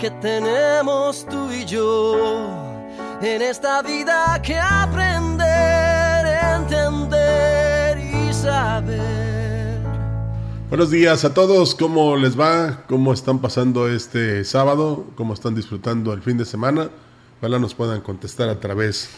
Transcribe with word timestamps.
Que 0.00 0.10
tenemos 0.12 1.26
tú 1.26 1.52
y 1.52 1.66
yo 1.66 2.16
en 3.20 3.42
esta 3.42 3.82
vida 3.82 4.40
que 4.42 4.58
aprender, 4.58 6.26
entender 6.56 7.98
y 7.98 8.32
saber. 8.32 9.78
Buenos 10.70 10.90
días 10.90 11.26
a 11.26 11.34
todos, 11.34 11.74
¿cómo 11.74 12.16
les 12.16 12.38
va? 12.38 12.84
¿Cómo 12.88 13.12
están 13.12 13.40
pasando 13.40 13.88
este 13.88 14.42
sábado? 14.44 15.04
¿Cómo 15.16 15.34
están 15.34 15.54
disfrutando 15.54 16.14
el 16.14 16.22
fin 16.22 16.38
de 16.38 16.46
semana? 16.46 16.88
Ojalá 17.38 17.58
nos 17.58 17.74
puedan 17.74 18.00
contestar 18.00 18.48
a 18.48 18.58
través 18.58 19.10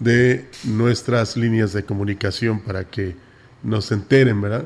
de 0.00 0.50
nuestras 0.64 1.36
líneas 1.36 1.72
de 1.72 1.84
comunicación 1.84 2.58
para 2.62 2.82
que 2.82 3.16
nos 3.62 3.92
enteren, 3.92 4.40
¿verdad? 4.40 4.64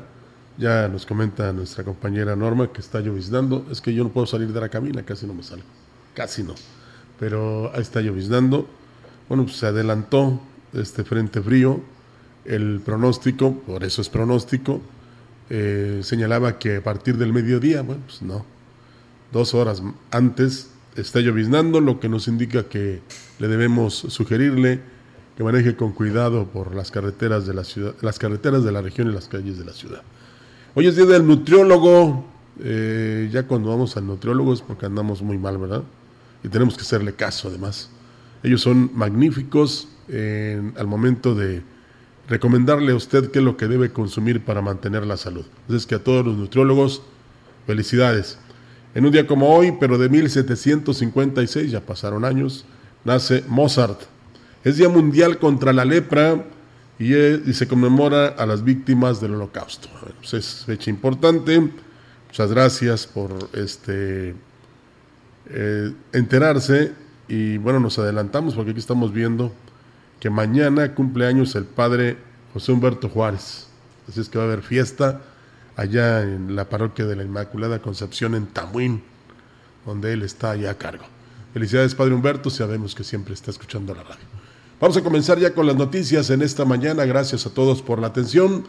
Ya 0.57 0.87
nos 0.87 1.05
comenta 1.05 1.51
nuestra 1.53 1.83
compañera 1.83 2.35
Norma 2.35 2.71
que 2.71 2.81
está 2.81 2.99
lloviznando. 2.99 3.65
Es 3.71 3.81
que 3.81 3.93
yo 3.93 4.03
no 4.03 4.09
puedo 4.09 4.27
salir 4.27 4.51
de 4.51 4.59
la 4.59 4.69
cabina, 4.69 5.03
casi 5.03 5.25
no 5.25 5.33
me 5.33 5.43
salgo. 5.43 5.65
Casi 6.13 6.43
no. 6.43 6.55
Pero 7.19 7.71
ahí 7.73 7.81
está 7.81 8.01
lloviznando. 8.01 8.67
Bueno, 9.27 9.45
pues 9.45 9.57
se 9.57 9.67
adelantó 9.67 10.41
este 10.73 11.03
frente 11.03 11.41
frío. 11.41 11.81
El 12.45 12.81
pronóstico, 12.83 13.53
por 13.53 13.83
eso 13.83 14.01
es 14.01 14.09
pronóstico, 14.09 14.81
eh, 15.49 15.99
señalaba 16.03 16.57
que 16.57 16.77
a 16.77 16.83
partir 16.83 17.17
del 17.17 17.33
mediodía, 17.33 17.81
bueno, 17.81 18.01
pues 18.05 18.21
no. 18.21 18.45
Dos 19.31 19.53
horas 19.53 19.83
antes 20.09 20.69
está 20.95 21.19
lloviznando, 21.19 21.79
lo 21.81 21.99
que 21.99 22.09
nos 22.09 22.27
indica 22.27 22.63
que 22.63 23.01
le 23.39 23.47
debemos 23.47 23.93
sugerirle 23.93 24.81
que 25.37 25.43
maneje 25.43 25.75
con 25.75 25.93
cuidado 25.93 26.45
por 26.47 26.75
las 26.75 26.91
carreteras 26.91 27.45
de 27.45 27.53
la 27.53 27.63
ciudad, 27.63 27.95
las 28.01 28.19
carreteras 28.19 28.63
de 28.63 28.71
la 28.71 28.81
región 28.81 29.09
y 29.09 29.13
las 29.13 29.27
calles 29.27 29.57
de 29.57 29.65
la 29.65 29.73
ciudad. 29.73 30.01
Hoy 30.73 30.87
es 30.87 30.95
día 30.95 31.05
del 31.05 31.27
nutriólogo. 31.27 32.23
Eh, 32.63 33.29
ya 33.29 33.43
cuando 33.43 33.69
vamos 33.69 33.97
al 33.97 34.07
nutriólogo 34.07 34.53
es 34.53 34.61
porque 34.61 34.85
andamos 34.85 35.21
muy 35.21 35.37
mal, 35.37 35.57
¿verdad? 35.57 35.83
Y 36.45 36.47
tenemos 36.47 36.77
que 36.77 36.83
hacerle 36.83 37.13
caso, 37.13 37.49
además. 37.49 37.89
Ellos 38.41 38.61
son 38.61 38.89
magníficos 38.93 39.89
al 40.09 40.87
momento 40.87 41.35
de 41.35 41.61
recomendarle 42.27 42.93
a 42.93 42.95
usted 42.95 43.31
qué 43.31 43.39
es 43.39 43.45
lo 43.45 43.57
que 43.57 43.67
debe 43.67 43.91
consumir 43.91 44.43
para 44.43 44.61
mantener 44.61 45.05
la 45.05 45.17
salud. 45.17 45.45
Entonces, 45.61 45.85
que 45.85 45.95
a 45.95 46.03
todos 46.03 46.25
los 46.25 46.37
nutriólogos, 46.37 47.01
felicidades. 47.67 48.37
En 48.95 49.05
un 49.05 49.11
día 49.11 49.27
como 49.27 49.53
hoy, 49.53 49.73
pero 49.77 49.97
de 49.97 50.07
1756, 50.07 51.69
ya 51.69 51.81
pasaron 51.81 52.23
años, 52.23 52.65
nace 53.03 53.43
Mozart. 53.47 54.01
Es 54.63 54.77
Día 54.77 54.87
Mundial 54.87 55.37
contra 55.37 55.73
la 55.73 55.83
Lepra 55.83 56.45
y, 57.01 57.53
se 57.53 57.67
conmemora 57.67 58.27
a 58.27 58.45
las 58.45 58.63
víctimas 58.63 59.19
del 59.19 59.33
holocausto. 59.33 59.87
Pues 60.19 60.33
es 60.35 60.65
fecha 60.65 60.91
importante. 60.91 61.59
Muchas 62.27 62.51
gracias 62.51 63.07
por 63.07 63.49
este 63.53 64.35
eh, 65.49 65.93
enterarse 66.13 66.93
y 67.27 67.57
bueno, 67.57 67.79
nos 67.79 67.97
adelantamos 67.97 68.53
porque 68.53 68.71
aquí 68.71 68.79
estamos 68.79 69.11
viendo 69.11 69.51
que 70.19 70.29
mañana 70.29 70.93
cumple 70.93 71.25
años 71.25 71.55
el 71.55 71.65
padre 71.65 72.17
José 72.53 72.71
Humberto 72.71 73.09
Juárez. 73.09 73.67
Así 74.07 74.21
es 74.21 74.29
que 74.29 74.37
va 74.37 74.43
a 74.43 74.47
haber 74.47 74.61
fiesta 74.61 75.21
allá 75.75 76.21
en 76.21 76.55
la 76.55 76.69
parroquia 76.69 77.05
de 77.05 77.15
la 77.15 77.23
Inmaculada 77.23 77.81
Concepción 77.81 78.35
en 78.35 78.45
Tamuín, 78.45 79.01
donde 79.87 80.13
él 80.13 80.21
está 80.21 80.51
allá 80.51 80.71
a 80.71 80.77
cargo. 80.77 81.05
Felicidades, 81.53 81.95
Padre 81.95 82.13
Humberto, 82.13 82.51
sabemos 82.51 82.93
que 82.93 83.03
siempre 83.03 83.33
está 83.33 83.49
escuchando 83.49 83.95
la 83.95 84.03
radio. 84.03 84.30
Vamos 84.81 84.97
a 84.97 85.03
comenzar 85.03 85.37
ya 85.37 85.53
con 85.53 85.67
las 85.67 85.75
noticias 85.75 86.31
en 86.31 86.41
esta 86.41 86.65
mañana. 86.65 87.05
Gracias 87.05 87.45
a 87.45 87.53
todos 87.53 87.83
por 87.83 87.99
la 87.99 88.07
atención. 88.07 88.63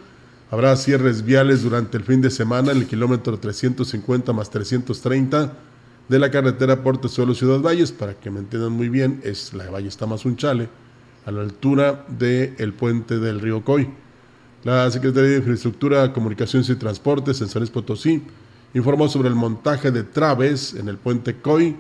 Habrá 0.51 0.77
cierres 0.77 1.25
viales 1.25 1.63
durante 1.63 1.97
el 1.97 2.05
fin 2.05 2.21
de 2.21 2.31
semana 2.31 2.73
en 2.73 2.77
el 2.77 2.87
kilómetro 2.87 3.39
350 3.39 4.31
más 4.35 4.51
330 4.51 5.55
de 6.11 6.19
la 6.19 6.31
carretera 6.31 6.83
Portezuelo 6.83 7.35
Ciudad 7.35 7.61
Valles. 7.61 7.93
Para 7.93 8.13
que 8.13 8.31
me 8.31 8.41
entiendan 8.41 8.73
muy 8.73 8.91
bien, 8.91 9.23
es 9.25 9.55
la 9.55 9.71
Valle 9.71 9.89
Tamazunchale, 9.89 10.69
a 11.25 11.31
la 11.31 11.41
altura 11.41 12.05
del 12.09 12.75
puente 12.75 13.19
del 13.19 13.41
río 13.41 13.65
Coy. 13.65 13.89
La 14.65 14.91
Secretaría 14.91 15.31
de 15.31 15.37
Infraestructura, 15.39 16.13
Comunicaciones 16.13 16.69
y 16.69 16.75
Transportes 16.75 17.41
en 17.41 17.49
San 17.49 17.67
Potosí 17.69 18.23
informó 18.75 19.09
sobre 19.09 19.31
el 19.31 19.35
montaje 19.35 19.91
de 19.91 20.03
traves 20.03 20.75
en 20.75 20.91
el 20.91 20.99
puente 20.99 21.41
Coy 21.41 21.75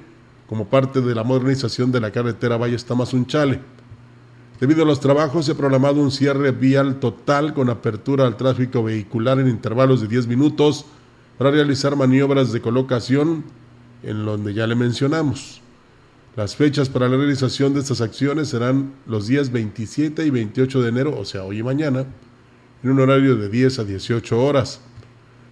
como 0.48 0.68
parte 0.68 1.02
de 1.02 1.14
la 1.14 1.22
modernización 1.22 1.92
de 1.92 2.00
la 2.00 2.10
carretera 2.10 2.56
Valle 2.56 2.78
Tamazunchale. 2.78 3.81
Debido 4.62 4.84
a 4.84 4.86
los 4.86 5.00
trabajos, 5.00 5.46
se 5.46 5.52
ha 5.52 5.54
programado 5.56 6.00
un 6.00 6.12
cierre 6.12 6.52
vial 6.52 7.00
total 7.00 7.52
con 7.52 7.68
apertura 7.68 8.28
al 8.28 8.36
tráfico 8.36 8.84
vehicular 8.84 9.40
en 9.40 9.48
intervalos 9.48 10.00
de 10.00 10.06
10 10.06 10.28
minutos 10.28 10.84
para 11.36 11.50
realizar 11.50 11.96
maniobras 11.96 12.52
de 12.52 12.60
colocación 12.60 13.42
en 14.04 14.24
donde 14.24 14.54
ya 14.54 14.68
le 14.68 14.76
mencionamos. 14.76 15.60
Las 16.36 16.54
fechas 16.54 16.88
para 16.88 17.08
la 17.08 17.16
realización 17.16 17.74
de 17.74 17.80
estas 17.80 18.00
acciones 18.00 18.50
serán 18.50 18.92
los 19.08 19.26
días 19.26 19.50
27 19.50 20.24
y 20.24 20.30
28 20.30 20.80
de 20.80 20.88
enero, 20.90 21.18
o 21.18 21.24
sea, 21.24 21.42
hoy 21.42 21.58
y 21.58 21.62
mañana, 21.64 22.06
en 22.84 22.90
un 22.92 23.00
horario 23.00 23.34
de 23.34 23.48
10 23.48 23.80
a 23.80 23.84
18 23.84 24.40
horas. 24.40 24.80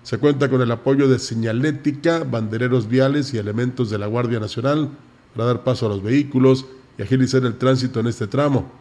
Se 0.05 0.19
cuenta 0.19 0.49
con 0.49 0.61
el 0.61 0.71
apoyo 0.71 1.09
de 1.09 1.19
señalética, 1.19 2.23
bandereros 2.23 2.89
viales 2.89 3.35
y 3.35 3.39
elementos 3.39 3.91
de 3.91 3.99
la 3.99 4.07
Guardia 4.07 4.39
Nacional 4.39 4.89
para 5.35 5.47
dar 5.47 5.65
paso 5.65 5.87
a 5.87 5.89
los 5.89 6.01
vehículos 6.01 6.67
y 6.97 7.03
agilizar 7.03 7.45
el 7.45 7.59
tránsito 7.59 7.99
en 7.99 8.07
este 8.07 8.29
tramo. 8.29 8.79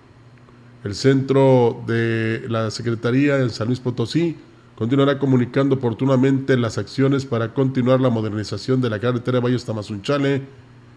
El 0.84 0.96
centro 0.96 1.84
de 1.88 2.46
la 2.48 2.72
Secretaría 2.72 3.40
en 3.40 3.50
San 3.50 3.68
Luis 3.68 3.82
Potosí 3.82 4.38
continuará 4.76 5.20
comunicando 5.20 5.76
oportunamente 5.76 6.56
las 6.56 6.78
acciones 6.78 7.26
para 7.26 7.54
continuar 7.54 8.00
la 8.00 8.10
modernización 8.10 8.80
de 8.80 8.90
la 8.90 9.00
carretera 9.00 9.42
Valles 9.42 9.66
Tamazunchale 9.66 10.42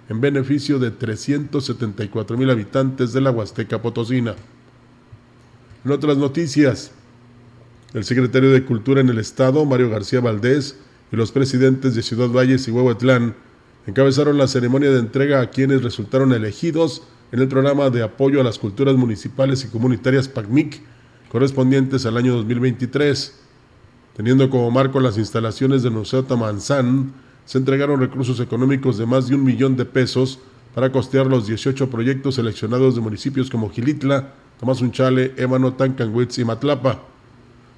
en 0.08 0.20
beneficio 0.20 0.78
de 0.78 0.92
374 0.92 2.36
mil 2.36 2.50
habitantes 2.50 3.12
de 3.12 3.20
la 3.20 3.32
Huasteca 3.32 3.82
Potosina. 3.82 4.36
En 5.84 5.90
otras 5.90 6.16
noticias, 6.16 6.92
el 7.92 8.04
secretario 8.04 8.50
de 8.50 8.64
Cultura 8.64 9.00
en 9.00 9.08
el 9.08 9.18
Estado, 9.18 9.64
Mario 9.64 9.90
García 9.90 10.20
Valdés, 10.20 10.78
y 11.10 11.16
los 11.16 11.32
presidentes 11.32 11.96
de 11.96 12.02
Ciudad 12.02 12.28
Valles 12.28 12.68
y 12.68 12.70
Huehuetlán 12.70 13.34
encabezaron 13.86 14.38
la 14.38 14.46
ceremonia 14.46 14.92
de 14.92 15.00
entrega 15.00 15.40
a 15.40 15.50
quienes 15.50 15.82
resultaron 15.82 16.32
elegidos 16.32 17.02
en 17.32 17.40
el 17.40 17.48
programa 17.48 17.88
de 17.88 18.02
apoyo 18.02 18.40
a 18.40 18.44
las 18.44 18.58
culturas 18.58 18.94
municipales 18.94 19.64
y 19.64 19.68
comunitarias 19.68 20.28
PACMIC 20.28 20.82
correspondientes 21.30 22.04
al 22.04 22.18
año 22.18 22.34
2023. 22.34 23.40
Teniendo 24.14 24.50
como 24.50 24.70
marco 24.70 25.00
las 25.00 25.16
instalaciones 25.16 25.82
del 25.82 25.92
Museo 25.92 26.24
Tamanzán, 26.24 27.14
se 27.46 27.56
entregaron 27.56 27.98
recursos 27.98 28.38
económicos 28.38 28.98
de 28.98 29.06
más 29.06 29.28
de 29.28 29.34
un 29.34 29.44
millón 29.44 29.76
de 29.76 29.86
pesos 29.86 30.40
para 30.74 30.92
costear 30.92 31.26
los 31.26 31.46
18 31.46 31.88
proyectos 31.88 32.34
seleccionados 32.34 32.94
de 32.94 33.00
municipios 33.00 33.48
como 33.48 33.70
Gilitla, 33.70 34.34
Tamazunchale, 34.60 35.32
Ébano, 35.38 35.72
Tancanwitz 35.72 36.38
y 36.38 36.44
Matlapa. 36.44 37.00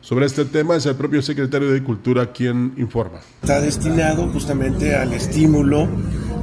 Sobre 0.01 0.27
este 0.27 0.45
tema 0.45 0.75
es 0.75 0.85
el 0.87 0.97
propio 0.97 1.23
secretario 1.23 1.71
de 1.71 1.83
Cultura 1.83 2.33
quien 2.33 2.75
informa. 2.77 3.21
Está 3.41 3.61
destinado 3.61 4.27
justamente 4.29 4.95
al 4.97 5.13
estímulo 5.13 5.89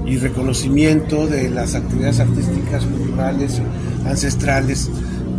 y 0.06 0.18
reconocimiento 0.18 1.27
de 1.27 1.50
las 1.50 1.75
actividades 1.75 2.19
artísticas, 2.19 2.86
culturales, 2.86 3.62
ancestrales 4.06 4.89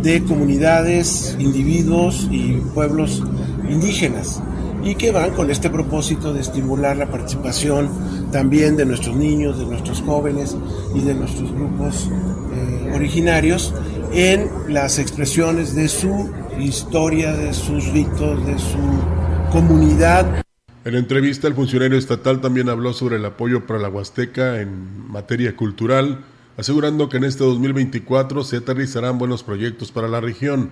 de 0.01 0.23
comunidades, 0.23 1.35
individuos 1.39 2.27
y 2.31 2.53
pueblos 2.73 3.23
indígenas 3.69 4.41
y 4.83 4.95
que 4.95 5.11
van 5.11 5.31
con 5.31 5.49
este 5.49 5.69
propósito 5.69 6.33
de 6.33 6.41
estimular 6.41 6.97
la 6.97 7.07
participación 7.07 7.89
también 8.31 8.75
de 8.75 8.85
nuestros 8.85 9.15
niños, 9.15 9.57
de 9.57 9.65
nuestros 9.65 10.01
jóvenes 10.01 10.57
y 10.93 10.99
de 10.99 11.13
nuestros 11.13 11.53
grupos 11.53 12.09
eh, 12.53 12.91
originarios 12.93 13.73
en 14.11 14.49
las 14.67 14.99
expresiones 14.99 15.73
de 15.73 15.87
su 15.87 16.29
historia, 16.59 17.33
de 17.33 17.53
sus 17.53 17.87
ritos, 17.87 18.45
de 18.45 18.59
su 18.59 19.51
comunidad. 19.51 20.42
En 20.85 20.95
entrevista, 20.95 21.47
el 21.47 21.53
funcionario 21.53 21.97
estatal 21.97 22.41
también 22.41 22.67
habló 22.67 22.91
sobre 22.91 23.15
el 23.15 23.23
apoyo 23.25 23.65
para 23.65 23.79
la 23.79 23.87
Huasteca 23.87 24.59
en 24.59 25.09
materia 25.09 25.55
cultural, 25.55 26.25
asegurando 26.57 27.07
que 27.07 27.17
en 27.17 27.23
este 27.23 27.45
2024 27.45 28.43
se 28.43 28.57
aterrizarán 28.57 29.17
buenos 29.17 29.43
proyectos 29.43 29.93
para 29.93 30.09
la 30.09 30.19
región. 30.19 30.71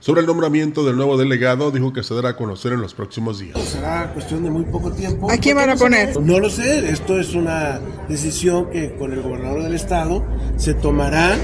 Sobre 0.00 0.22
el 0.22 0.26
nombramiento 0.26 0.84
del 0.84 0.96
nuevo 0.96 1.18
delegado, 1.18 1.70
dijo 1.70 1.92
que 1.92 2.02
se 2.02 2.14
dará 2.14 2.30
a 2.30 2.36
conocer 2.36 2.72
en 2.72 2.80
los 2.80 2.94
próximos 2.94 3.38
días. 3.38 3.58
Será 3.60 4.12
cuestión 4.14 4.44
de 4.44 4.50
muy 4.50 4.64
poco 4.64 4.90
tiempo. 4.92 5.30
¿A 5.30 5.36
quién 5.36 5.56
van 5.56 5.70
a 5.70 5.76
poner? 5.76 6.18
No 6.20 6.40
lo 6.40 6.48
sé, 6.48 6.90
esto 6.90 7.18
es 7.18 7.34
una 7.34 7.80
decisión 8.08 8.70
que 8.70 8.94
con 8.96 9.12
el 9.12 9.20
gobernador 9.20 9.62
del 9.62 9.74
estado 9.74 10.24
se 10.56 10.72
tomará. 10.72 11.36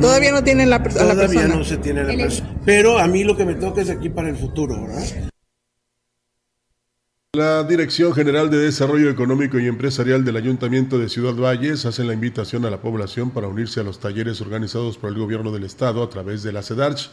Todavía 0.00 0.32
no 0.32 0.42
tienen 0.42 0.70
la, 0.70 0.82
Todavía 0.82 1.14
la 1.14 1.20
persona. 1.20 1.54
no 1.54 1.64
se 1.64 1.76
tiene 1.76 2.02
la 2.02 2.14
persona. 2.14 2.50
Pero 2.64 2.98
a 2.98 3.06
mí 3.06 3.24
lo 3.24 3.36
que 3.36 3.44
me 3.44 3.54
toca 3.54 3.82
es 3.82 3.90
aquí 3.90 4.08
para 4.08 4.30
el 4.30 4.36
futuro, 4.36 4.82
¿verdad? 4.82 5.31
La 7.34 7.64
Dirección 7.64 8.12
General 8.12 8.50
de 8.50 8.58
Desarrollo 8.58 9.08
Económico 9.08 9.58
y 9.58 9.66
Empresarial 9.66 10.22
del 10.22 10.36
Ayuntamiento 10.36 10.98
de 10.98 11.08
Ciudad 11.08 11.34
Valles 11.34 11.86
hace 11.86 12.04
la 12.04 12.12
invitación 12.12 12.66
a 12.66 12.70
la 12.70 12.82
población 12.82 13.30
para 13.30 13.48
unirse 13.48 13.80
a 13.80 13.84
los 13.84 14.00
talleres 14.00 14.42
organizados 14.42 14.98
por 14.98 15.08
el 15.08 15.18
gobierno 15.18 15.50
del 15.50 15.64
estado 15.64 16.02
a 16.02 16.10
través 16.10 16.42
de 16.42 16.52
la 16.52 16.62
CEDARCH 16.62 17.08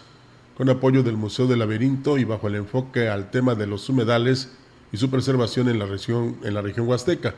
con 0.58 0.70
apoyo 0.70 1.04
del 1.04 1.16
Museo 1.16 1.48
del 1.48 1.60
Laberinto 1.60 2.18
y 2.18 2.26
bajo 2.26 2.50
el 2.50 2.56
enfoque 2.56 3.08
al 3.08 3.32
tema 3.32 3.56
de 3.56 3.66
los 3.66 3.88
humedales 3.88 4.50
y 4.92 4.98
su 4.98 5.10
preservación 5.10 5.70
en 5.70 5.80
la 5.80 5.86
región, 5.86 6.36
en 6.44 6.54
la 6.54 6.62
región 6.62 6.86
huasteca. 6.86 7.36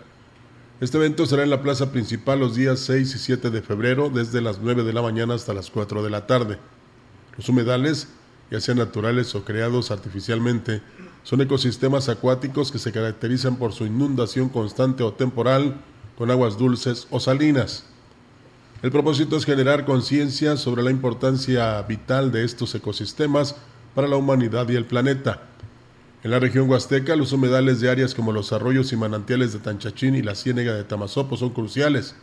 Este 0.80 0.98
evento 0.98 1.28
será 1.28 1.44
en 1.44 1.52
la 1.52 1.62
plaza 1.62 1.92
principal 1.92 2.40
los 2.40 2.56
días 2.56 2.80
6 2.80 3.14
y 3.14 3.20
7 3.20 3.52
de 3.52 3.62
febrero, 3.62 4.10
desde 4.10 4.42
las 4.42 4.58
9 4.60 4.84
de 4.84 4.94
la 4.94 5.04
mañana 5.04 5.36
hasta 5.36 5.54
las 5.54 5.70
4 5.70 6.02
de 6.02 6.10
la 6.10 6.26
tarde. 6.26 6.58
Los 7.38 7.48
humedales, 7.48 8.08
ya 8.50 8.60
sean 8.60 8.80
naturales 8.80 9.36
o 9.36 9.46
creados 9.46 9.92
artificialmente, 9.92 10.82
son 11.24 11.42
ecosistemas 11.42 12.10
acuáticos 12.10 12.72
que 12.72 12.80
se 12.80 12.92
caracterizan 12.92 13.58
por 13.58 13.74
su 13.74 13.86
inundación 13.86 14.50
constante 14.50 15.04
o 15.04 15.14
temporal 15.14 15.76
con 16.18 16.32
aguas 16.32 16.58
dulces 16.58 17.08
o 17.12 17.20
salinas. 17.20 17.86
El 18.82 18.92
propósito 18.92 19.38
es 19.38 19.46
generar 19.46 19.86
conciencia 19.86 20.58
sobre 20.58 20.82
la 20.82 20.90
importancia 20.90 21.82
vital 21.84 22.32
de 22.32 22.44
estos 22.44 22.74
ecosistemas 22.74 23.56
para 23.94 24.08
la 24.08 24.16
humanidad 24.16 24.68
y 24.70 24.76
el 24.76 24.86
planeta. 24.86 25.44
En 26.24 26.32
la 26.32 26.40
región 26.40 26.70
huasteca, 26.70 27.16
los 27.16 27.32
humedales 27.32 27.80
de 27.80 27.90
áreas 27.90 28.16
como 28.16 28.32
los 28.32 28.54
arroyos 28.54 28.92
y 28.92 28.96
manantiales 28.96 29.54
de 29.54 29.60
Tanchachín 29.60 30.16
y 30.16 30.22
la 30.22 30.36
ciénega 30.36 30.74
de 30.74 30.84
Tamazopo 30.84 31.38
son 31.38 31.52
cruciales. 31.52 32.16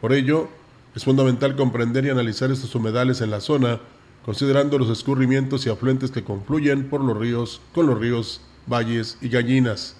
Por 0.00 0.12
ello, 0.12 0.48
es 0.94 1.04
fundamental 1.04 1.56
comprender 1.56 2.04
y 2.04 2.10
analizar 2.10 2.50
estos 2.50 2.74
humedales 2.74 3.20
en 3.20 3.30
la 3.30 3.40
zona, 3.40 3.80
considerando 4.24 4.78
los 4.78 4.90
escurrimientos 4.90 5.66
y 5.66 5.70
afluentes 5.70 6.10
que 6.10 6.24
confluyen 6.24 6.88
por 6.88 7.02
los 7.02 7.16
ríos 7.16 7.60
con 7.74 7.86
los 7.86 7.98
ríos, 7.98 8.40
valles 8.66 9.18
y 9.20 9.28
gallinas. 9.28 9.96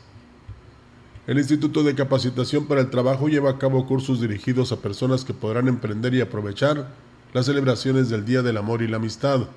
El 1.27 1.39
Instituto 1.39 1.83
de 1.83 1.95
Capacitación 1.95 2.67
para 2.67 2.81
el 2.81 2.91
Trabajo 2.91 3.29
lleva 3.29 3.51
a 3.51 3.59
cabo 3.59 3.87
cursos 3.87 4.21
dirigidos 4.21 4.73
a 4.73 4.81
personas 4.81 5.25
que 5.25 5.35
podrán 5.35 5.69
emprender 5.69 6.15
y 6.15 6.21
aprovechar 6.21 6.89
las 7.33 7.47
celebraciones 7.47 8.09
del 8.09 8.25
Día 8.25 8.43
del 8.43 8.57
Amor 8.57 8.83
y 8.83 8.89
la 8.89 8.97
Amistad. 8.99 9.49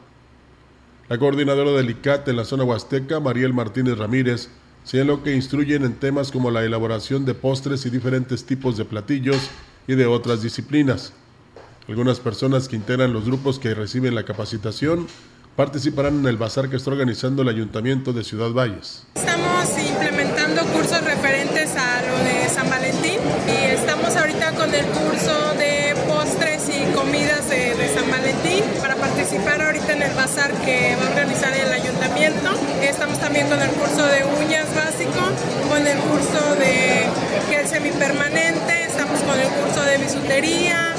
La 1.10 1.18
coordinadora 1.18 1.72
del 1.72 1.90
ICAT 1.90 2.28
en 2.28 2.38
la 2.38 2.46
zona 2.46 2.64
huasteca, 2.64 3.20
Mariel 3.20 3.54
Martínez 3.54 3.98
Ramírez, 3.98 4.50
señaló 4.84 5.24
que 5.24 5.36
instruyen 5.36 5.84
en 5.84 5.96
temas 5.96 6.32
como 6.32 6.52
la 6.52 6.64
elaboración 6.64 7.26
de 7.26 7.34
postres 7.34 7.86
y 7.86 7.90
diferentes 7.90 8.46
tipos 8.46 8.78
de 8.78 8.86
platillos 8.86 9.50
y 9.88 9.96
de 9.96 10.06
otras 10.06 10.42
disciplinas. 10.42 11.14
Algunas 11.88 12.20
personas 12.20 12.68
que 12.68 12.76
integran 12.76 13.14
los 13.14 13.26
grupos 13.26 13.60
que 13.60 13.74
reciben 13.74 14.14
la 14.14 14.26
capacitación 14.26 15.08
participarán 15.56 16.20
en 16.20 16.26
el 16.28 16.36
bazar 16.36 16.70
que 16.70 16.76
está 16.76 16.92
organizando 16.92 17.44
el 17.44 17.48
Ayuntamiento 17.48 18.12
de 18.12 18.26
Ciudad 18.26 18.52
Valles. 18.52 19.08
Estamos 19.16 19.70
implementando 19.80 20.64
cursos 20.74 21.02
referentes 21.06 21.72
a 21.78 22.02
lo 22.02 22.18
de 22.26 22.50
San 22.50 22.70
Valentín 22.70 23.20
y 23.48 23.72
estamos 23.74 24.14
ahorita 24.18 24.52
con 24.52 24.76
el 24.76 24.86
curso 24.86 25.54
de 25.58 25.96
postres 26.10 26.68
y 26.68 26.94
comidas 26.94 27.50
de, 27.50 27.74
San 27.96 28.12
Valentín 28.12 28.64
para 28.82 28.96
participar 28.98 29.62
ahorita 29.62 29.94
en 29.94 30.02
el 30.02 30.14
bazar 30.14 30.52
que 30.66 30.94
va 30.98 31.08
a 31.08 31.10
organizar 31.12 31.54
el 31.54 31.72
ayuntamiento. 31.72 32.50
Estamos 32.82 33.18
también 33.18 33.48
con 33.48 33.62
el 33.62 33.70
curso 33.70 34.06
de 34.06 34.26
uñas 34.44 34.68
básico, 34.76 35.24
con 35.70 35.88
el 35.88 35.98
curso 36.00 36.56
de 36.60 37.08
gel 37.50 37.66
semipermanente, 37.66 38.84
estamos 38.84 39.22
con 39.22 39.40
el 39.40 39.48
curso 39.48 39.82
de 39.84 39.98
bisutería. 40.00 40.94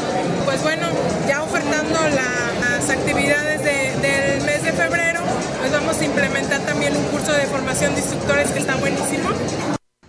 Pues 0.48 0.62
bueno, 0.62 0.86
ya 1.28 1.42
ofertando 1.42 1.92
la, 1.92 2.70
las 2.70 2.88
actividades 2.88 3.62
de, 3.62 4.00
del 4.00 4.40
mes 4.46 4.62
de 4.62 4.72
febrero, 4.72 5.20
pues 5.60 5.70
vamos 5.70 6.00
a 6.00 6.04
implementar 6.06 6.62
también 6.62 6.96
un 6.96 7.04
curso 7.08 7.32
de 7.32 7.42
formación 7.42 7.92
de 7.94 8.00
instructores 8.00 8.50
que 8.52 8.60
está 8.60 8.74
buenísimo. 8.76 9.28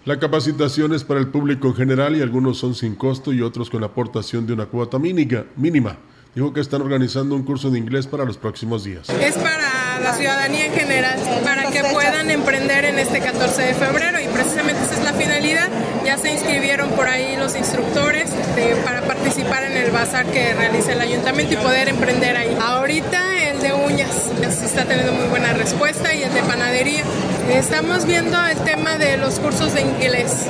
La 0.05 0.17
capacitación 0.17 0.93
es 0.93 1.03
para 1.03 1.19
el 1.19 1.27
público 1.27 1.67
en 1.67 1.75
general 1.75 2.15
y 2.15 2.21
algunos 2.21 2.57
son 2.57 2.73
sin 2.73 2.95
costo 2.95 3.33
y 3.33 3.41
otros 3.41 3.69
con 3.69 3.83
aportación 3.83 4.47
de 4.47 4.53
una 4.53 4.67
cuota 4.67 4.97
mínima. 4.97 5.43
mínima. 5.57 5.97
Dijo 6.33 6.53
que 6.53 6.61
están 6.61 6.83
organizando 6.83 7.35
un 7.35 7.43
curso 7.43 7.69
de 7.69 7.77
inglés 7.77 8.07
para 8.07 8.23
los 8.23 8.37
próximos 8.37 8.85
días. 8.85 9.09
Es 9.09 9.35
para 9.35 9.99
la 9.99 10.13
ciudadanía 10.13 10.67
en 10.67 10.73
general, 10.73 11.19
para 11.43 11.69
que 11.69 11.83
puedan 11.91 12.31
emprender 12.31 12.85
en 12.85 12.97
este 12.97 13.19
14 13.19 13.61
de 13.61 13.73
febrero 13.73 14.21
y 14.21 14.27
precisamente 14.27 14.78
finalidad. 15.19 15.69
Ya 16.05 16.17
se 16.17 16.31
inscribieron 16.31 16.89
por 16.91 17.07
ahí 17.07 17.35
los 17.37 17.55
instructores 17.55 18.31
de, 18.55 18.75
para 18.83 19.01
participar 19.01 19.63
en 19.63 19.77
el 19.77 19.91
bazar 19.91 20.25
que 20.25 20.53
realiza 20.53 20.93
el 20.93 21.01
ayuntamiento 21.01 21.53
y 21.53 21.57
poder 21.57 21.89
emprender 21.89 22.37
ahí. 22.37 22.57
Ahorita 22.59 23.51
el 23.51 23.59
de 23.59 23.73
uñas 23.73 24.31
está 24.41 24.85
teniendo 24.85 25.11
muy 25.11 25.27
buena 25.27 25.53
respuesta 25.53 26.13
y 26.13 26.23
el 26.23 26.33
de 26.33 26.41
panadería. 26.41 27.03
Estamos 27.51 28.05
viendo 28.05 28.37
el 28.45 28.57
tema 28.59 28.97
de 28.97 29.17
los 29.17 29.39
cursos 29.39 29.73
de 29.73 29.81
inglés. 29.81 30.47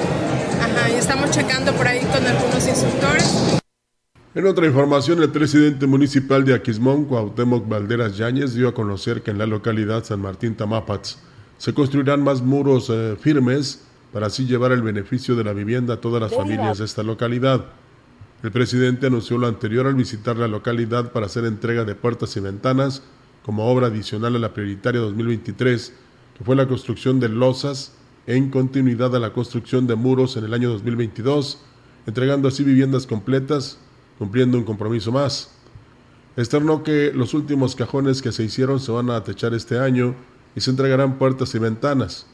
Ajá, 0.62 0.90
y 0.90 0.96
estamos 0.96 1.32
checando 1.32 1.74
por 1.74 1.88
ahí 1.88 2.00
con 2.02 2.26
algunos 2.26 2.68
instructores. 2.68 3.60
En 4.36 4.46
otra 4.46 4.68
información, 4.68 5.22
el 5.24 5.32
presidente 5.32 5.88
municipal 5.88 6.46
de 6.46 6.54
Aquismón, 6.54 7.06
Cuauhtémoc 7.06 7.68
Valderas 7.68 8.16
Yáñez, 8.16 8.54
dio 8.54 8.70
a 8.70 8.74
conocer 8.74 9.24
que 9.24 9.32
en 9.32 9.40
la 9.40 9.48
localidad 9.48 10.04
San 10.04 10.22
Martín 10.22 10.56
Tamapats 10.56 11.18
se 11.58 11.74
construirán 11.74 12.24
más 12.24 12.42
muros 12.42 12.90
eh, 12.90 13.18
firmes 13.20 13.89
para 14.14 14.28
así 14.28 14.46
llevar 14.46 14.72
el 14.72 14.82
beneficio 14.82 15.36
de 15.36 15.44
la 15.44 15.54
vivienda 15.54 15.96
a 15.96 16.02
todas 16.02 16.22
las 16.22 16.34
familias 16.34 16.80
de 16.80 16.86
esta 16.86 17.04
localidad. 17.04 17.66
El 18.42 18.52
presidente 18.52 19.08
anunció 19.08 19.38
lo 19.38 19.48
anterior 19.48 19.86
al 19.86 19.96
visitar 19.96 20.38
la 20.38 20.48
localidad 20.48 21.12
para 21.12 21.26
hacer 21.26 21.46
entrega 21.46 21.84
de 21.84 21.96
puertas 21.96 22.36
y 22.38 22.40
ventanas 22.40 23.04
como 23.44 23.70
obra 23.70 23.88
adicional 23.88 24.36
a 24.36 24.40
la 24.40 24.54
prioritaria 24.54 25.02
2023, 25.02 25.94
que 26.38 26.44
fue 26.44 26.56
la 26.56 26.68
construcción 26.68 27.20
de 27.20 27.30
losas 27.30 27.94
en 28.28 28.50
continuidad 28.50 29.16
a 29.16 29.20
la 29.20 29.34
construcción 29.34 29.88
de 29.88 29.96
muros 29.96 30.38
en 30.38 30.46
el 30.46 30.54
año 30.54 30.70
2022, 30.70 31.60
entregando 32.06 32.48
así 32.48 32.64
viviendas 32.64 33.08
completas 33.08 33.80
cumpliendo 34.20 34.58
un 34.58 34.66
compromiso 34.66 35.12
más. 35.12 35.52
Externó 36.38 36.84
que 36.84 37.12
los 37.14 37.34
últimos 37.34 37.76
cajones 37.76 38.22
que 38.22 38.32
se 38.32 38.44
hicieron 38.44 38.80
se 38.80 38.92
van 38.92 39.10
a 39.10 39.24
techar 39.24 39.54
este 39.54 39.80
año 39.80 40.14
y 40.56 40.62
se 40.62 40.70
entregarán 40.70 41.18
puertas 41.18 41.56
y 41.56 41.60
ventanas. 41.60 42.28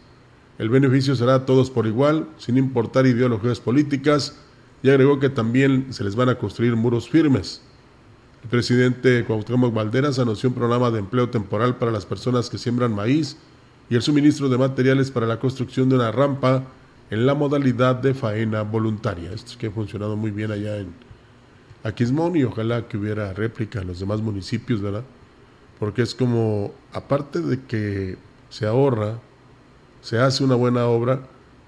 El 0.58 0.70
beneficio 0.70 1.16
será 1.16 1.36
a 1.36 1.46
todos 1.46 1.70
por 1.70 1.86
igual, 1.88 2.28
sin 2.38 2.58
importar 2.58 3.06
ideologías 3.06 3.60
políticas, 3.60 4.38
y 4.84 4.90
agregó 4.90 5.20
que 5.20 5.30
también 5.30 5.88
se 5.92 6.04
les 6.04 6.16
van 6.16 6.30
a 6.30 6.36
construir 6.36 6.76
muros 6.76 7.10
firmes. 7.10 7.62
El 8.44 8.50
presidente 8.50 9.26
Cuauhtémoc 9.26 9.74
Valderas 9.74 10.20
anunció 10.20 10.50
un 10.50 10.56
programa 10.56 10.92
de 10.92 11.00
empleo 11.00 11.30
temporal 11.30 11.78
para 11.78 11.92
las 11.92 12.06
personas 12.06 12.50
que 12.50 12.58
siembran 12.58 12.94
maíz 12.94 13.38
y 13.90 13.96
el 13.96 14.02
suministro 14.02 14.50
de 14.50 14.58
materiales 14.58 15.12
para 15.12 15.26
la 15.26 15.40
construcción 15.40 15.90
de 15.90 15.96
una 15.96 16.12
rampa 16.12 16.64
en 17.10 17.26
la 17.26 17.34
modalidad 17.34 17.96
de 17.96 18.14
faena 18.14 18.62
voluntaria. 18.62 19.32
Esto 19.32 19.54
que 19.58 19.68
ha 19.68 19.72
funcionado 19.72 20.16
muy 20.16 20.32
bien 20.32 20.52
allá 20.52 20.78
en, 20.78 20.94
Aquismón 21.86 22.36
y 22.36 22.44
ojalá 22.44 22.88
que 22.88 22.98
hubiera 22.98 23.32
réplica 23.34 23.82
en 23.82 23.88
los 23.88 24.00
demás 24.00 24.20
municipios, 24.20 24.82
¿verdad? 24.82 25.04
Porque 25.80 26.02
es 26.02 26.16
como, 26.16 26.74
aparte 26.92 27.42
de 27.42 27.62
que 27.62 28.18
se 28.50 28.66
ahorra, 28.66 29.20
se 30.06 30.20
hace 30.20 30.44
una 30.44 30.54
buena 30.54 30.86
obra, 30.86 31.20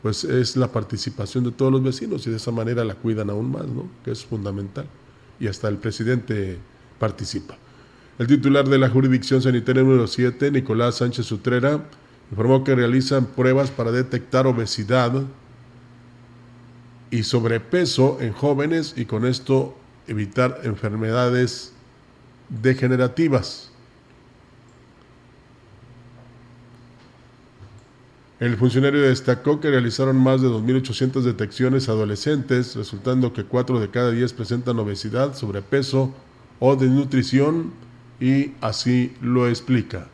pues 0.03 0.23
es 0.23 0.55
la 0.55 0.71
participación 0.71 1.43
de 1.43 1.49
todos 1.49 1.71
los 1.71 1.81
vecinos 1.81 2.27
y 2.27 2.29
de 2.29 2.35
esa 2.35 2.51
manera 2.51 2.85
la 2.85 2.93
cuidan 2.93 3.31
aún 3.31 3.51
más, 3.51 3.65
¿no? 3.65 3.89
Que 4.05 4.11
es 4.11 4.23
fundamental. 4.23 4.85
Y 5.39 5.47
hasta 5.47 5.67
el 5.67 5.77
presidente 5.77 6.59
participa. 6.99 7.57
El 8.19 8.27
titular 8.27 8.69
de 8.69 8.77
la 8.77 8.89
jurisdicción 8.89 9.41
sanitaria 9.41 9.81
número 9.81 10.05
7, 10.05 10.51
Nicolás 10.51 10.97
Sánchez 10.97 11.31
Utrera, 11.31 11.83
informó 12.29 12.63
que 12.63 12.75
realizan 12.75 13.25
pruebas 13.25 13.71
para 13.71 13.91
detectar 13.91 14.45
obesidad 14.45 15.23
y 17.09 17.23
sobrepeso 17.23 18.19
en 18.21 18.33
jóvenes 18.33 18.93
y 18.95 19.05
con 19.05 19.25
esto 19.25 19.75
evitar 20.05 20.61
enfermedades 20.63 21.73
degenerativas. 22.49 23.71
El 28.39 28.55
funcionario 28.55 29.01
destacó 29.01 29.59
que 29.59 29.71
realizaron 29.71 30.15
más 30.17 30.43
de 30.43 30.47
2.800 30.47 31.21
detecciones 31.21 31.89
adolescentes, 31.89 32.75
resultando 32.75 33.33
que 33.33 33.45
4 33.45 33.79
de 33.79 33.89
cada 33.89 34.11
10 34.11 34.33
presentan 34.33 34.77
obesidad, 34.77 35.35
sobrepeso 35.35 36.13
o 36.59 36.75
desnutrición, 36.75 37.73
y 38.19 38.51
así 38.61 39.15
lo 39.21 39.47
explica. 39.47 40.07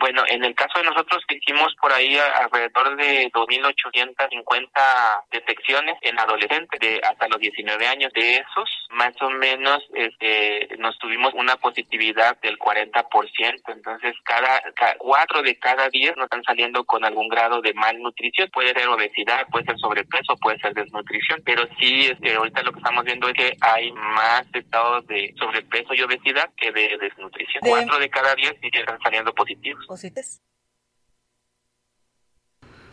Bueno, 0.00 0.22
en 0.28 0.42
el 0.44 0.54
caso 0.54 0.78
de 0.78 0.86
nosotros 0.86 1.22
hicimos 1.28 1.74
por 1.78 1.92
ahí 1.92 2.16
alrededor 2.16 2.96
de 2.96 3.30
2.850 3.32 5.24
detecciones 5.30 5.96
en 6.00 6.18
adolescentes 6.18 6.80
de 6.80 7.02
hasta 7.06 7.28
los 7.28 7.38
19 7.38 7.86
años. 7.86 8.10
De 8.14 8.36
esos, 8.36 8.88
más 8.92 9.12
o 9.20 9.28
menos, 9.28 9.86
este, 9.92 10.70
nos 10.78 10.98
tuvimos 10.98 11.34
una 11.34 11.56
positividad 11.56 12.40
del 12.40 12.58
40%. 12.58 13.62
Entonces, 13.68 14.14
cada, 14.24 14.62
cuatro 14.96 15.42
de 15.42 15.58
cada 15.58 15.90
10 15.90 16.16
nos 16.16 16.24
están 16.24 16.44
saliendo 16.44 16.82
con 16.84 17.04
algún 17.04 17.28
grado 17.28 17.60
de 17.60 17.74
malnutrición. 17.74 18.48
Puede 18.54 18.72
ser 18.72 18.88
obesidad, 18.88 19.46
puede 19.50 19.66
ser 19.66 19.76
sobrepeso, 19.76 20.34
puede 20.38 20.58
ser 20.60 20.72
desnutrición. 20.72 21.42
Pero 21.44 21.68
sí, 21.78 22.06
este, 22.10 22.36
ahorita 22.36 22.62
lo 22.62 22.72
que 22.72 22.78
estamos 22.78 23.04
viendo 23.04 23.28
es 23.28 23.34
que 23.34 23.54
hay 23.60 23.92
más 23.92 24.46
estados 24.54 25.06
de 25.08 25.34
sobrepeso 25.38 25.92
y 25.92 26.00
obesidad 26.00 26.48
que 26.56 26.72
de 26.72 26.96
desnutrición. 26.96 27.60
Cuatro 27.60 27.98
de 27.98 28.08
cada 28.08 28.34
10 28.34 28.56
sí 28.62 28.70
están 28.72 28.98
saliendo 29.02 29.34
positivos. 29.34 29.89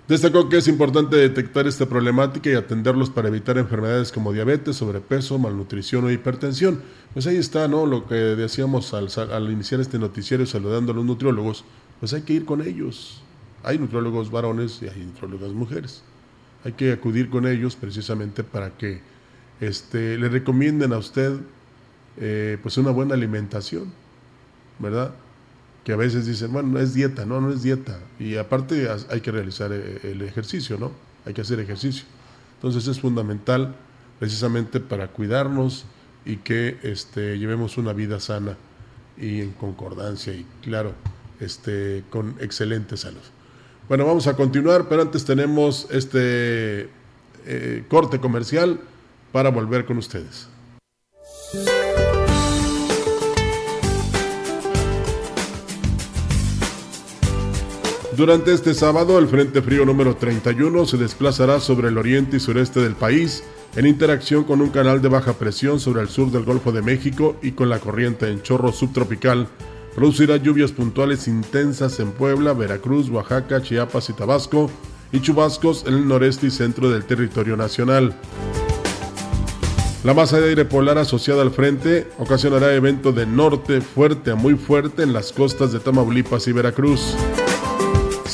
Destacó 0.07 0.47
que 0.47 0.55
es 0.55 0.69
importante 0.69 1.17
detectar 1.17 1.67
esta 1.67 1.85
problemática 1.85 2.49
y 2.49 2.53
atenderlos 2.53 3.09
para 3.09 3.27
evitar 3.27 3.57
enfermedades 3.57 4.13
como 4.13 4.31
diabetes, 4.31 4.77
sobrepeso, 4.77 5.37
malnutrición 5.37 6.05
o 6.05 6.11
hipertensión. 6.11 6.81
Pues 7.13 7.27
ahí 7.27 7.35
está, 7.35 7.67
¿no? 7.67 7.85
Lo 7.85 8.07
que 8.07 8.15
decíamos 8.15 8.93
al, 8.93 9.51
iniciar 9.51 9.81
este 9.81 9.99
noticiero 9.99 10.45
saludando 10.45 10.93
a 10.93 10.95
los 10.95 11.03
nutriólogos, 11.03 11.65
pues 11.99 12.13
hay 12.13 12.21
que 12.21 12.31
ir 12.31 12.45
con 12.45 12.61
ellos. 12.61 13.21
Hay 13.63 13.79
nutriólogos 13.79 14.31
varones 14.31 14.81
y 14.81 14.87
hay 14.87 15.05
nutriólogas 15.05 15.51
mujeres. 15.51 16.03
Hay 16.63 16.71
que 16.71 16.93
acudir 16.93 17.29
con 17.29 17.45
ellos 17.45 17.75
precisamente 17.75 18.45
para 18.45 18.77
que 18.77 19.01
este, 19.59 20.17
le 20.17 20.29
recomienden 20.29 20.93
a 20.93 20.99
usted 20.99 21.33
eh, 22.15 22.57
pues 22.63 22.77
una 22.77 22.91
buena 22.91 23.13
alimentación, 23.13 23.91
¿verdad? 24.79 25.13
Que 25.87 25.93
a 25.93 25.95
veces 25.95 26.25
dicen, 26.25 26.51
bueno, 26.51 26.67
no 26.67 26.79
es 26.79 26.93
dieta, 26.93 27.25
no, 27.25 27.39
no 27.39 27.49
es 27.49 27.63
dieta. 27.63 27.97
Y 28.19 28.35
aparte 28.35 28.89
hay 29.09 29.21
que 29.21 29.31
realizar 29.31 29.71
eh, 29.71 30.01
el 30.03 30.21
ejercicio, 30.21 30.77
¿no? 30.77 30.91
Hay 31.25 31.33
que 31.33 31.39
hacer 31.39 31.61
ejercicio. 31.61 32.03
Entonces 32.55 32.89
es 32.89 32.99
fundamental 32.99 33.73
precisamente 34.19 34.81
para 34.81 35.07
cuidarnos 35.07 35.85
y 36.25 36.35
que 36.37 36.77
este, 36.83 37.39
llevemos 37.39 37.77
una 37.77 37.93
vida 37.93 38.19
sana 38.19 38.57
y 39.17 39.39
en 39.39 39.53
concordancia 39.53 40.33
y 40.33 40.45
claro, 40.61 40.91
este, 41.39 42.03
con 42.09 42.35
excelente 42.41 42.97
salud. 42.97 43.23
Bueno, 43.87 44.05
vamos 44.05 44.27
a 44.27 44.35
continuar, 44.35 44.89
pero 44.89 45.03
antes 45.03 45.23
tenemos 45.23 45.87
este 45.89 46.89
eh, 47.45 47.85
corte 47.87 48.19
comercial 48.19 48.77
para 49.31 49.51
volver 49.51 49.85
con 49.85 49.99
ustedes. 49.99 50.49
Durante 58.17 58.51
este 58.51 58.73
sábado, 58.73 59.19
el 59.19 59.27
Frente 59.27 59.61
Frío 59.61 59.85
número 59.85 60.15
31 60.15 60.87
se 60.87 60.97
desplazará 60.97 61.59
sobre 61.59 61.89
el 61.89 61.99
oriente 61.99 62.37
y 62.37 62.39
sureste 62.39 62.79
del 62.79 62.95
país 62.95 63.43
en 63.75 63.85
interacción 63.85 64.43
con 64.43 64.59
un 64.59 64.69
canal 64.69 65.03
de 65.03 65.07
baja 65.07 65.33
presión 65.33 65.79
sobre 65.79 66.01
el 66.01 66.09
sur 66.09 66.31
del 66.31 66.43
Golfo 66.43 66.71
de 66.71 66.81
México 66.81 67.35
y 67.43 67.51
con 67.51 67.69
la 67.69 67.77
corriente 67.77 68.27
en 68.31 68.41
chorro 68.41 68.71
subtropical. 68.71 69.47
Producirá 69.93 70.37
lluvias 70.37 70.71
puntuales 70.71 71.27
intensas 71.27 71.99
en 71.99 72.09
Puebla, 72.09 72.53
Veracruz, 72.53 73.07
Oaxaca, 73.11 73.61
Chiapas 73.61 74.09
y 74.09 74.13
Tabasco 74.13 74.71
y 75.11 75.21
chubascos 75.21 75.85
en 75.85 75.93
el 75.93 76.07
noreste 76.07 76.47
y 76.47 76.49
centro 76.49 76.89
del 76.89 77.05
territorio 77.05 77.55
nacional. 77.55 78.15
La 80.03 80.15
masa 80.15 80.39
de 80.39 80.49
aire 80.49 80.65
polar 80.65 80.97
asociada 80.97 81.43
al 81.43 81.51
frente 81.51 82.07
ocasionará 82.17 82.73
evento 82.73 83.11
de 83.11 83.27
norte 83.27 83.79
fuerte 83.79 84.31
a 84.31 84.35
muy 84.35 84.55
fuerte 84.55 85.03
en 85.03 85.13
las 85.13 85.31
costas 85.31 85.71
de 85.71 85.79
Tamaulipas 85.79 86.47
y 86.47 86.51
Veracruz. 86.51 87.15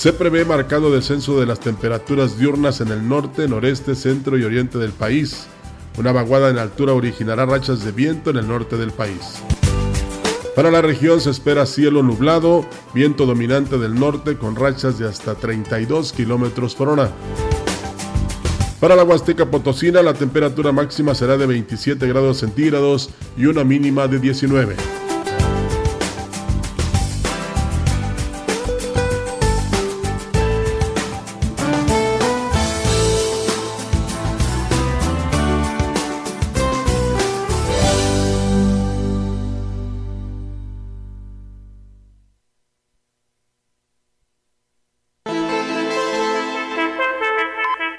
Se 0.04 0.12
prevé 0.12 0.44
marcado 0.44 0.92
descenso 0.92 1.40
de 1.40 1.46
las 1.46 1.62
temperaturas 1.62 2.38
diurnas 2.38 2.82
en 2.82 2.90
el 2.90 3.08
norte, 3.08 3.48
noreste, 3.48 3.96
centro 3.96 4.38
y 4.38 4.44
oriente 4.44 4.78
del 4.78 4.92
país. 4.92 5.48
Una 5.98 6.12
vaguada 6.12 6.50
en 6.50 6.58
altura 6.58 6.92
originará 6.92 7.46
rachas 7.46 7.86
de 7.86 7.94
viento 7.94 8.30
en 8.30 8.36
el 8.36 8.46
norte 8.46 8.76
del 8.76 8.92
país. 8.92 9.42
Para 10.58 10.72
la 10.72 10.82
región 10.82 11.22
se 11.22 11.30
espera 11.30 11.66
cielo 11.66 12.04
nublado, 12.04 12.66
viento 12.94 13.26
dominante 13.26 13.78
del 13.78 13.96
norte 13.96 14.36
con 14.36 14.58
rachas 14.58 15.00
de 15.00 15.08
hasta 15.08 15.36
32 15.36 16.12
kilómetros 16.12 16.76
por 16.76 16.90
hora. 16.90 17.10
Para 18.82 18.98
la 18.98 19.06
Huasteca 19.06 19.50
Potosina, 19.50 20.02
la 20.02 20.14
temperatura 20.14 20.74
máxima 20.74 21.16
será 21.16 21.38
de 21.38 21.46
27 21.46 22.06
grados 22.10 22.40
centígrados 22.40 23.10
y 23.38 23.46
una 23.46 23.64
mínima 23.64 24.10
de 24.10 24.20
19. 24.20 25.03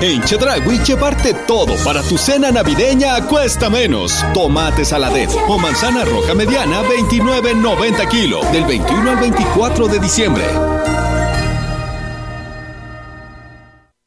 En 0.00 0.22
Chedragui 0.22 0.78
llevarte 0.80 1.32
todo 1.46 1.74
para 1.82 2.02
tu 2.02 2.18
cena 2.18 2.50
navideña 2.50 3.26
cuesta 3.26 3.70
menos. 3.70 4.22
Tomate 4.34 4.84
saladet 4.84 5.30
o 5.48 5.58
manzana 5.58 6.04
roja 6.04 6.34
mediana 6.34 6.82
29.90 6.82 8.08
kilo 8.08 8.40
del 8.52 8.66
21 8.66 9.10
al 9.10 9.16
24 9.16 9.88
de 9.88 9.98
diciembre. 9.98 10.44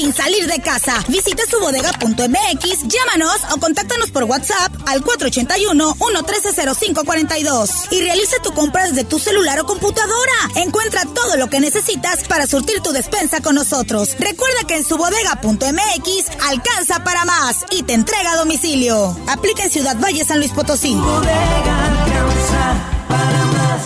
Sin 0.00 0.14
salir 0.14 0.46
de 0.46 0.60
casa. 0.60 1.04
Visita 1.08 1.42
subodega.mx, 1.50 2.88
llámanos 2.88 3.36
o 3.52 3.58
contáctanos 3.58 4.10
por 4.10 4.24
WhatsApp 4.24 4.72
al 4.86 5.04
481-113-0542 5.04 7.88
y 7.90 8.00
realiza 8.00 8.36
tu 8.42 8.54
compra 8.54 8.86
desde 8.86 9.04
tu 9.04 9.18
celular 9.18 9.60
o 9.60 9.66
computadora. 9.66 10.32
Encuentra 10.54 11.02
todo 11.04 11.36
lo 11.36 11.50
que 11.50 11.60
necesitas 11.60 12.26
para 12.26 12.46
surtir 12.46 12.80
tu 12.80 12.92
despensa 12.92 13.42
con 13.42 13.56
nosotros. 13.56 14.16
Recuerda 14.18 14.64
que 14.66 14.76
en 14.76 14.84
subodega.mx 14.84 16.30
alcanza 16.48 17.04
para 17.04 17.26
más 17.26 17.66
y 17.70 17.82
te 17.82 17.92
entrega 17.92 18.32
a 18.32 18.36
domicilio. 18.36 19.14
Aplica 19.28 19.64
en 19.64 19.70
Ciudad 19.70 20.00
Valle, 20.00 20.24
San 20.24 20.38
Luis 20.38 20.52
Potosí. 20.52 20.94
Bodega 20.94 21.84
alcanza 21.84 22.74
para 23.06 23.44
más. 23.44 23.82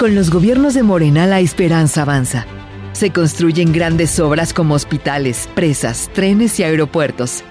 Con 0.00 0.16
los 0.16 0.30
gobiernos 0.30 0.74
de 0.74 0.82
Morena 0.82 1.28
la 1.28 1.38
esperanza 1.38 2.02
avanza. 2.02 2.44
Se 3.00 3.12
construyen 3.12 3.72
grandes 3.72 4.20
obras 4.20 4.52
como 4.52 4.74
hospitales, 4.74 5.48
presas, 5.54 6.10
trenes 6.12 6.60
y 6.60 6.64
aeropuertos. 6.64 7.42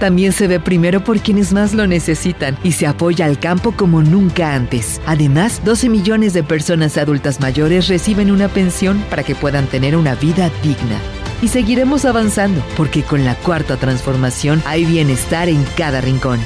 También 0.00 0.32
se 0.32 0.48
ve 0.48 0.58
primero 0.58 1.04
por 1.04 1.20
quienes 1.20 1.52
más 1.52 1.72
lo 1.72 1.86
necesitan 1.86 2.58
y 2.64 2.72
se 2.72 2.88
apoya 2.88 3.26
al 3.26 3.38
campo 3.38 3.70
como 3.70 4.02
nunca 4.02 4.56
antes. 4.56 5.00
Además, 5.06 5.62
12 5.64 5.88
millones 5.88 6.32
de 6.32 6.42
personas 6.42 6.96
adultas 6.96 7.38
mayores 7.38 7.86
reciben 7.86 8.32
una 8.32 8.48
pensión 8.48 9.00
para 9.08 9.22
que 9.22 9.36
puedan 9.36 9.68
tener 9.68 9.96
una 9.96 10.16
vida 10.16 10.50
digna. 10.64 10.98
Y 11.42 11.46
seguiremos 11.46 12.04
avanzando, 12.04 12.60
porque 12.76 13.04
con 13.04 13.24
la 13.24 13.36
cuarta 13.36 13.76
transformación 13.76 14.60
hay 14.66 14.84
bienestar 14.84 15.48
en 15.48 15.64
cada 15.76 16.00
rincón. 16.00 16.40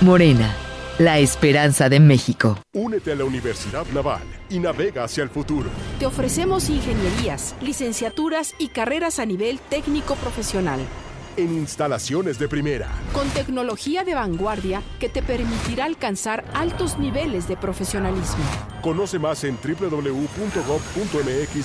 Morena, 0.00 0.52
la 1.00 1.18
esperanza 1.18 1.88
de 1.88 1.98
México. 1.98 2.58
Únete 2.74 3.12
a 3.12 3.14
la 3.14 3.24
Universidad 3.24 3.86
Naval 3.94 4.20
y 4.50 4.58
navega 4.58 5.04
hacia 5.04 5.22
el 5.22 5.30
futuro. 5.30 5.70
Te 5.98 6.04
ofrecemos 6.04 6.68
ingenierías, 6.68 7.54
licenciaturas 7.62 8.54
y 8.58 8.68
carreras 8.68 9.18
a 9.18 9.24
nivel 9.24 9.60
técnico 9.60 10.14
profesional. 10.16 10.78
En 11.38 11.54
instalaciones 11.54 12.38
de 12.38 12.48
primera. 12.48 12.90
Con 13.14 13.26
tecnología 13.30 14.04
de 14.04 14.14
vanguardia 14.14 14.82
que 14.98 15.08
te 15.08 15.22
permitirá 15.22 15.86
alcanzar 15.86 16.44
altos 16.52 16.98
niveles 16.98 17.48
de 17.48 17.56
profesionalismo. 17.56 18.44
Conoce 18.82 19.18
más 19.18 19.42
en 19.44 19.56
www.gov.mx 19.56 20.10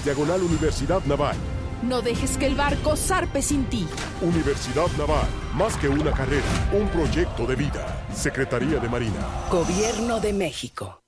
diagonal 0.06 0.44
Universidad 0.44 1.04
Naval. 1.04 1.36
No 1.84 2.02
dejes 2.02 2.38
que 2.38 2.48
el 2.48 2.56
barco 2.56 2.96
zarpe 2.96 3.42
sin 3.42 3.66
ti. 3.66 3.88
Universidad 4.22 4.88
Naval, 4.98 5.28
más 5.54 5.76
que 5.78 5.88
una 5.88 6.12
carrera, 6.12 6.44
un 6.72 6.88
proyecto 6.88 7.46
de 7.46 7.56
vida. 7.56 8.06
Secretaría 8.14 8.80
de 8.80 8.90
Marina. 8.90 9.28
Gobierno 9.52 10.20
de 10.20 10.34
México. 10.34 11.02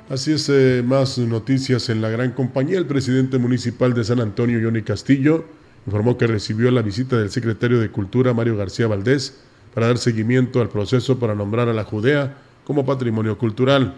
Así 0.09 0.33
es, 0.33 0.49
eh, 0.49 0.83
más 0.83 1.19
noticias 1.19 1.91
en 1.91 2.01
la 2.01 2.09
gran 2.09 2.33
compañía. 2.33 2.79
El 2.79 2.87
presidente 2.87 3.37
municipal 3.37 3.93
de 3.93 4.05
San 4.05 4.21
Antonio, 4.21 4.59
Johnny 4.63 4.81
Castillo, 4.81 5.45
informó 5.85 6.17
que 6.17 6.27
recibió 6.27 6.71
la 6.71 6.81
visita 6.81 7.19
del 7.19 7.31
secretario 7.31 7.79
de 7.79 7.91
Cultura, 7.91 8.33
Mario 8.33 8.57
García 8.57 8.87
Valdés, 8.87 9.37
para 9.75 9.89
dar 9.89 9.99
seguimiento 9.99 10.63
al 10.63 10.71
proceso 10.71 11.19
para 11.19 11.35
nombrar 11.35 11.69
a 11.69 11.75
la 11.75 11.85
Judea 11.85 12.39
como 12.65 12.87
patrimonio 12.87 13.37
cultural. 13.37 13.97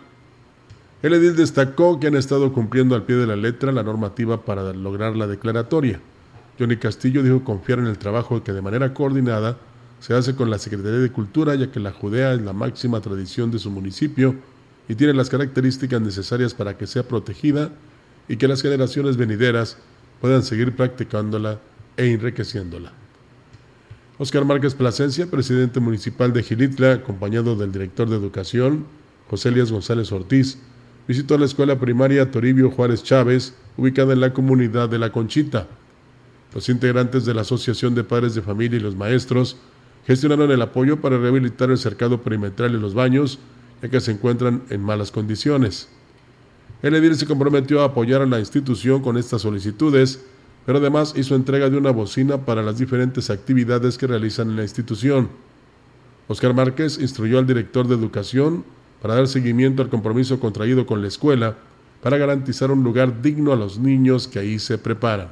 El 1.01 1.15
edil 1.15 1.37
destacó 1.37 2.01
que 2.01 2.09
han 2.09 2.17
estado 2.17 2.53
cumpliendo 2.53 2.97
al 2.97 3.05
pie 3.05 3.15
de 3.15 3.29
la 3.29 3.37
letra 3.37 3.71
la 3.71 3.85
normativa 3.85 4.45
para 4.45 4.73
lograr 4.73 5.15
la 5.15 5.29
declaratoria. 5.29 6.01
Johnny 6.59 6.77
Castillo 6.77 7.23
dijo 7.23 7.45
confiar 7.45 7.79
en 7.79 7.87
el 7.87 7.99
trabajo 7.99 8.43
que 8.43 8.53
de 8.53 8.63
manera 8.63 8.93
coordinada 8.95 9.59
se 10.01 10.15
hace 10.15 10.35
con 10.35 10.51
la 10.51 10.59
Secretaría 10.59 10.99
de 10.99 11.13
Cultura, 11.13 11.55
ya 11.55 11.71
que 11.71 11.79
la 11.79 11.93
Judea 11.93 12.33
es 12.33 12.43
la 12.43 12.53
máxima 12.53 13.01
tradición 13.01 13.53
de 13.53 13.61
su 13.61 13.71
municipio 13.71 14.35
y 14.89 14.95
tiene 14.95 15.15
las 15.15 15.31
características 15.31 16.01
necesarias 16.01 16.55
para 16.55 16.77
que 16.77 16.87
sea 16.87 17.03
protegida 17.03 17.71
y 18.29 18.37
que 18.37 18.49
las 18.49 18.63
generaciones 18.63 19.17
venideras 19.17 19.77
puedan 20.21 20.43
seguir 20.43 20.77
practicándola 20.77 21.59
e 21.97 22.13
enriqueciéndola. 22.13 22.93
Oscar 24.19 24.45
Márquez 24.45 24.75
Plasencia, 24.75 25.31
presidente 25.31 25.81
municipal 25.81 26.33
de 26.33 26.43
Gilitla, 26.43 26.93
acompañado 26.93 27.57
del 27.57 27.73
director 27.73 28.09
de 28.09 28.17
Educación, 28.17 28.85
José 29.31 29.49
Elías 29.49 29.73
González 29.73 30.13
Ortiz, 30.13 30.59
visitó 31.09 31.39
la 31.39 31.47
escuela 31.47 31.79
primaria 31.79 32.31
Toribio 32.31 32.71
Juárez 32.71 33.03
Chávez, 33.03 33.55
ubicada 33.77 34.13
en 34.13 34.21
la 34.21 34.33
comunidad 34.33 34.89
de 34.89 34.99
La 34.99 35.11
Conchita. 35.11 35.67
Los 36.55 36.69
integrantes 36.69 37.25
de 37.25 37.33
la 37.33 37.41
Asociación 37.43 37.95
de 37.95 38.05
Padres 38.05 38.35
de 38.35 38.43
Familia 38.43 38.77
y 38.77 38.83
los 38.83 38.95
maestros 38.95 39.57
gestionaron 40.07 40.51
el 40.51 40.63
apoyo 40.63 41.01
para 41.01 41.19
rehabilitar 41.19 41.71
el 41.71 41.79
cercado 41.79 42.23
perimetral 42.23 42.75
y 42.75 42.79
los 42.79 42.95
baños, 42.95 43.39
ya 43.83 43.89
que 43.89 44.01
se 44.01 44.13
encuentran 44.13 44.63
en 44.71 44.83
malas 44.83 45.11
condiciones. 45.11 45.89
El 46.83 46.95
edil 46.95 47.15
se 47.17 47.27
comprometió 47.27 47.83
a 47.83 47.87
apoyar 47.87 48.23
a 48.23 48.27
la 48.27 48.39
institución 48.41 49.03
con 49.03 49.19
estas 49.19 49.43
solicitudes, 49.43 50.25
pero 50.65 50.79
además 50.79 51.15
hizo 51.17 51.35
entrega 51.35 51.69
de 51.69 51.77
una 51.77 51.91
bocina 51.91 52.39
para 52.39 52.63
las 52.63 52.79
diferentes 52.79 53.31
actividades 53.31 53.99
que 53.99 54.07
realizan 54.07 54.51
en 54.51 54.57
la 54.57 54.63
institución. 54.63 55.29
Oscar 56.29 56.55
Márquez 56.55 56.99
instruyó 56.99 57.39
al 57.39 57.47
director 57.47 57.87
de 57.89 57.97
educación 57.97 58.65
para 59.03 59.15
dar 59.15 59.29
seguimiento 59.29 59.83
al 59.83 59.89
compromiso 59.89 60.39
contraído 60.39 60.87
con 60.87 61.03
la 61.03 61.09
escuela 61.09 61.57
para 62.03 62.17
garantizar 62.17 62.71
un 62.71 62.83
lugar 62.83 63.21
digno 63.21 63.53
a 63.53 63.57
los 63.57 63.79
niños 63.79 64.27
que 64.29 64.39
ahí 64.39 64.59
se 64.59 64.79
preparan. 64.79 65.29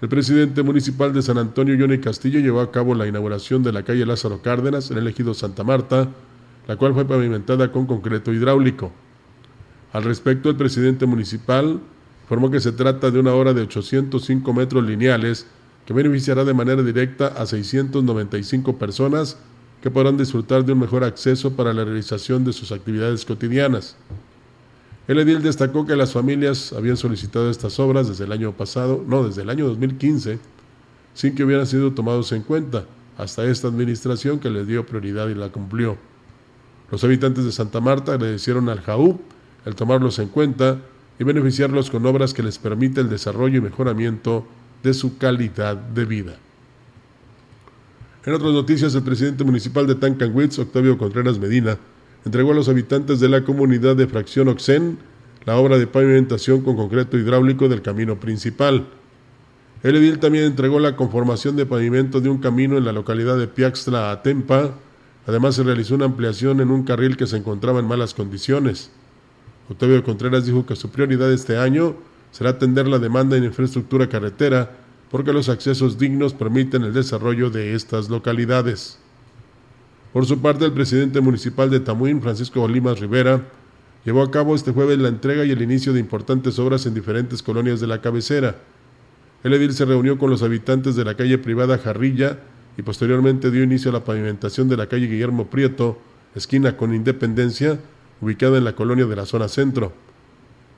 El 0.00 0.08
presidente 0.08 0.62
municipal 0.62 1.12
de 1.12 1.20
San 1.20 1.36
Antonio, 1.36 1.76
Johnny 1.78 1.98
Castillo, 1.98 2.40
llevó 2.40 2.60
a 2.60 2.70
cabo 2.72 2.94
la 2.94 3.06
inauguración 3.06 3.62
de 3.62 3.72
la 3.72 3.82
calle 3.82 4.06
Lázaro 4.06 4.40
Cárdenas 4.40 4.90
en 4.90 4.98
el 4.98 5.06
ejido 5.06 5.34
Santa 5.34 5.62
Marta, 5.62 6.08
la 6.70 6.76
cual 6.76 6.94
fue 6.94 7.04
pavimentada 7.04 7.72
con 7.72 7.84
concreto 7.84 8.32
hidráulico. 8.32 8.92
Al 9.92 10.04
respecto, 10.04 10.50
el 10.50 10.54
presidente 10.54 11.04
municipal 11.04 11.80
informó 12.22 12.48
que 12.48 12.60
se 12.60 12.70
trata 12.70 13.10
de 13.10 13.18
una 13.18 13.34
obra 13.34 13.52
de 13.52 13.62
805 13.62 14.52
metros 14.52 14.86
lineales 14.86 15.48
que 15.84 15.92
beneficiará 15.92 16.44
de 16.44 16.54
manera 16.54 16.80
directa 16.84 17.26
a 17.26 17.44
695 17.44 18.78
personas 18.78 19.36
que 19.82 19.90
podrán 19.90 20.16
disfrutar 20.16 20.64
de 20.64 20.72
un 20.72 20.78
mejor 20.78 21.02
acceso 21.02 21.56
para 21.56 21.72
la 21.74 21.84
realización 21.84 22.44
de 22.44 22.52
sus 22.52 22.70
actividades 22.70 23.24
cotidianas. 23.24 23.96
El 25.08 25.18
edil 25.18 25.42
destacó 25.42 25.84
que 25.84 25.96
las 25.96 26.12
familias 26.12 26.72
habían 26.72 26.96
solicitado 26.96 27.50
estas 27.50 27.80
obras 27.80 28.06
desde 28.06 28.26
el 28.26 28.30
año 28.30 28.52
pasado, 28.52 29.04
no, 29.08 29.26
desde 29.26 29.42
el 29.42 29.50
año 29.50 29.66
2015, 29.66 30.38
sin 31.14 31.34
que 31.34 31.42
hubieran 31.42 31.66
sido 31.66 31.94
tomados 31.94 32.30
en 32.30 32.42
cuenta, 32.42 32.84
hasta 33.18 33.44
esta 33.44 33.66
administración 33.66 34.38
que 34.38 34.50
les 34.50 34.68
dio 34.68 34.86
prioridad 34.86 35.28
y 35.30 35.34
la 35.34 35.48
cumplió. 35.48 35.98
Los 36.90 37.04
habitantes 37.04 37.44
de 37.44 37.52
Santa 37.52 37.80
Marta 37.80 38.14
agradecieron 38.14 38.68
al 38.68 38.80
JAUP 38.80 39.20
el 39.64 39.74
tomarlos 39.74 40.18
en 40.18 40.28
cuenta 40.28 40.78
y 41.18 41.24
beneficiarlos 41.24 41.90
con 41.90 42.06
obras 42.06 42.34
que 42.34 42.42
les 42.42 42.58
permita 42.58 43.00
el 43.00 43.08
desarrollo 43.08 43.58
y 43.58 43.60
mejoramiento 43.60 44.46
de 44.82 44.94
su 44.94 45.18
calidad 45.18 45.76
de 45.76 46.04
vida. 46.04 46.36
En 48.24 48.34
otras 48.34 48.52
noticias, 48.52 48.94
el 48.94 49.02
presidente 49.02 49.44
municipal 49.44 49.86
de 49.86 49.94
Tancanwitz, 49.94 50.58
Octavio 50.58 50.98
Contreras 50.98 51.38
Medina, 51.38 51.78
entregó 52.24 52.52
a 52.52 52.54
los 52.54 52.68
habitantes 52.68 53.20
de 53.20 53.28
la 53.28 53.44
comunidad 53.44 53.96
de 53.96 54.06
Fracción 54.06 54.48
Oxen 54.48 54.98
la 55.46 55.56
obra 55.56 55.78
de 55.78 55.86
pavimentación 55.86 56.60
con 56.62 56.76
concreto 56.76 57.16
hidráulico 57.16 57.68
del 57.68 57.80
camino 57.80 58.20
principal. 58.20 58.86
El 59.82 59.96
edil 59.96 60.18
también 60.18 60.44
entregó 60.44 60.78
la 60.80 60.96
conformación 60.96 61.56
de 61.56 61.64
pavimento 61.64 62.20
de 62.20 62.28
un 62.28 62.38
camino 62.38 62.76
en 62.76 62.84
la 62.84 62.92
localidad 62.92 63.38
de 63.38 63.46
Piaxtla 63.46 64.10
Atempa, 64.10 64.74
Además, 65.30 65.54
se 65.54 65.62
realizó 65.62 65.94
una 65.94 66.06
ampliación 66.06 66.60
en 66.60 66.72
un 66.72 66.82
carril 66.82 67.16
que 67.16 67.28
se 67.28 67.36
encontraba 67.36 67.78
en 67.78 67.86
malas 67.86 68.14
condiciones. 68.14 68.90
Octavio 69.68 70.02
Contreras 70.02 70.44
dijo 70.44 70.66
que 70.66 70.74
su 70.74 70.90
prioridad 70.90 71.32
este 71.32 71.56
año 71.56 71.94
será 72.32 72.50
atender 72.50 72.88
la 72.88 72.98
demanda 72.98 73.36
en 73.36 73.44
infraestructura 73.44 74.08
carretera 74.08 74.72
porque 75.08 75.32
los 75.32 75.48
accesos 75.48 75.98
dignos 75.98 76.34
permiten 76.34 76.82
el 76.82 76.92
desarrollo 76.92 77.48
de 77.48 77.76
estas 77.76 78.10
localidades. 78.10 78.98
Por 80.12 80.26
su 80.26 80.40
parte, 80.40 80.64
el 80.64 80.72
presidente 80.72 81.20
municipal 81.20 81.70
de 81.70 81.78
Tamuín, 81.78 82.20
Francisco 82.20 82.62
Olimas 82.62 82.98
Rivera, 82.98 83.40
llevó 84.04 84.24
a 84.24 84.32
cabo 84.32 84.56
este 84.56 84.72
jueves 84.72 84.98
la 84.98 85.10
entrega 85.10 85.44
y 85.44 85.52
el 85.52 85.62
inicio 85.62 85.92
de 85.92 86.00
importantes 86.00 86.58
obras 86.58 86.86
en 86.86 86.94
diferentes 86.94 87.40
colonias 87.40 87.78
de 87.78 87.86
la 87.86 88.00
cabecera. 88.00 88.56
El 89.44 89.54
edil 89.54 89.74
se 89.74 89.84
reunió 89.84 90.18
con 90.18 90.28
los 90.28 90.42
habitantes 90.42 90.96
de 90.96 91.04
la 91.04 91.14
calle 91.14 91.38
privada 91.38 91.78
Jarrilla 91.78 92.40
y 92.76 92.82
posteriormente 92.82 93.50
dio 93.50 93.62
inicio 93.62 93.90
a 93.90 93.94
la 93.94 94.04
pavimentación 94.04 94.68
de 94.68 94.76
la 94.76 94.86
calle 94.86 95.06
Guillermo 95.06 95.46
Prieto, 95.46 95.98
esquina 96.34 96.76
con 96.76 96.94
Independencia, 96.94 97.78
ubicada 98.20 98.58
en 98.58 98.64
la 98.64 98.74
colonia 98.74 99.06
de 99.06 99.16
la 99.16 99.26
zona 99.26 99.48
centro. 99.48 99.92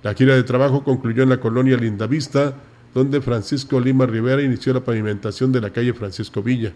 La 0.02 0.14
gira 0.14 0.34
de 0.34 0.42
trabajo 0.42 0.84
concluyó 0.84 1.22
en 1.22 1.28
la 1.28 1.40
colonia 1.40 1.76
Lindavista, 1.76 2.54
donde 2.94 3.20
Francisco 3.20 3.80
Lima 3.80 4.06
Rivera 4.06 4.42
inició 4.42 4.74
la 4.74 4.84
pavimentación 4.84 5.52
de 5.52 5.60
la 5.60 5.70
calle 5.70 5.94
Francisco 5.94 6.42
Villa. 6.42 6.72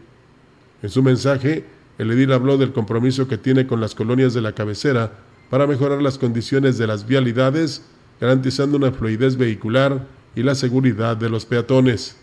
En 0.83 0.90
su 0.90 1.02
mensaje, 1.02 1.64
el 1.98 2.11
edil 2.11 2.33
habló 2.33 2.59
del 2.59 2.72
compromiso 2.72 3.26
que 3.26 3.38
tiene 3.38 3.66
con 3.66 3.81
las 3.81 3.94
colonias 3.94 4.35
de 4.35 4.42
la 4.42 4.52
cabecera 4.52 5.12
para 5.50 5.66
mejorar 5.66 6.02
las 6.02 6.18
condiciones 6.18 6.79
de 6.79 6.87
las 6.87 7.07
vialidades, 7.07 7.85
garantizando 8.20 8.76
una 8.76 8.92
fluidez 8.92 9.37
vehicular 9.37 10.07
y 10.35 10.42
la 10.42 10.55
seguridad 10.55 11.16
de 11.16 11.31
los 11.31 11.46
peatones. 11.46 12.16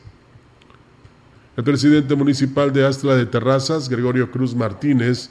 El 1.55 1.63
presidente 1.63 2.15
municipal 2.15 2.73
de 2.73 2.83
Astla 2.83 3.15
de 3.15 3.27
Terrazas, 3.27 3.87
Gregorio 3.87 4.31
Cruz 4.31 4.55
Martínez, 4.55 5.29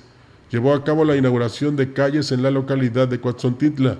llevó 0.52 0.72
a 0.72 0.84
cabo 0.84 1.04
la 1.04 1.16
inauguración 1.16 1.74
de 1.74 1.92
calles 1.92 2.30
en 2.30 2.44
la 2.44 2.52
localidad 2.52 3.08
de 3.08 3.20
Coatzontitla. 3.20 3.98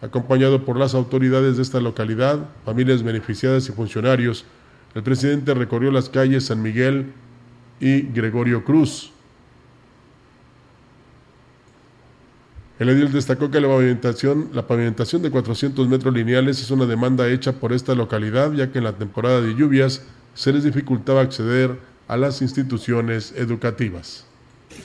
Acompañado 0.00 0.64
por 0.64 0.78
las 0.78 0.94
autoridades 0.94 1.56
de 1.56 1.64
esta 1.64 1.80
localidad, 1.80 2.48
familias 2.64 3.02
beneficiadas 3.02 3.68
y 3.68 3.72
funcionarios, 3.72 4.44
el 4.94 5.02
presidente 5.02 5.52
recorrió 5.52 5.90
las 5.90 6.08
calles 6.08 6.46
San 6.46 6.62
Miguel 6.62 7.12
y 7.80 8.02
Gregorio 8.02 8.64
Cruz. 8.64 9.10
El 12.78 12.88
edil 12.90 13.10
destacó 13.10 13.50
que 13.50 13.60
la 13.60 13.66
pavimentación, 13.66 14.50
la 14.52 14.64
pavimentación 14.68 15.22
de 15.22 15.32
400 15.32 15.88
metros 15.88 16.14
lineales 16.14 16.60
es 16.60 16.70
una 16.70 16.86
demanda 16.86 17.28
hecha 17.28 17.54
por 17.54 17.72
esta 17.72 17.96
localidad, 17.96 18.52
ya 18.52 18.70
que 18.70 18.78
en 18.78 18.84
la 18.84 18.92
temporada 18.92 19.40
de 19.40 19.56
lluvias 19.56 20.06
se 20.38 20.52
les 20.52 20.62
dificultaba 20.62 21.20
acceder 21.20 21.80
a 22.06 22.16
las 22.16 22.42
instituciones 22.42 23.32
educativas. 23.36 24.27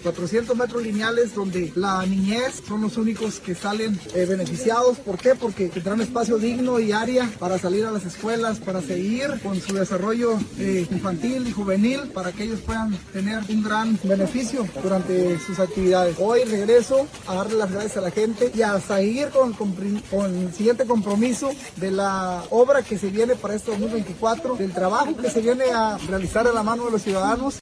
400 0.01 0.55
metros 0.55 0.83
lineales 0.83 1.35
donde 1.35 1.71
la 1.75 2.05
niñez 2.05 2.61
son 2.67 2.81
los 2.81 2.97
únicos 2.97 3.39
que 3.39 3.55
salen 3.55 3.99
eh, 4.13 4.25
beneficiados. 4.25 4.97
¿Por 4.97 5.17
qué? 5.17 5.35
Porque 5.35 5.69
tendrán 5.69 6.01
espacio 6.01 6.37
digno 6.37 6.79
y 6.79 6.91
área 6.91 7.29
para 7.39 7.57
salir 7.57 7.85
a 7.85 7.91
las 7.91 8.05
escuelas, 8.05 8.59
para 8.59 8.81
seguir 8.81 9.39
con 9.41 9.59
su 9.59 9.73
desarrollo 9.73 10.37
eh, 10.59 10.87
infantil 10.89 11.47
y 11.47 11.51
juvenil, 11.51 12.01
para 12.13 12.31
que 12.31 12.43
ellos 12.43 12.59
puedan 12.61 12.97
tener 13.11 13.41
un 13.49 13.63
gran 13.63 13.99
beneficio 14.03 14.67
durante 14.81 15.39
sus 15.39 15.59
actividades. 15.59 16.15
Hoy 16.19 16.43
regreso 16.43 17.07
a 17.27 17.35
darle 17.35 17.57
las 17.57 17.71
gracias 17.71 17.97
a 17.97 18.01
la 18.01 18.11
gente 18.11 18.51
y 18.53 18.61
a 18.61 18.79
seguir 18.79 19.29
con, 19.29 19.53
con, 19.53 19.73
con 20.09 20.35
el 20.35 20.53
siguiente 20.53 20.85
compromiso 20.85 21.51
de 21.77 21.91
la 21.91 22.43
obra 22.49 22.81
que 22.81 22.97
se 22.97 23.09
viene 23.09 23.35
para 23.35 23.55
este 23.55 23.71
2024, 23.71 24.55
del 24.55 24.73
trabajo 24.73 25.15
que 25.17 25.29
se 25.29 25.41
viene 25.41 25.65
a 25.73 25.97
realizar 25.97 26.47
a 26.47 26.53
la 26.53 26.63
mano 26.63 26.85
de 26.85 26.91
los 26.91 27.01
ciudadanos. 27.01 27.59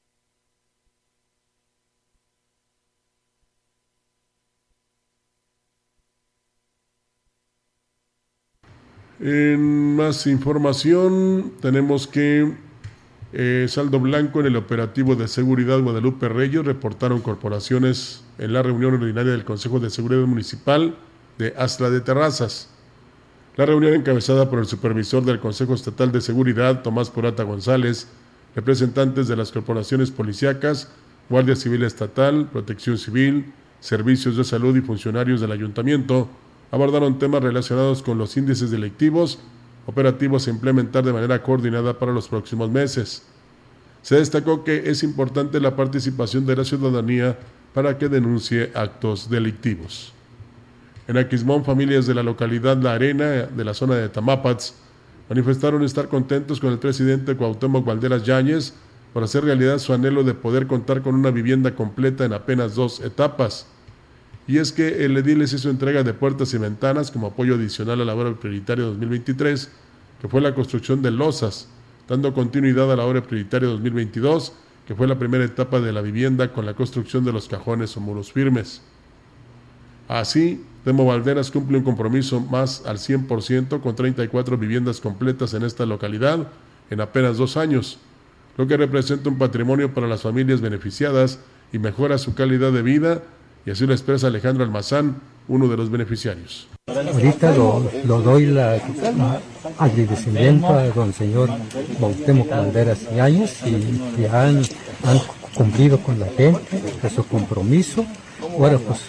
En 9.22 9.96
más 9.96 10.26
información, 10.26 11.54
tenemos 11.62 12.08
que 12.08 12.54
eh, 13.34 13.68
saldo 13.70 14.00
blanco 14.00 14.40
en 14.40 14.48
el 14.48 14.56
operativo 14.56 15.16
de 15.16 15.28
seguridad 15.28 15.80
Guadalupe 15.80 16.28
Reyes 16.28 16.66
reportaron 16.66 17.22
corporaciones 17.22 18.24
en 18.40 18.52
la 18.52 18.64
reunión 18.64 18.96
ordinaria 18.96 19.32
del 19.32 19.46
Consejo 19.46 19.80
de 19.80 19.92
Seguridad 19.92 20.26
Municipal 20.26 20.96
de 21.38 21.54
Astra 21.56 21.92
de 21.92 22.02
Terrazas. 22.02 22.70
La 23.58 23.68
reunión 23.68 23.94
encabezada 23.94 24.50
por 24.50 24.58
el 24.58 24.66
supervisor 24.66 25.24
del 25.24 25.40
Consejo 25.40 25.76
Estatal 25.76 26.12
de 26.12 26.22
Seguridad, 26.22 26.82
Tomás 26.82 27.12
Porata 27.12 27.44
González, 27.44 28.08
representantes 28.56 29.28
de 29.28 29.36
las 29.36 29.52
corporaciones 29.52 30.10
policíacas, 30.10 30.92
Guardia 31.30 31.56
Civil 31.56 31.84
Estatal, 31.84 32.50
Protección 32.52 32.98
Civil, 32.98 33.54
Servicios 33.82 34.36
de 34.36 34.46
Salud 34.46 34.76
y 34.76 34.82
funcionarios 34.82 35.42
del 35.42 35.52
Ayuntamiento, 35.52 36.28
abordaron 36.72 37.20
temas 37.20 37.44
relacionados 37.44 38.02
con 38.02 38.18
los 38.18 38.36
índices 38.38 38.72
delictivos, 38.72 39.40
operativos 39.86 40.48
a 40.48 40.52
implementar 40.52 41.04
de 41.04 41.14
manera 41.14 41.44
coordinada 41.44 42.00
para 42.00 42.14
los 42.14 42.30
próximos 42.30 42.70
meses. 42.70 43.24
Se 44.02 44.16
destacó 44.16 44.64
que 44.64 44.90
es 44.90 45.04
importante 45.04 45.60
la 45.60 45.76
participación 45.76 46.46
de 46.46 46.56
la 46.56 46.64
ciudadanía 46.64 47.38
para 47.74 47.98
que 47.98 48.10
denuncie 48.10 48.72
actos 48.74 49.30
delictivos. 49.30 50.14
En 51.08 51.18
Aquismón, 51.18 51.66
familias 51.66 52.08
de 52.08 52.16
la 52.16 52.24
localidad 52.24 52.78
La 52.78 52.94
Arena, 52.94 53.26
de 53.26 53.66
la 53.66 53.74
zona 53.74 53.96
de 53.96 54.10
Tamapats, 54.10 54.76
manifestaron 55.30 55.84
estar 55.84 56.08
contentos 56.08 56.60
con 56.60 56.72
el 56.72 56.80
presidente 56.80 57.36
Cuauhtémoc 57.36 57.86
Valderas 57.86 58.24
Yáñez 58.24 58.74
por 59.14 59.24
hacer 59.24 59.44
realidad 59.44 59.80
su 59.80 59.94
anhelo 59.94 60.24
de 60.24 60.34
poder 60.34 60.68
contar 60.68 61.02
con 61.02 61.16
una 61.16 61.32
vivienda 61.32 61.76
completa 61.76 62.24
en 62.24 62.34
apenas 62.34 62.76
dos 62.76 63.02
etapas 63.02 63.68
y 64.52 64.58
es 64.58 64.74
que 64.74 65.06
el 65.06 65.16
edil 65.16 65.40
les 65.40 65.54
hizo 65.54 65.70
entrega 65.70 66.04
de 66.04 66.14
puertas 66.14 66.54
y 66.54 66.58
ventanas 66.58 67.10
como 67.10 67.28
apoyo 67.28 67.56
adicional 67.56 68.02
a 68.02 68.04
la 68.04 68.14
obra 68.14 68.34
prioritaria 68.34 68.84
2023, 68.84 69.72
que 70.20 70.28
fue 70.28 70.42
la 70.42 70.54
construcción 70.54 71.02
de 71.02 71.10
losas, 71.10 71.70
dando 72.06 72.34
continuidad 72.34 72.92
a 72.92 72.98
la 72.98 73.06
obra 73.06 73.24
prioritaria 73.24 73.70
2022, 73.70 74.52
que 74.86 74.94
fue 74.94 75.08
la 75.08 75.18
primera 75.18 75.46
etapa 75.46 75.80
de 75.80 75.94
la 75.94 76.02
vivienda 76.02 76.52
con 76.52 76.66
la 76.66 76.74
construcción 76.74 77.24
de 77.24 77.32
los 77.32 77.48
cajones 77.48 77.96
o 77.96 78.02
muros 78.02 78.34
firmes. 78.34 78.82
Así, 80.10 80.62
Temo 80.84 81.06
Valderas 81.06 81.50
cumple 81.50 81.78
un 81.78 81.86
compromiso 81.86 82.42
más 82.42 82.86
al 82.86 82.98
100% 82.98 83.80
con 83.80 83.96
34 83.96 84.58
viviendas 84.58 85.00
completas 85.00 85.54
en 85.54 85.64
esta 85.64 85.86
localidad 85.86 86.50
en 86.90 87.00
apenas 87.00 87.38
dos 87.38 87.56
años, 87.56 88.00
lo 88.58 88.68
que 88.68 88.76
representa 88.76 89.30
un 89.30 89.38
patrimonio 89.38 89.94
para 89.94 90.08
las 90.08 90.24
familias 90.24 90.60
beneficiadas 90.60 91.40
y 91.72 91.80
mejora 91.80 92.18
su 92.18 92.36
calidad 92.36 92.74
de 92.74 92.82
vida 92.82 93.24
y 93.66 93.72
así 93.72 93.86
lo 93.86 93.94
expresa 93.94 94.28
Alejandro 94.28 94.64
Almazán, 94.64 95.22
uno 95.48 95.68
de 95.68 95.78
los 95.78 95.90
beneficiarios. 95.90 96.68
Ahorita 96.88 97.56
lo, 97.56 97.82
doy 98.22 98.48
la 98.48 98.80
agradecimiento 99.78 100.68
a 100.68 100.88
don 100.90 101.14
señor 101.14 101.50
Bautemo 102.00 102.48
Calderas 102.48 103.00
y 103.16 103.20
Años 103.20 103.52
y 103.66 104.16
que 104.16 104.28
han, 104.28 104.62
cumplido 105.56 106.00
con 106.00 106.18
la 106.18 106.28
gente, 106.28 106.62
de 107.02 107.10
su 107.10 107.26
compromiso. 107.28 108.06
Ahora, 108.58 108.78
pues, 108.78 109.00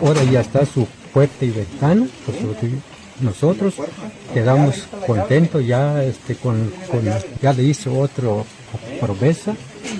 ahora 0.00 0.24
ya 0.24 0.40
está 0.40 0.64
su 0.64 0.86
puerta 1.12 1.44
y 1.44 1.50
ventana, 1.50 2.06
pues, 2.24 2.38
nosotros 3.20 3.74
quedamos 4.32 4.86
contentos 5.06 5.66
ya 5.66 6.02
este 6.02 6.36
con, 6.36 6.72
con 6.90 7.02
ya 7.42 7.52
le 7.52 7.64
hizo 7.64 7.98
otro 7.98 8.46
promesa 8.98 9.54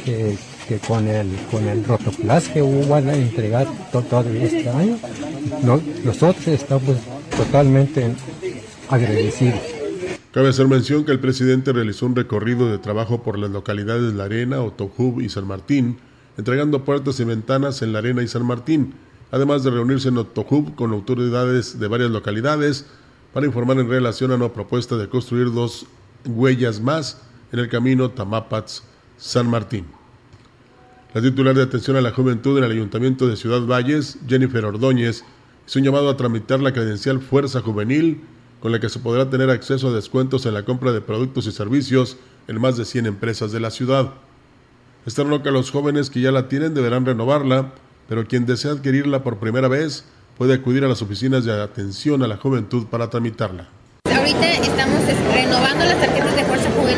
que 0.05 0.39
que 0.71 0.79
con 0.79 1.09
el, 1.09 1.27
con 1.51 1.67
el 1.67 1.85
rotoplas 1.85 2.49
que 2.49 2.63
van 2.63 3.09
a 3.09 3.15
entregar 3.15 3.67
todo, 3.91 4.21
este 4.21 4.69
año, 4.69 5.01
nosotros 6.05 6.47
estamos 6.47 6.97
totalmente 7.37 8.15
agradecidos. 8.89 9.59
Cabe 10.31 10.51
hacer 10.51 10.69
mención 10.69 11.05
que 11.05 11.11
el 11.11 11.19
presidente 11.19 11.73
realizó 11.73 12.07
un 12.07 12.15
recorrido 12.15 12.71
de 12.71 12.79
trabajo 12.79 13.25
por 13.25 13.37
las 13.37 13.51
localidades 13.51 14.15
La 14.15 14.25
Arena, 14.27 14.63
Otojub 14.63 15.21
y 15.21 15.29
San 15.29 15.45
Martín, 15.45 15.99
entregando 16.39 16.85
puertas 16.85 17.19
y 17.19 17.25
ventanas 17.25 17.83
en 17.83 17.93
La 17.93 17.99
Arena 17.99 18.23
y 18.23 18.29
San 18.29 18.47
Martín, 18.47 18.95
además 19.33 19.65
de 19.65 19.73
reunirse 19.73 20.11
en 20.11 20.19
Otojub 20.19 20.77
con 20.77 20.93
autoridades 20.93 21.81
de 21.81 21.89
varias 21.89 22.13
localidades 22.13 22.87
para 23.35 23.45
informar 23.45 23.81
en 23.81 23.89
relación 23.89 24.31
a 24.31 24.37
una 24.37 24.51
propuesta 24.51 24.97
de 24.97 25.09
construir 25.09 25.53
dos 25.53 25.87
huellas 26.25 26.81
más 26.81 27.23
en 27.51 27.59
el 27.59 27.69
camino 27.69 28.13
Tamapats-San 28.13 29.49
Martín. 29.49 30.00
La 31.13 31.21
titular 31.21 31.57
de 31.57 31.65
atención 31.65 31.97
a 31.97 32.01
la 32.01 32.13
juventud 32.13 32.57
en 32.57 32.63
el 32.63 32.71
Ayuntamiento 32.71 33.27
de 33.27 33.37
Ciudad 33.37 33.63
Valles, 33.63 34.19
Jennifer 34.29 34.65
Ordóñez, 34.65 35.25
hizo 35.67 35.79
un 35.81 35.85
llamado 35.85 36.09
a 36.09 36.17
tramitar 36.17 36.61
la 36.61 36.73
credencial 36.73 37.19
Fuerza 37.19 37.63
Juvenil, 37.63 38.21
con 38.61 38.71
la 38.71 38.79
que 38.79 38.89
se 38.89 39.01
podrá 39.01 39.29
tener 39.29 39.51
acceso 39.51 39.89
a 39.89 39.93
descuentos 39.93 40.47
en 40.47 40.55
la 40.55 40.65
compra 40.65 40.93
de 40.93 41.01
productos 41.01 41.49
y 41.49 41.53
servicios 41.53 42.17
en 42.47 42.61
más 42.61 42.77
de 42.77 42.85
100 42.85 43.07
empresas 43.07 43.51
de 43.51 43.59
la 43.59 43.73
ciudad. 43.73 44.13
Externó 45.05 45.43
que 45.43 45.51
los 45.51 45.73
jóvenes 45.73 46.11
que 46.11 46.21
ya 46.21 46.31
la 46.31 46.47
tienen 46.47 46.75
deberán 46.75 47.05
renovarla, 47.05 47.73
pero 48.09 48.29
quien 48.29 48.47
desea 48.47 48.71
adquirirla 48.71 49.25
por 49.25 49.39
primera 49.39 49.67
vez 49.67 50.05
puede 50.39 50.55
acudir 50.55 50.85
a 50.85 50.89
las 50.89 51.03
oficinas 51.03 51.45
de 51.45 51.61
atención 51.61 52.23
a 52.23 52.29
la 52.29 52.37
juventud 52.37 52.87
para 52.87 53.11
tramitarla. 53.11 53.69
Ahorita 54.05 54.53
estamos 54.53 55.01
renovando 55.35 55.85
las 55.87 56.01
tarjetas 56.01 56.37
de 56.37 56.45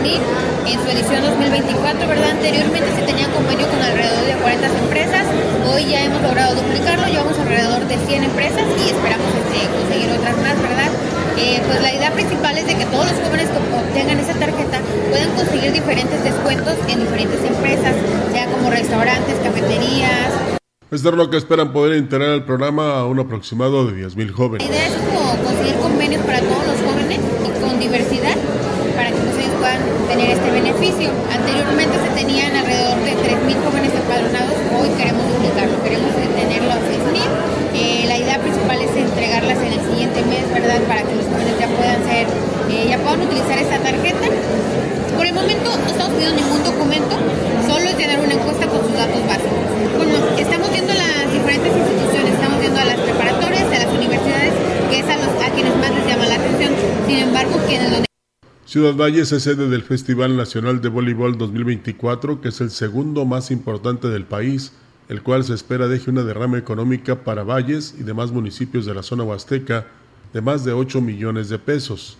En 0.03 0.83
su 0.83 0.89
edición 0.91 1.23
2024, 1.23 2.09
¿verdad? 2.09 2.31
Anteriormente 2.31 2.91
se 2.99 3.03
tenía 3.07 3.31
convenio 3.31 3.69
con 3.71 3.81
alrededor 3.81 4.27
de 4.27 4.35
40 4.35 4.67
empresas, 4.67 5.27
Hoy 5.73 5.87
ya 5.87 6.05
hemos 6.05 6.21
logrado 6.23 6.57
duplicarlo, 6.57 7.07
llevamos 7.07 7.39
alrededor 7.39 7.87
de 7.87 7.97
100 7.97 8.25
empresas 8.25 8.65
y 8.83 8.91
esperamos 8.91 9.31
este, 9.31 9.63
conseguir 9.71 10.11
otras 10.11 10.37
más, 10.39 10.59
¿verdad? 10.59 10.91
Eh, 11.39 11.63
pues 11.69 11.83
la 11.83 11.95
idea 11.95 12.11
principal 12.11 12.59
es 12.59 12.67
de 12.67 12.75
que 12.75 12.85
todos 12.87 13.13
los 13.13 13.21
jóvenes 13.23 13.47
que 13.47 13.59
obtengan 13.79 14.19
esa 14.19 14.35
tarjeta 14.35 14.81
puedan 15.09 15.31
conseguir 15.39 15.71
diferentes 15.71 16.25
descuentos 16.25 16.75
en 16.89 16.99
diferentes 16.99 17.39
empresas, 17.45 17.95
ya 18.35 18.47
como 18.47 18.71
restaurantes, 18.71 19.37
cafeterías. 19.39 20.35
Esto 20.91 21.11
es 21.11 21.15
lo 21.15 21.31
que 21.31 21.37
esperan 21.37 21.73
poder 21.73 21.97
integrar 21.97 22.31
al 22.31 22.45
programa 22.45 22.99
a 22.99 23.07
un 23.07 23.21
aproximado 23.21 23.87
de 23.87 24.05
10.000 24.05 24.27
La 24.27 24.35
jóvenes. 24.35 24.67
idea 24.69 24.87
es 24.89 24.95
como 24.95 25.31
conseguir 25.45 25.77
convenios 25.77 26.23
para 26.27 26.41
todos 26.41 26.67
los 26.67 26.79
jóvenes 26.91 27.21
y 27.47 27.61
con 27.63 27.79
diversidad 27.79 28.35
para 28.97 29.11
que 29.11 29.17
tener 30.09 30.31
este 30.31 30.51
beneficio. 30.51 31.11
Anteriormente 31.33 31.97
se 31.97 32.11
tenían 32.15 32.55
alrededor 32.57 32.99
de 33.05 33.13
3.000 33.17 33.65
jóvenes 33.65 33.93
empadronados, 33.95 34.57
hoy 34.77 34.89
queremos 34.99 35.25
duplicarlo, 35.29 35.77
queremos 35.83 36.11
tenerlo 36.13 36.73
a 36.73 36.81
6.000. 36.81 37.53
Eh, 37.75 38.05
la 38.07 38.17
idea 38.19 38.39
principal 38.39 38.81
es 38.81 38.93
entregarlas 38.97 39.59
en 39.59 39.73
el 39.73 39.81
siguiente 39.81 40.21
mes, 40.29 40.45
¿verdad? 40.53 40.81
Para 40.89 41.03
que 41.03 41.15
los 41.17 41.25
jóvenes 41.25 41.57
ya 41.59 41.69
puedan 41.73 42.01
ser, 42.05 42.27
eh, 42.69 42.87
ya 42.89 42.99
puedan 42.99 43.23
utilizar 43.23 43.59
esta 43.59 43.79
tarjeta. 43.79 44.27
Por 45.17 45.27
el 45.27 45.35
momento 45.35 45.69
no 45.73 45.87
estamos 45.89 46.13
pidiendo 46.13 46.37
ningún 46.37 46.63
documento, 46.65 47.17
solo 47.67 47.85
es 47.89 47.97
llenar 47.97 48.21
una 48.21 48.35
encuesta 48.35 48.67
con 48.67 48.81
sus 48.85 48.93
datos 48.93 49.21
básicos. 49.25 49.65
Bueno, 49.97 50.17
estamos 50.37 50.69
viendo 50.73 50.93
las 50.93 51.33
diferentes 51.33 51.73
instituciones, 51.73 52.32
Ciudad 58.73 58.95
Valles 58.97 59.31
es 59.33 59.43
sede 59.43 59.69
del 59.69 59.83
Festival 59.83 60.35
Nacional 60.35 60.81
de 60.81 60.89
Voleibol 60.89 61.37
2024, 61.37 62.41
que 62.41 62.49
es 62.49 62.63
el 62.63 62.71
segundo 62.71 63.27
más 63.27 63.51
importante 63.51 64.09
del 64.09 64.25
país, 64.25 64.73
el 65.11 65.23
cual 65.23 65.45
se 65.45 65.53
espera 65.53 65.89
deje 65.89 66.09
una 66.09 66.23
derrama 66.23 66.57
económica 66.57 67.23
para 67.23 67.43
Valles 67.45 67.95
y 68.01 68.03
demás 68.03 68.33
municipios 68.33 68.87
de 68.87 68.95
la 68.95 69.03
zona 69.03 69.25
huasteca 69.25 69.89
de 70.33 70.41
más 70.41 70.65
de 70.65 70.73
8 70.73 71.03
millones 71.03 71.51
de 71.51 71.59
pesos. 71.59 72.17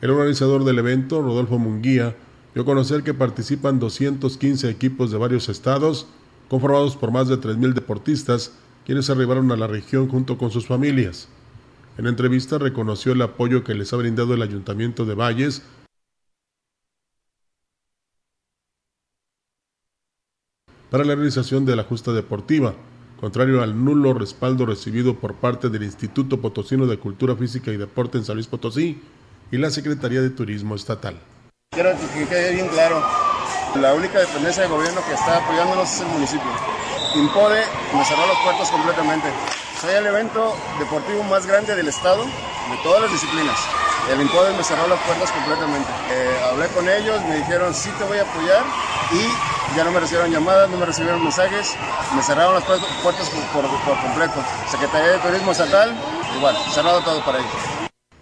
El 0.00 0.10
organizador 0.10 0.64
del 0.64 0.80
evento, 0.80 1.22
Rodolfo 1.22 1.56
Munguía, 1.56 2.16
dio 2.52 2.64
a 2.64 2.66
conocer 2.66 3.04
que 3.04 3.14
participan 3.14 3.78
215 3.78 4.68
equipos 4.68 5.12
de 5.12 5.18
varios 5.18 5.48
estados, 5.48 6.08
conformados 6.48 6.96
por 6.96 7.12
más 7.12 7.28
de 7.28 7.36
3.000 7.36 7.74
deportistas, 7.74 8.54
quienes 8.84 9.08
arribaron 9.08 9.52
a 9.52 9.56
la 9.56 9.68
región 9.68 10.08
junto 10.08 10.36
con 10.36 10.50
sus 10.50 10.66
familias. 10.66 11.28
En 11.96 12.08
entrevista 12.08 12.58
reconoció 12.58 13.12
el 13.12 13.22
apoyo 13.22 13.62
que 13.62 13.74
les 13.74 13.92
ha 13.92 13.96
brindado 13.96 14.34
el 14.34 14.42
Ayuntamiento 14.42 15.04
de 15.04 15.14
Valles 15.14 15.62
para 20.96 21.08
la 21.08 21.14
realización 21.14 21.66
de 21.66 21.76
la 21.76 21.84
justa 21.84 22.10
deportiva, 22.12 22.72
contrario 23.20 23.62
al 23.62 23.84
nulo 23.84 24.14
respaldo 24.14 24.64
recibido 24.64 25.14
por 25.16 25.34
parte 25.34 25.68
del 25.68 25.82
Instituto 25.82 26.40
Potosino 26.40 26.86
de 26.86 26.98
Cultura 26.98 27.36
Física 27.36 27.70
y 27.70 27.76
Deporte 27.76 28.16
en 28.16 28.24
San 28.24 28.36
Luis 28.36 28.46
Potosí 28.46 28.98
y 29.52 29.58
la 29.58 29.68
Secretaría 29.68 30.22
de 30.22 30.30
Turismo 30.30 30.74
Estatal. 30.74 31.20
Quiero 31.72 31.90
que 32.14 32.24
quede 32.24 32.54
bien 32.54 32.68
claro, 32.68 33.02
la 33.78 33.92
única 33.92 34.20
dependencia 34.20 34.62
de 34.62 34.70
gobierno 34.70 35.02
que 35.06 35.12
está 35.12 35.44
apoyándonos 35.44 35.86
es 35.86 36.00
el 36.00 36.06
municipio. 36.06 36.48
Impode 37.14 37.60
me 37.94 38.02
cerró 38.02 38.26
las 38.26 38.42
puertas 38.42 38.70
completamente. 38.70 39.28
Soy 39.78 39.92
el 39.96 40.06
evento 40.06 40.56
deportivo 40.78 41.22
más 41.24 41.44
grande 41.46 41.76
del 41.76 41.88
estado, 41.88 42.24
de 42.24 42.76
todas 42.82 43.02
las 43.02 43.12
disciplinas. 43.12 43.58
El 44.12 44.20
Impode 44.20 44.56
me 44.56 44.62
cerró 44.62 44.86
las 44.86 45.00
puertas 45.00 45.32
completamente. 45.32 45.90
Eh, 46.10 46.38
hablé 46.50 46.68
con 46.68 46.88
ellos, 46.88 47.20
me 47.28 47.36
dijeron 47.36 47.74
sí 47.74 47.90
te 47.98 48.04
voy 48.04 48.18
a 48.18 48.22
apoyar 48.22 48.64
y 49.12 49.76
ya 49.76 49.82
no 49.82 49.90
me 49.90 49.98
recibieron 49.98 50.30
llamadas, 50.30 50.70
no 50.70 50.76
me 50.76 50.86
recibieron 50.86 51.22
mensajes, 51.22 51.74
me 52.14 52.22
cerraron 52.22 52.54
las 52.54 52.64
puertas 52.64 53.28
por, 53.52 53.64
por 53.64 54.00
completo. 54.00 54.34
Secretaría 54.70 55.12
de 55.12 55.18
Turismo 55.18 55.50
Estatal, 55.50 55.92
igual, 56.36 56.56
cerrado 56.72 57.00
todo 57.00 57.24
para 57.24 57.38
ellos. 57.38 57.50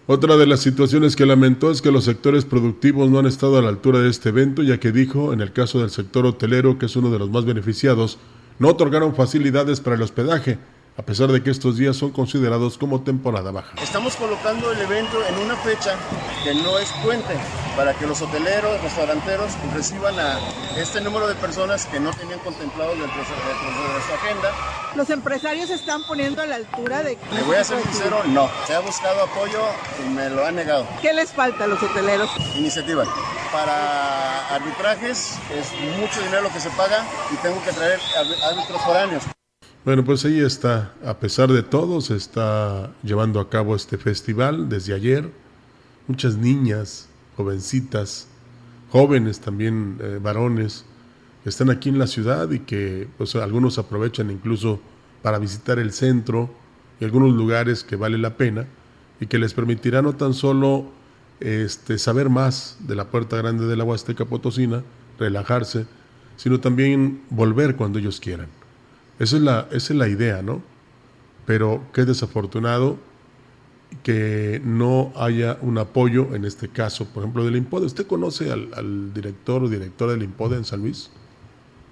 Otra 0.06 0.36
de 0.36 0.46
las 0.46 0.60
situaciones 0.60 1.16
que 1.16 1.26
lamentó 1.26 1.70
es 1.70 1.82
que 1.82 1.90
los 1.90 2.04
sectores 2.04 2.44
productivos 2.44 3.10
no 3.10 3.18
han 3.18 3.26
estado 3.26 3.58
a 3.58 3.62
la 3.62 3.68
altura 3.68 4.00
de 4.00 4.10
este 4.10 4.30
evento, 4.30 4.62
ya 4.62 4.78
que 4.78 4.90
dijo, 4.92 5.32
en 5.32 5.40
el 5.40 5.52
caso 5.52 5.80
del 5.80 5.90
sector 5.90 6.24
hotelero, 6.24 6.78
que 6.78 6.86
es 6.86 6.96
uno 6.96 7.10
de 7.10 7.18
los 7.18 7.30
más 7.30 7.44
beneficiados, 7.44 8.18
no 8.58 8.68
otorgaron 8.68 9.14
facilidades 9.14 9.80
para 9.80 9.96
el 9.96 10.02
hospedaje, 10.02 10.58
a 10.96 11.02
pesar 11.02 11.30
de 11.32 11.42
que 11.42 11.50
estos 11.50 11.76
días 11.76 11.96
son 11.96 12.10
considerados 12.10 12.78
como 12.78 13.02
temporada 13.02 13.50
baja. 13.50 13.74
Estamos 13.82 14.14
colocando 14.16 14.70
el 14.70 14.80
evento 14.80 15.18
en 15.26 15.38
una 15.38 15.56
fecha 15.56 15.96
que 16.44 16.54
no 16.54 16.78
es 16.78 16.88
puente, 17.02 17.34
para 17.76 17.94
que 17.94 18.06
los 18.06 18.22
hoteleros, 18.22 18.80
restauranteros 18.80 19.52
reciban 19.74 20.18
a 20.18 20.38
este 20.76 21.00
número 21.00 21.26
de 21.26 21.34
personas 21.34 21.86
que 21.86 21.98
no 21.98 22.12
tenían 22.12 22.38
contemplado 22.40 22.92
dentro 22.92 23.18
de 23.18 23.24
su, 23.24 23.32
dentro 23.32 23.94
de 23.94 24.02
su 24.02 24.14
agenda. 24.14 24.50
Los 24.94 25.10
empresarios 25.10 25.68
se 25.68 25.74
están 25.74 26.04
poniendo 26.06 26.42
a 26.42 26.46
la 26.46 26.56
altura 26.56 27.02
de... 27.02 27.18
Le 27.32 27.42
voy 27.42 27.56
a 27.56 27.64
ser 27.64 27.82
sincero, 27.82 28.22
no. 28.28 28.48
Se 28.66 28.74
ha 28.74 28.80
buscado 28.80 29.24
apoyo 29.24 29.60
y 30.04 30.08
me 30.10 30.30
lo 30.30 30.46
han 30.46 30.54
negado. 30.54 30.86
¿Qué 31.02 31.12
les 31.12 31.32
falta 31.32 31.64
a 31.64 31.66
los 31.66 31.82
hoteleros? 31.82 32.30
Iniciativa. 32.54 33.04
Para 33.50 34.54
arbitrajes 34.54 35.38
es 35.52 35.72
mucho 35.98 36.20
dinero 36.22 36.42
lo 36.42 36.52
que 36.52 36.60
se 36.60 36.70
paga 36.70 37.04
y 37.32 37.36
tengo 37.36 37.62
que 37.64 37.72
traer 37.72 37.98
árbitros 38.44 38.80
foráneos. 38.82 39.24
Bueno, 39.84 40.02
pues 40.02 40.24
ahí 40.24 40.40
está. 40.40 40.94
A 41.04 41.18
pesar 41.18 41.52
de 41.52 41.62
todo, 41.62 42.00
se 42.00 42.16
está 42.16 42.94
llevando 43.02 43.38
a 43.38 43.50
cabo 43.50 43.76
este 43.76 43.98
festival 43.98 44.70
desde 44.70 44.94
ayer. 44.94 45.30
Muchas 46.08 46.38
niñas, 46.38 47.06
jovencitas, 47.36 48.26
jóvenes 48.90 49.40
también, 49.40 49.98
eh, 50.00 50.18
varones, 50.22 50.86
están 51.44 51.68
aquí 51.68 51.90
en 51.90 51.98
la 51.98 52.06
ciudad 52.06 52.50
y 52.50 52.60
que 52.60 53.08
pues, 53.18 53.34
algunos 53.36 53.76
aprovechan 53.76 54.30
incluso 54.30 54.80
para 55.20 55.38
visitar 55.38 55.78
el 55.78 55.92
centro 55.92 56.48
y 56.98 57.04
algunos 57.04 57.34
lugares 57.34 57.84
que 57.84 57.96
vale 57.96 58.16
la 58.16 58.38
pena 58.38 58.64
y 59.20 59.26
que 59.26 59.38
les 59.38 59.52
permitirá 59.52 60.00
no 60.00 60.14
tan 60.14 60.32
solo 60.32 60.86
este, 61.40 61.98
saber 61.98 62.30
más 62.30 62.78
de 62.80 62.94
la 62.94 63.10
puerta 63.10 63.36
grande 63.36 63.66
de 63.66 63.76
la 63.76 63.84
Huasteca 63.84 64.24
Potosina, 64.24 64.82
relajarse, 65.18 65.84
sino 66.38 66.58
también 66.58 67.20
volver 67.28 67.76
cuando 67.76 67.98
ellos 67.98 68.18
quieran. 68.18 68.63
Esa 69.18 69.36
es 69.36 69.42
la, 69.42 69.68
es 69.70 69.90
la 69.90 70.08
idea, 70.08 70.42
¿no? 70.42 70.62
Pero 71.46 71.82
qué 71.92 72.04
desafortunado 72.04 72.98
que 74.02 74.60
no 74.64 75.12
haya 75.16 75.58
un 75.60 75.78
apoyo, 75.78 76.34
en 76.34 76.44
este 76.44 76.68
caso, 76.68 77.06
por 77.06 77.22
ejemplo, 77.22 77.44
del 77.44 77.56
IMPODE. 77.56 77.86
¿Usted 77.86 78.06
conoce 78.06 78.50
al, 78.50 78.70
al 78.74 79.14
director 79.14 79.62
o 79.62 79.68
directora 79.68 80.12
del 80.12 80.24
IMPODE 80.24 80.56
en 80.56 80.64
San 80.64 80.80
Luis? 80.80 81.10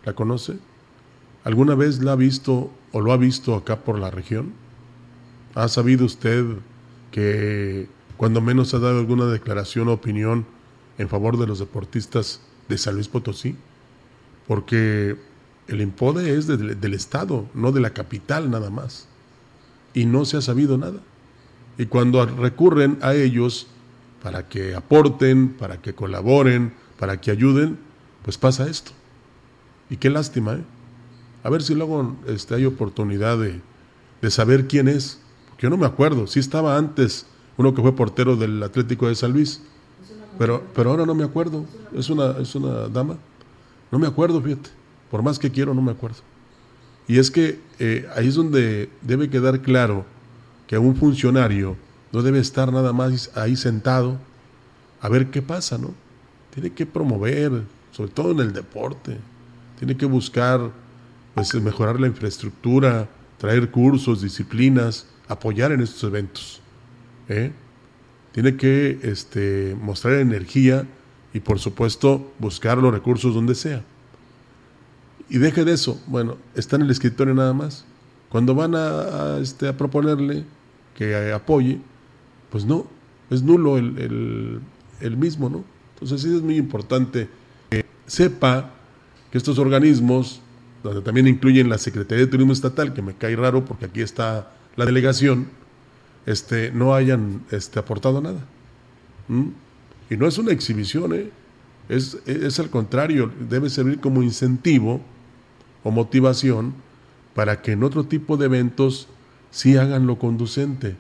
¿La 0.05 0.15
conoce? 0.15 0.59
¿Alguna 1.45 1.75
vez 1.75 2.03
la 2.03 2.13
ha 2.13 2.17
visto 2.17 2.71
o 2.93 3.01
lo 3.01 3.13
ha 3.13 3.17
visto 3.17 3.55
acá 3.55 3.81
por 3.81 3.99
la 3.99 4.11
región? 4.11 4.53
¿Ha 5.55 5.69
sabido 5.69 6.05
usted 6.05 6.45
que 7.11 7.89
cuando 8.17 8.41
menos 8.41 8.75
ha 8.75 8.79
dado 8.79 8.99
alguna 8.99 9.27
declaración 9.27 9.89
o 9.89 9.93
opinión 9.93 10.47
en 10.99 11.09
favor 11.09 11.39
de 11.39 11.47
los 11.47 11.59
deportistas 11.59 12.41
de 12.69 12.79
San 12.79 12.95
Luis 12.95 13.09
Potosí? 13.09 13.57
Porque 14.47 15.17
el 15.69 15.81
IMPODE 15.81 16.37
es 16.37 16.47
de- 16.47 16.75
del 16.75 16.95
Estado, 16.95 17.47
no 17.55 17.73
de 17.73 17.81
la 17.81 17.91
capital 17.91 18.51
nada 18.51 18.71
más. 18.71 19.07
Y 19.95 20.07
no 20.07 20.25
se 20.25 20.37
ha 20.37 20.41
sabido 20.43 20.79
nada. 20.79 21.01
Y 21.79 21.87
cuando 21.87 22.25
recurren 22.27 22.99
a 23.03 23.15
ellos 23.15 23.67
para 24.23 24.49
que 24.49 24.75
aporten, 24.75 25.51
para 25.51 25.81
que 25.81 25.95
colaboren, 25.95 26.75
para 26.99 27.21
que 27.21 27.31
ayuden, 27.31 27.79
pues 28.25 28.39
pasa 28.39 28.69
esto. 28.69 28.93
Y 29.91 29.97
qué 29.97 30.11
lástima, 30.11 30.55
¿eh? 30.55 30.65
A 31.45 31.51
ver 31.51 31.63
si 31.63 31.75
luego 31.75 32.17
este, 32.27 32.55
hay 32.55 32.65
oportunidad 32.67 33.37
de, 33.39 33.61
de 34.21 34.31
saber 34.31 34.69
quién 34.69 34.89
es. 34.89 35.19
Porque 35.49 35.63
yo 35.67 35.71
no 35.71 35.77
me 35.77 35.87
acuerdo. 35.87 36.27
Sí 36.27 36.39
estaba 36.39 36.77
antes 36.79 37.27
uno 37.57 37.75
que 37.75 37.83
fue 37.83 37.95
portero 37.97 38.37
del 38.37 38.63
Atlético 38.63 39.09
de 39.09 39.15
San 39.17 39.33
Luis. 39.33 39.61
Pero, 40.39 40.63
pero 40.75 40.91
ahora 40.91 41.05
no 41.05 41.15
me 41.15 41.25
acuerdo. 41.25 41.67
Es 41.95 42.09
una, 42.11 42.39
es 42.39 42.55
una 42.55 42.89
dama. 42.89 43.17
No 43.91 43.99
me 43.99 44.07
acuerdo, 44.07 44.41
fíjate. 44.41 44.71
Por 45.13 45.23
más 45.23 45.39
que 45.39 45.51
quiero, 45.51 45.75
no 45.75 45.83
me 45.83 45.93
acuerdo. 45.93 46.17
Y 47.07 47.19
es 47.19 47.31
que 47.31 47.61
eh, 47.79 48.09
ahí 48.17 48.29
es 48.29 48.35
donde 48.35 48.89
debe 49.03 49.29
quedar 49.29 49.61
claro 49.61 50.07
que 50.67 50.79
un 50.79 50.97
funcionario 50.97 51.77
no 52.13 52.23
debe 52.23 52.39
estar 52.39 52.73
nada 52.73 52.95
más 52.95 53.31
ahí 53.35 53.55
sentado 53.55 54.19
a 55.03 55.11
ver 55.11 55.31
qué 55.31 55.43
pasa, 55.43 55.77
¿no? 55.77 55.93
Tiene 56.55 56.71
que 56.71 56.87
promover, 56.87 57.65
sobre 57.91 58.11
todo 58.11 58.33
en 58.33 58.41
el 58.41 58.55
deporte. 58.55 59.19
Tiene 59.79 59.99
que 59.99 60.07
buscar 60.07 60.71
pues, 61.35 61.55
mejorar 61.57 62.01
la 62.01 62.07
infraestructura, 62.07 63.07
traer 63.37 63.71
cursos, 63.71 64.23
disciplinas, 64.23 65.07
apoyar 65.29 65.73
en 65.73 65.83
estos 65.83 66.05
eventos. 66.05 66.63
¿eh? 67.29 67.53
Tiene 68.33 68.57
que 68.57 68.99
este, 69.03 69.77
mostrar 69.79 70.15
energía 70.15 70.87
y, 71.35 71.41
por 71.41 71.59
supuesto, 71.59 72.33
buscar 72.39 72.79
los 72.79 72.95
recursos 72.95 73.35
donde 73.35 73.55
sea. 73.55 73.85
Y 75.29 75.39
deje 75.39 75.65
de 75.65 75.73
eso. 75.73 76.01
Bueno, 76.07 76.37
está 76.55 76.77
en 76.77 76.83
el 76.83 76.91
escritorio 76.91 77.35
nada 77.35 77.53
más. 77.53 77.85
Cuando 78.29 78.55
van 78.55 78.75
a, 78.75 79.35
a, 79.35 79.39
este, 79.41 79.69
a 79.69 79.77
proponerle 79.77 80.45
que 80.95 81.33
apoye, 81.33 81.81
pues 82.51 82.65
no, 82.65 82.87
es 83.31 83.43
nulo 83.43 83.79
el, 83.79 83.99
el, 83.99 84.61
el 85.01 85.17
mismo, 85.17 85.49
¿no? 85.49 85.65
Entonces 85.95 86.23
sí 86.23 86.35
es 86.35 86.43
muy 86.43 86.57
importante 86.57 87.29
que 87.71 87.85
sepa 88.07 88.71
que 89.31 89.39
estos 89.39 89.59
organismos 89.59 90.41
donde 90.83 91.01
también 91.01 91.29
incluyen 91.29 91.69
la 91.69 91.79
Secretaría 91.79 92.25
de 92.25 92.31
Turismo 92.31 92.53
Estatal, 92.53 92.93
que 92.93 93.03
me 93.03 93.15
cae 93.15 93.37
raro 93.37 93.65
porque 93.65 93.87
aquí 93.87 94.01
está 94.01 94.53
la 94.77 94.85
delegación, 94.85 95.49
este, 96.27 96.73
no 96.73 96.95
hayan 96.95 97.43
este, 97.51 97.79
aportado 97.79 98.21
nada. 98.21 98.45
¿Mm? 99.29 99.49
Y 100.11 100.17
no 100.17 100.27
es 100.27 100.39
una 100.39 100.53
exhibición, 100.53 101.15
¿eh? 101.15 101.31
Es, 101.89 102.19
es 102.27 102.59
al 102.59 102.71
contrario, 102.71 103.31
debe 103.49 103.71
servir 103.71 104.01
como 104.01 104.23
incentivo 104.23 105.01
o 105.83 105.91
motivación 105.91 106.75
para 107.35 107.63
que 107.63 107.73
en 107.73 107.83
otro 107.83 108.05
tipo 108.05 108.37
de 108.37 108.47
eventos 108.47 109.09
sí 109.51 109.77
hagan 109.77 110.07
lo 110.07 110.19
conducente. 110.19 110.97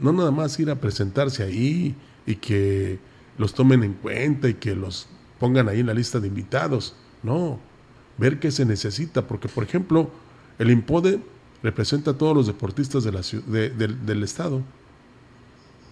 No 0.00 0.12
nada 0.12 0.30
más 0.30 0.58
ir 0.60 0.70
a 0.70 0.80
presentarse 0.80 1.42
ahí 1.42 1.94
y 2.26 2.36
que 2.36 2.98
los 3.38 3.54
tomen 3.54 3.84
en 3.84 3.94
cuenta 3.94 4.48
y 4.48 4.54
que 4.54 4.74
los 4.74 5.08
pongan 5.38 5.68
ahí 5.68 5.80
en 5.80 5.86
la 5.86 5.94
lista 5.94 6.20
de 6.20 6.28
invitados. 6.28 6.94
No, 7.22 7.58
ver 8.18 8.38
qué 8.38 8.50
se 8.50 8.64
necesita, 8.64 9.26
porque 9.26 9.48
por 9.48 9.64
ejemplo, 9.64 10.10
el 10.58 10.70
IMPODE 10.70 11.20
representa 11.62 12.12
a 12.12 12.18
todos 12.18 12.36
los 12.36 12.46
deportistas 12.46 13.04
de 13.04 13.12
la, 13.12 13.22
del 13.22 14.22
Estado. 14.22 14.62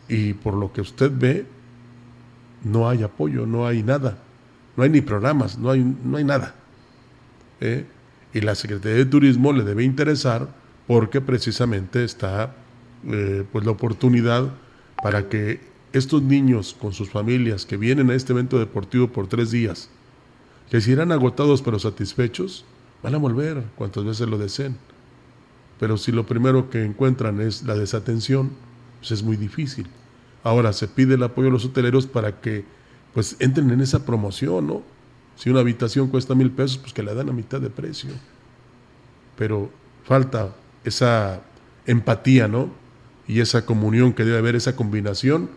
Y 0.08 0.34
por 0.34 0.54
lo 0.54 0.72
que 0.72 0.80
usted 0.80 1.10
ve, 1.12 1.46
no 2.66 2.88
hay 2.88 3.02
apoyo, 3.02 3.46
no 3.46 3.66
hay 3.66 3.82
nada, 3.82 4.18
no 4.76 4.82
hay 4.82 4.90
ni 4.90 5.00
programas, 5.00 5.56
no 5.58 5.70
hay, 5.70 5.84
no 6.04 6.16
hay 6.16 6.24
nada. 6.24 6.54
¿eh? 7.60 7.86
Y 8.34 8.40
la 8.40 8.54
Secretaría 8.54 8.98
de 8.98 9.06
Turismo 9.06 9.52
le 9.52 9.62
debe 9.62 9.84
interesar 9.84 10.48
porque 10.86 11.20
precisamente 11.20 12.04
está 12.04 12.54
eh, 13.06 13.44
pues 13.52 13.64
la 13.64 13.70
oportunidad 13.70 14.50
para 15.02 15.28
que 15.28 15.60
estos 15.92 16.22
niños 16.22 16.76
con 16.78 16.92
sus 16.92 17.08
familias 17.08 17.64
que 17.64 17.76
vienen 17.76 18.10
a 18.10 18.14
este 18.14 18.32
evento 18.32 18.58
deportivo 18.58 19.08
por 19.08 19.28
tres 19.28 19.50
días, 19.50 19.88
que 20.70 20.80
si 20.80 20.92
irán 20.92 21.12
agotados 21.12 21.62
pero 21.62 21.78
satisfechos, 21.78 22.64
van 23.02 23.14
a 23.14 23.18
volver 23.18 23.62
cuantas 23.76 24.04
veces 24.04 24.28
lo 24.28 24.38
deseen. 24.38 24.76
Pero 25.78 25.96
si 25.96 26.10
lo 26.10 26.26
primero 26.26 26.68
que 26.68 26.84
encuentran 26.84 27.40
es 27.40 27.62
la 27.62 27.74
desatención, 27.74 28.50
pues 28.98 29.12
es 29.12 29.22
muy 29.22 29.36
difícil. 29.36 29.86
Ahora 30.46 30.72
se 30.72 30.86
pide 30.86 31.14
el 31.14 31.24
apoyo 31.24 31.48
a 31.48 31.50
los 31.50 31.64
hoteleros 31.64 32.06
para 32.06 32.40
que 32.40 32.64
pues 33.12 33.34
entren 33.40 33.68
en 33.72 33.80
esa 33.80 34.06
promoción, 34.06 34.68
¿no? 34.68 34.82
Si 35.34 35.50
una 35.50 35.58
habitación 35.58 36.06
cuesta 36.06 36.36
mil 36.36 36.52
pesos, 36.52 36.78
pues 36.78 36.92
que 36.92 37.02
la 37.02 37.14
dan 37.14 37.28
a 37.28 37.32
mitad 37.32 37.60
de 37.60 37.68
precio. 37.68 38.10
Pero 39.36 39.70
falta 40.04 40.54
esa 40.84 41.42
empatía, 41.84 42.46
¿no? 42.46 42.70
Y 43.26 43.40
esa 43.40 43.66
comunión 43.66 44.12
que 44.12 44.24
debe 44.24 44.38
haber, 44.38 44.54
esa 44.54 44.76
combinación 44.76 45.50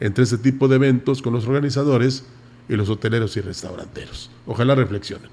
entre 0.00 0.24
ese 0.24 0.38
tipo 0.38 0.66
de 0.66 0.74
eventos 0.74 1.22
con 1.22 1.32
los 1.32 1.46
organizadores 1.46 2.24
y 2.68 2.74
los 2.74 2.88
hoteleros 2.88 3.36
y 3.36 3.42
restauranteros. 3.42 4.28
Ojalá 4.46 4.74
reflexionen. 4.74 5.30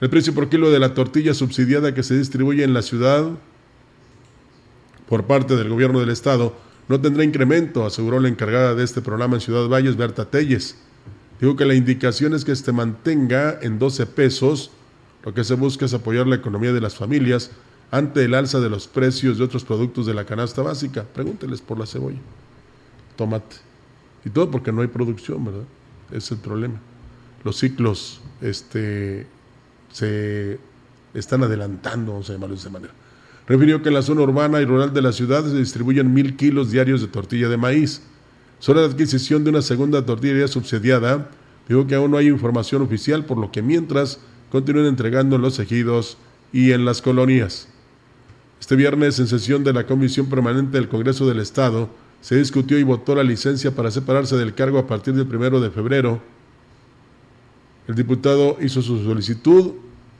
El 0.00 0.08
precio 0.08 0.32
por 0.34 0.48
kilo 0.48 0.70
de 0.70 0.78
la 0.78 0.94
tortilla 0.94 1.34
subsidiada 1.34 1.94
que 1.94 2.04
se 2.04 2.16
distribuye 2.16 2.62
en 2.62 2.74
la 2.74 2.82
ciudad 2.82 3.28
por 5.08 5.24
parte 5.24 5.56
del 5.56 5.68
gobierno 5.68 5.98
del 5.98 6.10
estado 6.10 6.64
no 6.88 7.00
tendrá 7.00 7.24
incremento, 7.24 7.84
aseguró 7.84 8.20
la 8.20 8.28
encargada 8.28 8.74
de 8.74 8.84
este 8.84 9.00
programa 9.00 9.36
en 9.36 9.40
Ciudad 9.40 9.68
Valles, 9.68 9.96
Berta 9.96 10.30
Telles. 10.30 10.76
Digo 11.40 11.56
que 11.56 11.64
la 11.64 11.74
indicación 11.74 12.34
es 12.34 12.44
que 12.44 12.54
se 12.54 12.72
mantenga 12.72 13.58
en 13.60 13.78
12 13.78 14.06
pesos. 14.06 14.70
Lo 15.24 15.34
que 15.34 15.44
se 15.44 15.54
busca 15.54 15.84
es 15.84 15.94
apoyar 15.94 16.26
la 16.26 16.36
economía 16.36 16.72
de 16.72 16.80
las 16.80 16.94
familias 16.94 17.50
ante 17.90 18.24
el 18.24 18.34
alza 18.34 18.60
de 18.60 18.70
los 18.70 18.86
precios 18.86 19.38
de 19.38 19.44
otros 19.44 19.64
productos 19.64 20.06
de 20.06 20.14
la 20.14 20.24
canasta 20.24 20.62
básica. 20.62 21.04
Pregúnteles 21.04 21.60
por 21.60 21.78
la 21.78 21.86
cebolla, 21.86 22.20
tomate. 23.16 23.56
Y 24.24 24.30
todo 24.30 24.50
porque 24.50 24.72
no 24.72 24.82
hay 24.82 24.88
producción, 24.88 25.44
¿verdad? 25.44 25.64
Es 26.12 26.30
el 26.30 26.38
problema. 26.38 26.80
Los 27.44 27.58
ciclos 27.58 28.20
este, 28.40 29.26
se 29.92 30.58
están 31.14 31.42
adelantando, 31.42 32.12
vamos 32.12 32.30
a 32.30 32.32
llamarlo 32.32 32.54
de 32.54 32.60
esa 32.60 32.70
manera. 32.70 32.92
Refirió 33.46 33.80
que 33.82 33.88
en 33.88 33.94
la 33.94 34.02
zona 34.02 34.22
urbana 34.22 34.60
y 34.60 34.64
rural 34.64 34.92
de 34.92 35.02
la 35.02 35.12
ciudad 35.12 35.44
se 35.44 35.56
distribuyen 35.56 36.12
mil 36.12 36.36
kilos 36.36 36.70
diarios 36.70 37.00
de 37.00 37.06
tortilla 37.06 37.48
de 37.48 37.56
maíz. 37.56 38.02
Sobre 38.58 38.80
la 38.80 38.86
adquisición 38.86 39.44
de 39.44 39.50
una 39.50 39.62
segunda 39.62 40.04
tortilla 40.04 40.48
subsidiada, 40.48 41.30
dijo 41.68 41.86
que 41.86 41.94
aún 41.94 42.10
no 42.10 42.16
hay 42.16 42.26
información 42.26 42.82
oficial, 42.82 43.24
por 43.24 43.38
lo 43.38 43.52
que 43.52 43.62
mientras 43.62 44.18
continúen 44.50 44.86
entregando 44.86 45.36
en 45.36 45.42
los 45.42 45.58
ejidos 45.58 46.18
y 46.52 46.72
en 46.72 46.84
las 46.84 47.02
colonias. 47.02 47.68
Este 48.58 48.74
viernes, 48.74 49.18
en 49.20 49.28
sesión 49.28 49.62
de 49.62 49.72
la 49.72 49.86
Comisión 49.86 50.26
Permanente 50.26 50.78
del 50.78 50.88
Congreso 50.88 51.26
del 51.28 51.40
Estado, 51.40 51.90
se 52.20 52.36
discutió 52.36 52.78
y 52.78 52.82
votó 52.82 53.14
la 53.14 53.22
licencia 53.22 53.70
para 53.70 53.90
separarse 53.90 54.36
del 54.36 54.54
cargo 54.54 54.78
a 54.78 54.86
partir 54.86 55.14
del 55.14 55.26
primero 55.26 55.60
de 55.60 55.70
febrero. 55.70 56.20
El 57.86 57.94
diputado 57.94 58.56
hizo 58.60 58.82
su 58.82 59.04
solicitud 59.04 59.74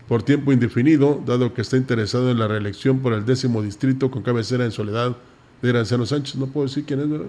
por 0.09 0.23
tiempo 0.23 0.53
indefinido, 0.53 1.21
dado 1.27 1.53
que 1.53 1.63
está 1.63 1.77
interesado 1.77 2.31
en 2.31 2.39
la 2.39 2.47
reelección 2.47 3.01
por 3.01 3.13
el 3.13 3.25
décimo 3.25 3.63
distrito 3.63 4.11
con 4.11 4.23
cabecera 4.23 4.65
en 4.65 4.71
Soledad 4.71 5.17
de 5.63 5.69
Granciano 5.69 6.07
Sánchez. 6.07 6.37
No 6.37 6.47
puedo 6.47 6.67
decir 6.67 6.85
quién 6.85 7.01
es, 7.01 7.11
¿verdad? 7.11 7.27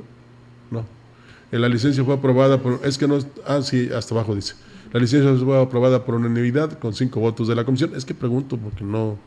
No. 0.69 0.85
La 1.51 1.69
licencia 1.69 2.03
fue 2.03 2.13
aprobada 2.13 2.61
por... 2.61 2.81
Es 2.83 2.97
que 2.97 3.07
no... 3.07 3.17
Ah, 3.45 3.61
sí, 3.61 3.89
hasta 3.95 4.13
abajo 4.13 4.35
dice. 4.35 4.55
La 4.93 4.99
licencia 4.99 5.33
fue 5.43 5.61
aprobada 5.61 6.05
por 6.05 6.15
unanimidad 6.15 6.77
con 6.77 6.93
cinco 6.93 7.19
votos 7.19 7.47
de 7.47 7.55
la 7.55 7.65
comisión. 7.65 7.91
Es 7.95 8.05
que 8.05 8.13
pregunto 8.13 8.57
porque 8.57 8.83
no 8.83 9.17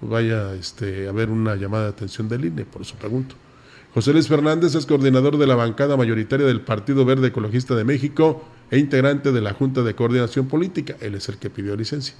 vaya 0.00 0.54
este, 0.54 1.06
a 1.06 1.10
haber 1.10 1.30
una 1.30 1.56
llamada 1.56 1.84
de 1.84 1.90
atención 1.90 2.28
del 2.28 2.46
INE, 2.46 2.64
por 2.64 2.82
eso 2.82 2.96
pregunto. 2.96 3.34
José 3.94 4.12
Luis 4.12 4.28
Fernández 4.28 4.74
es 4.74 4.86
coordinador 4.86 5.36
de 5.36 5.46
la 5.46 5.56
bancada 5.56 5.96
mayoritaria 5.96 6.46
del 6.46 6.60
Partido 6.60 7.04
Verde 7.04 7.28
Ecologista 7.28 7.74
de 7.74 7.84
México 7.84 8.44
e 8.70 8.78
integrante 8.78 9.32
de 9.32 9.40
la 9.40 9.52
Junta 9.52 9.82
de 9.82 9.94
Coordinación 9.94 10.46
Política. 10.46 10.96
Él 11.00 11.16
es 11.16 11.28
el 11.28 11.38
que 11.38 11.50
pidió 11.50 11.76
licencia. 11.76 12.14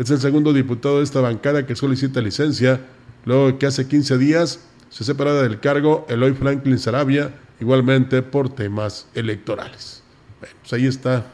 Es 0.00 0.08
el 0.08 0.18
segundo 0.18 0.54
diputado 0.54 0.96
de 0.96 1.04
esta 1.04 1.20
bancada 1.20 1.66
que 1.66 1.76
solicita 1.76 2.22
licencia, 2.22 2.80
luego 3.26 3.58
que 3.58 3.66
hace 3.66 3.86
15 3.86 4.16
días 4.16 4.60
se 4.88 5.04
separa 5.04 5.34
del 5.34 5.60
cargo 5.60 6.06
Eloy 6.08 6.32
Franklin 6.32 6.78
Sarabia, 6.78 7.34
igualmente 7.60 8.22
por 8.22 8.48
temas 8.48 9.08
electorales. 9.14 10.02
Bueno, 10.40 10.56
pues 10.62 10.72
ahí 10.72 10.86
está 10.86 11.26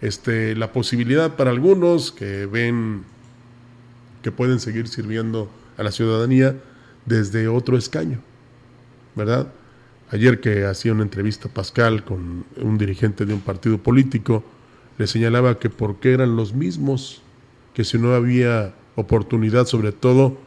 este, 0.00 0.56
la 0.56 0.72
posibilidad 0.72 1.36
para 1.36 1.50
algunos 1.50 2.10
que 2.10 2.46
ven 2.46 3.04
que 4.22 4.32
pueden 4.32 4.60
seguir 4.60 4.88
sirviendo 4.88 5.50
a 5.76 5.82
la 5.82 5.92
ciudadanía 5.92 6.56
desde 7.04 7.48
otro 7.48 7.76
escaño. 7.76 8.20
¿verdad? 9.14 9.52
Ayer 10.10 10.40
que 10.40 10.64
hacía 10.64 10.92
una 10.92 11.02
entrevista 11.02 11.50
Pascal 11.50 12.02
con 12.02 12.46
un 12.62 12.78
dirigente 12.78 13.26
de 13.26 13.34
un 13.34 13.40
partido 13.40 13.76
político, 13.76 14.42
le 14.96 15.06
señalaba 15.06 15.58
que 15.58 15.68
por 15.68 15.96
qué 15.96 16.14
eran 16.14 16.34
los 16.34 16.54
mismos, 16.54 17.20
que 17.76 17.84
si 17.84 17.98
no 17.98 18.14
había 18.14 18.72
oportunidad 18.94 19.66
sobre 19.66 19.92
todo 19.92 20.38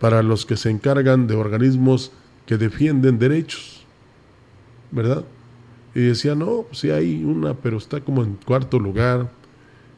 para 0.00 0.22
los 0.22 0.46
que 0.46 0.56
se 0.56 0.70
encargan 0.70 1.26
de 1.26 1.34
organismos 1.34 2.12
que 2.46 2.56
defienden 2.56 3.18
derechos, 3.18 3.84
¿verdad? 4.90 5.22
Y 5.94 6.00
decía, 6.00 6.34
no, 6.34 6.62
pues 6.62 6.78
sí 6.78 6.90
hay 6.90 7.22
una, 7.24 7.52
pero 7.52 7.76
está 7.76 8.00
como 8.00 8.24
en 8.24 8.36
cuarto 8.36 8.78
lugar. 8.78 9.30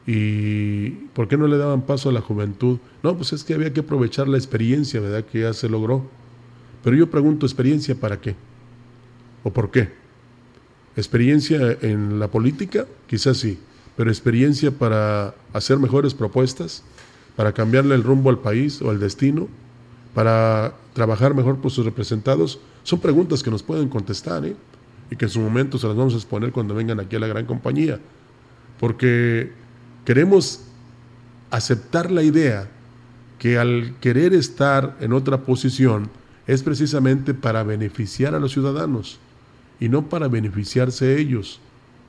¿Y 0.05 0.89
por 1.13 1.29
qué 1.29 1.37
no 1.37 1.47
le 1.47 1.57
daban 1.57 1.83
paso 1.83 2.09
a 2.09 2.11
la 2.11 2.19
juventud? 2.19 2.79
No, 3.03 3.15
pues 3.15 3.31
es 3.31 3.45
que 3.45 3.53
había 3.53 3.71
que 3.71 3.79
aprovechar 3.79 4.27
la 4.27 4.37
experiencia, 4.37 4.99
¿verdad? 4.99 5.23
Que 5.23 5.39
ya 5.41 5.53
se 5.53 5.69
logró. 5.69 6.09
Pero 6.83 6.97
yo 6.97 7.09
pregunto, 7.09 7.45
¿experiencia 7.45 7.95
para 7.95 8.19
qué? 8.19 8.35
¿O 9.45 9.53
por 9.53 9.71
qué? 9.71 9.93
¿Experiencia 10.97 11.77
en 11.83 12.19
la 12.19 12.27
política? 12.27 12.85
Quizás 13.07 13.37
sí, 13.37 13.59
pero 13.95 14.09
experiencia 14.09 14.71
para 14.71 15.35
hacer 15.53 15.77
mejores 15.77 16.13
propuestas, 16.13 16.83
para 17.35 17.53
cambiarle 17.53 17.95
el 17.95 18.03
rumbo 18.03 18.29
al 18.29 18.39
país 18.39 18.81
o 18.81 18.89
al 18.89 18.99
destino, 18.99 19.47
para 20.13 20.73
trabajar 20.93 21.33
mejor 21.33 21.57
por 21.57 21.71
sus 21.71 21.85
representados, 21.85 22.59
son 22.83 22.99
preguntas 22.99 23.43
que 23.43 23.51
nos 23.51 23.63
pueden 23.63 23.89
contestar 23.89 24.45
¿eh? 24.45 24.55
y 25.09 25.15
que 25.15 25.25
en 25.25 25.31
su 25.31 25.39
momento 25.39 25.77
se 25.77 25.87
las 25.87 25.95
vamos 25.95 26.13
a 26.13 26.17
exponer 26.17 26.51
cuando 26.51 26.75
vengan 26.75 26.99
aquí 26.99 27.15
a 27.15 27.19
la 27.19 27.27
gran 27.27 27.45
compañía, 27.45 27.99
porque 28.79 29.51
queremos 30.05 30.61
aceptar 31.51 32.11
la 32.11 32.23
idea 32.23 32.69
que 33.37 33.57
al 33.57 33.95
querer 33.99 34.33
estar 34.33 34.97
en 34.99 35.13
otra 35.13 35.41
posición, 35.41 36.09
es 36.47 36.63
precisamente 36.63 37.33
para 37.33 37.63
beneficiar 37.63 38.35
a 38.35 38.39
los 38.39 38.51
ciudadanos 38.51 39.19
y 39.79 39.89
no 39.89 40.09
para 40.09 40.27
beneficiarse 40.27 41.19
ellos, 41.19 41.59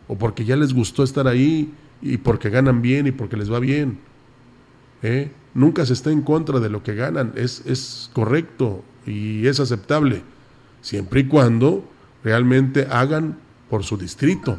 o 0.08 0.16
porque 0.16 0.44
ya 0.44 0.56
les 0.56 0.72
gustó 0.74 1.02
estar 1.02 1.26
ahí 1.26 1.72
y 2.00 2.16
porque 2.18 2.50
ganan 2.50 2.82
bien 2.82 3.06
y 3.06 3.12
porque 3.12 3.36
les 3.36 3.50
va 3.50 3.60
bien. 3.60 3.98
¿eh? 5.02 5.30
Nunca 5.54 5.86
se 5.86 5.92
está 5.92 6.10
en 6.10 6.22
contra 6.22 6.60
de 6.60 6.68
lo 6.68 6.82
que 6.82 6.94
ganan, 6.94 7.32
es, 7.36 7.62
es 7.66 8.10
correcto 8.12 8.84
y 9.06 9.46
es 9.46 9.60
aceptable, 9.60 10.22
siempre 10.80 11.20
y 11.20 11.24
cuando 11.24 11.84
realmente 12.24 12.86
hagan 12.90 13.38
por 13.68 13.84
su 13.84 13.96
distrito, 13.96 14.56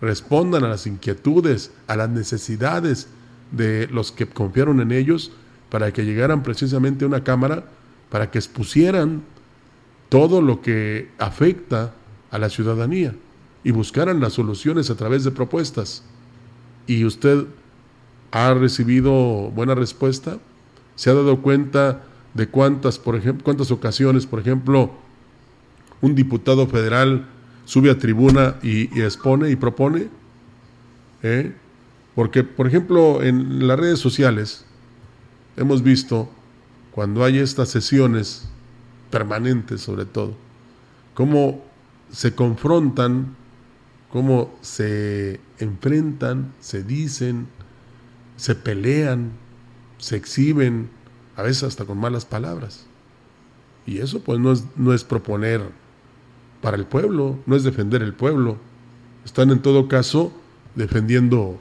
respondan 0.00 0.64
a 0.64 0.68
las 0.68 0.86
inquietudes, 0.86 1.72
a 1.86 1.96
las 1.96 2.10
necesidades 2.10 3.08
de 3.52 3.88
los 3.88 4.12
que 4.12 4.26
confiaron 4.26 4.80
en 4.80 4.92
ellos 4.92 5.32
para 5.70 5.92
que 5.92 6.04
llegaran 6.04 6.42
precisamente 6.42 7.04
a 7.04 7.08
una 7.08 7.24
Cámara 7.24 7.64
para 8.10 8.30
que 8.30 8.38
expusieran 8.38 9.22
todo 10.08 10.40
lo 10.40 10.62
que 10.62 11.10
afecta 11.18 11.94
a 12.30 12.38
la 12.38 12.48
ciudadanía 12.48 13.14
y 13.64 13.70
buscaran 13.70 14.20
las 14.20 14.34
soluciones 14.34 14.90
a 14.90 14.96
través 14.96 15.24
de 15.24 15.30
propuestas. 15.30 16.02
Y 16.86 17.04
usted 17.04 17.46
ha 18.30 18.54
recibido 18.54 19.50
buena 19.50 19.74
respuesta, 19.74 20.38
se 20.94 21.10
ha 21.10 21.14
dado 21.14 21.42
cuenta 21.42 22.04
de 22.34 22.48
cuántas, 22.48 22.98
por 22.98 23.16
ejemplo, 23.16 23.44
cuántas 23.44 23.70
ocasiones, 23.70 24.26
por 24.26 24.40
ejemplo, 24.40 24.92
un 26.00 26.14
diputado 26.14 26.66
federal 26.66 27.26
sube 27.64 27.90
a 27.90 27.98
tribuna 27.98 28.56
y, 28.62 29.00
expone 29.00 29.50
y 29.50 29.56
propone? 29.56 30.08
¿Eh? 31.22 31.54
Porque, 32.14 32.44
por 32.44 32.66
ejemplo, 32.66 33.22
en 33.22 33.66
las 33.66 33.78
redes 33.78 33.98
sociales 33.98 34.64
hemos 35.56 35.82
visto, 35.82 36.28
cuando 36.92 37.24
hay 37.24 37.38
estas 37.38 37.68
sesiones 37.68 38.48
permanentes 39.10 39.80
sobre 39.80 40.04
todo, 40.04 40.34
cómo 41.14 41.62
se 42.10 42.34
confrontan, 42.34 43.36
cómo 44.10 44.56
se 44.60 45.40
enfrentan, 45.58 46.52
se 46.60 46.82
dicen, 46.82 47.48
se 48.36 48.54
pelean, 48.54 49.32
se 49.98 50.16
exhiben, 50.16 50.90
a 51.36 51.42
veces 51.42 51.64
hasta 51.64 51.84
con 51.84 51.98
malas 51.98 52.24
palabras. 52.24 52.86
Y 53.86 53.98
eso 53.98 54.20
pues 54.20 54.38
no 54.38 54.52
es, 54.52 54.64
no 54.76 54.92
es 54.92 55.04
proponer 55.04 55.62
para 56.60 56.76
el 56.76 56.84
pueblo, 56.84 57.38
no 57.46 57.56
es 57.56 57.64
defender 57.64 58.02
el 58.02 58.14
pueblo. 58.14 58.56
Están 59.24 59.50
en 59.50 59.60
todo 59.60 59.88
caso 59.88 60.32
defendiendo 60.74 61.58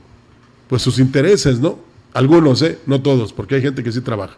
pues 0.68 0.82
sus 0.82 1.00
intereses, 1.00 1.60
¿no? 1.60 1.80
Algunos, 2.14 2.62
¿eh? 2.62 2.80
No 2.86 3.02
todos, 3.02 3.34
porque 3.34 3.56
hay 3.56 3.62
gente 3.62 3.84
que 3.84 3.92
sí 3.92 4.02
trabaja. 4.02 4.38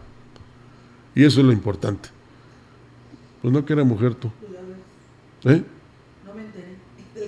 Y 1.16 1.24
eso 1.24 1.40
es 1.40 1.46
lo 1.46 1.52
importante. 1.52 2.10
Pues 3.42 3.54
no 3.54 3.66
que 3.66 3.74
era 3.74 3.84
mujer 3.84 4.16
tú. 4.16 4.32
¿Eh? 5.46 5.64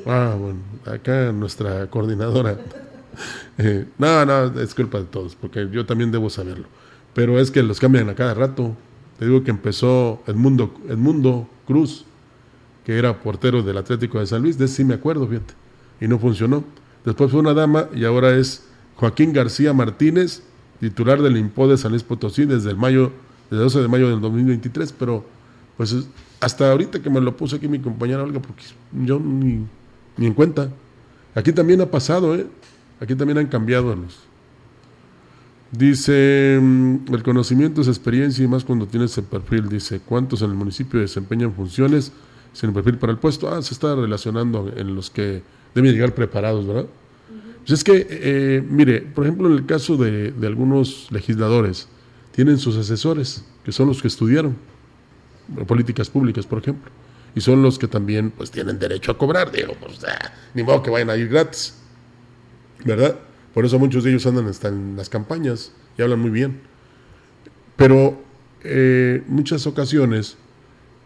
Ah, 0.05 0.35
bueno, 0.39 0.59
acá 0.85 1.31
nuestra 1.31 1.89
coordinadora. 1.89 2.57
Eh, 3.57 3.85
no, 3.97 4.25
no, 4.25 4.59
es 4.61 4.73
culpa 4.73 4.97
de 4.97 5.03
todos, 5.03 5.35
porque 5.35 5.67
yo 5.69 5.85
también 5.85 6.11
debo 6.11 6.29
saberlo. 6.29 6.65
Pero 7.13 7.37
es 7.39 7.51
que 7.51 7.61
los 7.61 7.79
cambian 7.79 8.09
a 8.09 8.15
cada 8.15 8.33
rato. 8.33 8.75
Te 9.19 9.25
digo 9.25 9.43
que 9.43 9.51
empezó 9.51 10.23
Edmundo, 10.25 10.73
Edmundo 10.87 11.47
Cruz, 11.67 12.05
que 12.85 12.97
era 12.97 13.19
portero 13.19 13.61
del 13.61 13.77
Atlético 13.77 14.19
de 14.19 14.27
San 14.27 14.41
Luis, 14.41 14.57
de 14.57 14.65
ese 14.65 14.77
sí 14.77 14.85
me 14.85 14.95
acuerdo, 14.95 15.27
fíjate, 15.27 15.53
y 15.99 16.07
no 16.07 16.17
funcionó. 16.17 16.63
Después 17.05 17.29
fue 17.29 17.41
una 17.41 17.53
dama 17.53 17.87
y 17.93 18.05
ahora 18.05 18.31
es 18.31 18.65
Joaquín 18.95 19.33
García 19.33 19.73
Martínez, 19.73 20.41
titular 20.79 21.21
del 21.21 21.37
IMPO 21.37 21.67
de 21.67 21.77
San 21.77 21.91
Luis 21.91 22.03
Potosí 22.03 22.45
desde 22.45 22.71
el 22.71 22.77
mayo, 22.77 23.11
desde 23.49 23.63
12 23.63 23.81
de 23.81 23.87
mayo 23.87 24.09
del 24.09 24.21
2023, 24.21 24.93
pero 24.93 25.25
pues 25.77 25.95
hasta 26.39 26.71
ahorita 26.71 27.01
que 27.01 27.09
me 27.09 27.21
lo 27.21 27.35
puse 27.37 27.57
aquí 27.57 27.67
mi 27.67 27.79
compañera 27.79 28.23
Olga, 28.23 28.39
porque 28.39 28.63
yo 29.05 29.19
ni, 29.19 29.65
ni 30.21 30.27
en 30.27 30.33
cuenta. 30.35 30.69
Aquí 31.33 31.51
también 31.51 31.81
ha 31.81 31.87
pasado, 31.87 32.35
¿eh? 32.35 32.45
Aquí 32.99 33.15
también 33.15 33.39
han 33.39 33.47
cambiado 33.47 33.95
los. 33.95 34.19
Dice, 35.71 36.59
mm, 36.61 37.11
el 37.11 37.23
conocimiento 37.23 37.81
es 37.81 37.87
experiencia 37.87 38.45
y 38.45 38.47
más 38.47 38.63
cuando 38.63 38.85
tienes 38.85 39.17
el 39.17 39.23
perfil. 39.23 39.67
Dice, 39.67 39.99
¿cuántos 39.99 40.43
en 40.43 40.51
el 40.51 40.55
municipio 40.55 40.99
desempeñan 40.99 41.53
funciones 41.53 42.11
sin 42.53 42.69
el 42.69 42.75
perfil 42.75 42.97
para 42.99 43.11
el 43.13 43.17
puesto? 43.17 43.49
Ah, 43.49 43.61
se 43.63 43.73
está 43.73 43.95
relacionando 43.95 44.71
en 44.77 44.93
los 44.93 45.09
que 45.09 45.41
deben 45.73 45.91
llegar 45.91 46.13
preparados, 46.13 46.67
¿verdad? 46.67 46.85
Pues 47.59 47.71
es 47.71 47.83
que, 47.83 48.05
eh, 48.07 48.63
mire, 48.69 49.01
por 49.01 49.25
ejemplo, 49.25 49.47
en 49.47 49.53
el 49.53 49.65
caso 49.65 49.97
de, 49.97 50.31
de, 50.31 50.47
algunos 50.47 51.07
legisladores, 51.11 51.87
tienen 52.31 52.59
sus 52.59 52.75
asesores, 52.75 53.43
que 53.63 53.71
son 53.71 53.87
los 53.87 54.01
que 54.01 54.07
estudiaron 54.07 54.55
políticas 55.67 56.09
públicas, 56.09 56.45
por 56.45 56.59
ejemplo, 56.59 56.91
y 57.35 57.41
son 57.41 57.61
los 57.61 57.79
que 57.79 57.87
también 57.87 58.31
pues 58.31 58.51
tienen 58.51 58.77
derecho 58.79 59.11
a 59.11 59.17
cobrar, 59.17 59.51
digo, 59.51 59.73
pues 59.79 60.03
ah, 60.05 60.31
ni 60.53 60.63
modo 60.63 60.83
que 60.83 60.89
vayan 60.89 61.09
a 61.09 61.15
ir 61.15 61.29
gratis, 61.29 61.75
¿verdad? 62.83 63.15
Por 63.53 63.65
eso 63.65 63.79
muchos 63.79 64.03
de 64.03 64.11
ellos 64.11 64.25
andan 64.25 64.47
hasta 64.47 64.67
en 64.67 64.95
las 64.95 65.09
campañas 65.09 65.71
y 65.97 66.01
hablan 66.01 66.19
muy 66.19 66.29
bien. 66.29 66.61
Pero 67.75 68.21
eh, 68.63 69.23
muchas 69.27 69.65
ocasiones 69.67 70.37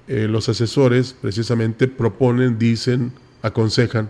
eh, 0.07 0.27
los 0.27 0.49
asesores 0.49 1.15
precisamente 1.19 1.87
proponen, 1.87 2.59
dicen, 2.59 3.11
aconsejan, 3.41 4.09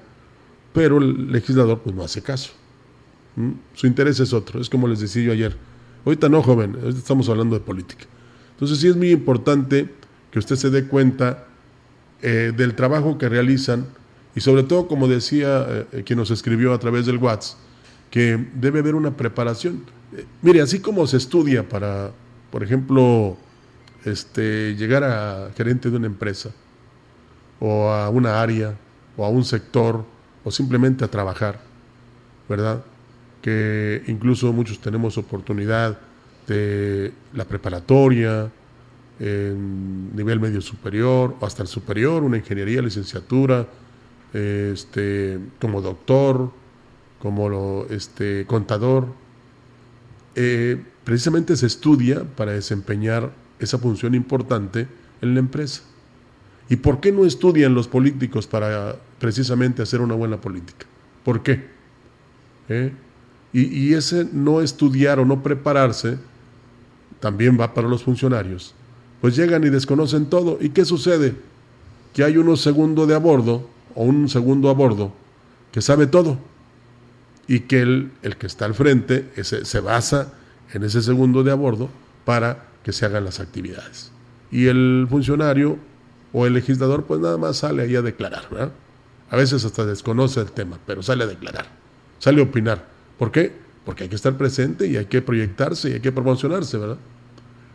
pero 0.74 0.97
el 0.97 1.32
legislador 1.32 1.82
pues 1.82 1.95
no 1.95 2.03
hace 2.03 2.22
caso. 2.22 2.51
¿Mm? 3.36 3.51
Su 3.74 3.88
interés 3.88 4.20
es 4.20 4.34
otro, 4.34 4.59
es 4.59 4.70
como 4.70 4.88
les 4.88 4.99
decía 4.99 5.24
yo 5.24 5.32
ayer. 5.32 5.55
Ahorita 6.05 6.30
no, 6.30 6.43
joven, 6.43 6.78
estamos 6.88 7.30
hablando 7.30 7.55
de 7.55 7.61
política. 7.61 8.05
Entonces 8.51 8.80
sí 8.80 8.88
es 8.88 8.95
muy 8.95 9.11
importante 9.11 9.89
que 10.32 10.39
usted 10.39 10.55
se 10.55 10.70
dé 10.70 10.86
cuenta 10.86 11.47
eh, 12.22 12.53
del 12.55 12.76
trabajo 12.76 13.18
que 13.18 13.30
realizan 13.30 13.86
y 14.36 14.41
sobre 14.41 14.63
todo, 14.63 14.88
como 14.88 15.07
decía 15.07 15.86
eh, 15.91 16.03
quien 16.05 16.20
nos 16.20 16.30
escribió 16.30 16.74
a 16.74 16.80
través 16.80 17.05
del 17.05 17.18
WhatsApp, 17.18 17.57
que 18.09 18.47
debe 18.53 18.80
haber 18.80 18.95
una 18.95 19.16
preparación. 19.16 19.84
Eh, 20.16 20.26
mire, 20.41 20.61
así 20.61 20.80
como 20.80 21.07
se 21.07 21.18
estudia 21.18 21.68
para, 21.68 22.11
por 22.51 22.61
ejemplo, 22.63 23.38
este, 24.03 24.76
llegar 24.76 25.03
a 25.03 25.51
gerente 25.55 25.89
de 25.89 25.97
una 25.97 26.07
empresa 26.07 26.51
o 27.59 27.89
a 27.89 28.09
una 28.09 28.41
área 28.41 28.76
o 29.16 29.26
a 29.26 29.30
un 29.30 29.45
sector 29.45 30.05
o 30.43 30.51
simplemente 30.51 31.05
a 31.05 31.07
trabajar, 31.07 31.61
¿verdad? 32.49 32.84
Que 33.41 34.03
incluso 34.07 34.51
muchos 34.51 34.80
tenemos 34.80 35.18
oportunidad 35.18 35.97
de 36.47 37.13
la 37.34 37.45
preparatoria, 37.45 38.51
en 39.20 40.16
nivel 40.16 40.39
medio 40.39 40.61
superior 40.61 41.36
o 41.39 41.45
hasta 41.45 41.61
el 41.63 41.68
superior, 41.68 42.24
una 42.24 42.38
ingeniería, 42.38 42.82
licenciatura, 42.82 43.68
este, 44.34 45.39
como 45.61 45.82
doctor, 45.82 46.51
como 47.20 47.49
lo, 47.49 47.88
este, 47.89 48.45
contador. 48.45 49.07
Eh, 50.36 50.84
precisamente 51.03 51.55
se 51.55 51.68
estudia 51.68 52.24
para 52.24 52.51
desempeñar 52.51 53.32
esa 53.59 53.78
función 53.78 54.16
importante 54.16 54.88
en 55.22 55.34
la 55.34 55.39
empresa. 55.39 55.82
¿Y 56.68 56.78
por 56.78 56.99
qué 56.99 57.11
no 57.11 57.26
estudian 57.26 57.74
los 57.74 57.88
políticos 57.88 58.47
para 58.47 58.97
precisamente 59.20 59.82
hacer 59.82 60.01
una 60.01 60.16
buena 60.16 60.41
política? 60.41 60.86
¿Por 61.24 61.41
qué? 61.41 61.63
¿Eh? 62.68 62.91
Y, 63.53 63.61
y, 63.61 63.93
ese 63.93 64.28
no 64.34 64.59
estudiar 64.61 65.20
o 65.20 65.26
no 65.26 65.41
prepararse 65.41 66.18
también 67.22 67.57
va 67.57 67.74
para 67.74 67.88
los 67.88 68.03
funcionarios. 68.03 68.76
Pues 69.26 69.36
llegan 69.36 69.63
y 69.63 69.71
desconocen 69.71 70.28
todo. 70.28 70.59
¿Y 70.61 70.69
qué 70.69 70.86
sucede? 70.86 71.34
Que 72.13 72.23
hay 72.23 72.38
uno 72.38 72.55
segundo 72.55 73.07
de 73.07 73.15
a 73.15 73.17
bordo 73.17 73.67
o 73.95 74.03
un 74.03 74.30
segundo 74.30 74.69
a 74.69 74.73
bordo 74.73 75.13
que 75.71 75.82
sabe 75.82 76.05
todo 76.05 76.38
y 77.47 77.61
que 77.61 77.82
el, 77.82 78.11
el 78.21 78.38
que 78.38 78.45
está 78.45 78.65
al 78.65 78.76
frente 78.76 79.32
ese, 79.36 79.65
se 79.65 79.80
basa 79.80 80.32
en 80.73 80.84
ese 80.84 81.01
segundo 81.01 81.43
de 81.43 81.49
a 81.49 81.55
bordo 81.55 81.89
para 82.23 82.67
que 82.84 82.93
se 82.93 83.07
hagan 83.07 83.26
las 83.26 83.39
actividades. 83.39 84.11
Y 84.51 84.67
el 84.67 85.07
funcionario 85.09 85.80
o 86.32 86.45
el 86.45 86.53
legislador 86.53 87.05
pues 87.05 87.19
nada 87.19 87.39
más 87.39 87.57
sale 87.57 87.82
ahí 87.82 87.95
a 87.95 88.03
declarar, 88.03 88.47
¿verdad? 88.51 88.73
A 89.32 89.38
veces 89.38 89.65
hasta 89.65 89.88
desconoce 89.88 90.39
el 90.39 90.51
tema, 90.51 90.78
pero 90.86 91.01
sale 91.01 91.23
a 91.23 91.28
declarar, 91.28 91.65
sale 92.19 92.41
a 92.41 92.43
opinar. 92.43 92.86
¿Por 93.17 93.32
qué? 93.32 93.51
Porque 93.86 94.03
hay 94.03 94.09
que 94.09 94.17
estar 94.17 94.38
presente 94.38 94.86
y 94.86 94.97
hay 94.97 95.05
que 95.05 95.23
proyectarse 95.23 95.89
y 95.89 95.93
hay 95.93 95.99
que 95.99 96.11
promocionarse, 96.11 96.78
¿verdad? 96.78 96.97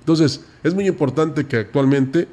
Entonces, 0.01 0.45
es 0.63 0.75
muy 0.75 0.87
importante 0.89 1.47
que 1.47 1.59
actualmente 1.59 2.29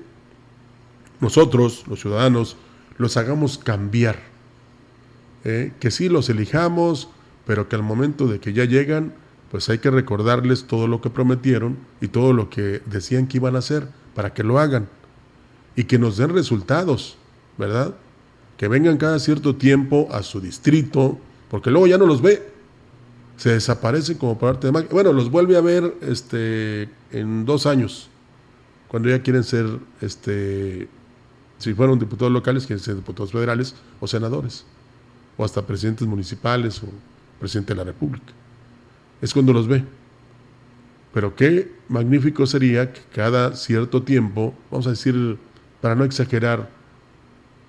nosotros, 1.19 1.85
los 1.87 1.99
ciudadanos, 1.99 2.57
los 2.97 3.17
hagamos 3.17 3.57
cambiar. 3.57 4.19
¿eh? 5.43 5.71
Que 5.79 5.91
sí 5.91 6.09
los 6.09 6.29
elijamos, 6.29 7.09
pero 7.45 7.69
que 7.69 7.75
al 7.75 7.83
momento 7.83 8.27
de 8.27 8.39
que 8.39 8.53
ya 8.53 8.65
llegan, 8.65 9.13
pues 9.51 9.69
hay 9.69 9.79
que 9.79 9.89
recordarles 9.89 10.65
todo 10.65 10.87
lo 10.87 11.01
que 11.01 11.09
prometieron 11.09 11.77
y 12.01 12.09
todo 12.09 12.33
lo 12.33 12.49
que 12.49 12.81
decían 12.85 13.27
que 13.27 13.37
iban 13.37 13.55
a 13.55 13.59
hacer 13.59 13.87
para 14.13 14.33
que 14.33 14.43
lo 14.43 14.59
hagan 14.59 14.89
y 15.75 15.85
que 15.85 15.99
nos 15.99 16.17
den 16.17 16.31
resultados, 16.31 17.17
¿verdad? 17.57 17.95
Que 18.57 18.67
vengan 18.67 18.97
cada 18.97 19.19
cierto 19.19 19.55
tiempo 19.55 20.09
a 20.11 20.23
su 20.23 20.41
distrito, 20.41 21.19
porque 21.49 21.71
luego 21.71 21.87
ya 21.87 21.97
no 21.97 22.05
los 22.05 22.21
ve. 22.21 22.56
Se 23.37 23.51
desaparecen 23.51 24.17
como 24.17 24.37
parte 24.37 24.67
de 24.67 24.73
máquina. 24.73 24.93
Bueno, 24.93 25.13
los 25.13 25.31
vuelve 25.31 25.55
a 25.57 25.61
ver 25.61 25.95
este, 26.01 26.89
en 27.11 27.45
dos 27.45 27.65
años, 27.65 28.09
cuando 28.87 29.09
ya 29.09 29.21
quieren 29.21 29.43
ser, 29.43 29.65
este, 30.01 30.89
si 31.57 31.73
fueron 31.73 31.99
diputados 31.99 32.31
locales, 32.31 32.65
quieren 32.65 32.83
ser 32.83 32.95
diputados 32.95 33.31
federales 33.31 33.75
o 33.99 34.07
senadores, 34.07 34.65
o 35.37 35.45
hasta 35.45 35.65
presidentes 35.65 36.07
municipales 36.07 36.81
o 36.83 36.87
presidente 37.39 37.73
de 37.73 37.77
la 37.77 37.83
República. 37.83 38.33
Es 39.21 39.33
cuando 39.33 39.53
los 39.53 39.67
ve. 39.67 39.83
Pero 41.13 41.35
qué 41.35 41.71
magnífico 41.89 42.45
sería 42.45 42.91
que 42.91 43.01
cada 43.13 43.55
cierto 43.55 44.03
tiempo, 44.03 44.53
vamos 44.69 44.87
a 44.87 44.91
decir 44.91 45.37
para 45.81 45.95
no 45.95 46.03
exagerar, 46.03 46.69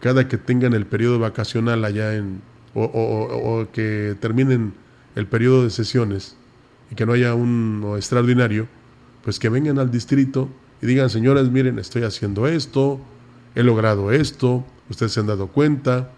cada 0.00 0.28
que 0.28 0.36
tengan 0.36 0.74
el 0.74 0.86
periodo 0.86 1.18
vacacional 1.18 1.84
allá 1.84 2.14
en, 2.14 2.40
o, 2.74 3.66
que 3.72 4.16
terminen 4.20 4.74
el 5.14 5.26
periodo 5.26 5.64
de 5.64 5.70
sesiones 5.70 6.36
y 6.90 6.94
que 6.94 7.06
no 7.06 7.12
haya 7.12 7.34
un 7.34 7.94
extraordinario, 7.96 8.68
pues 9.22 9.38
que 9.38 9.48
vengan 9.48 9.78
al 9.78 9.90
distrito 9.90 10.48
y 10.80 10.86
digan, 10.86 11.10
señoras, 11.10 11.50
miren, 11.50 11.78
estoy 11.78 12.02
haciendo 12.02 12.46
esto, 12.46 13.00
he 13.54 13.62
logrado 13.62 14.12
esto, 14.12 14.64
ustedes 14.88 15.12
se 15.12 15.20
han 15.20 15.26
dado 15.26 15.48
cuenta, 15.48 16.12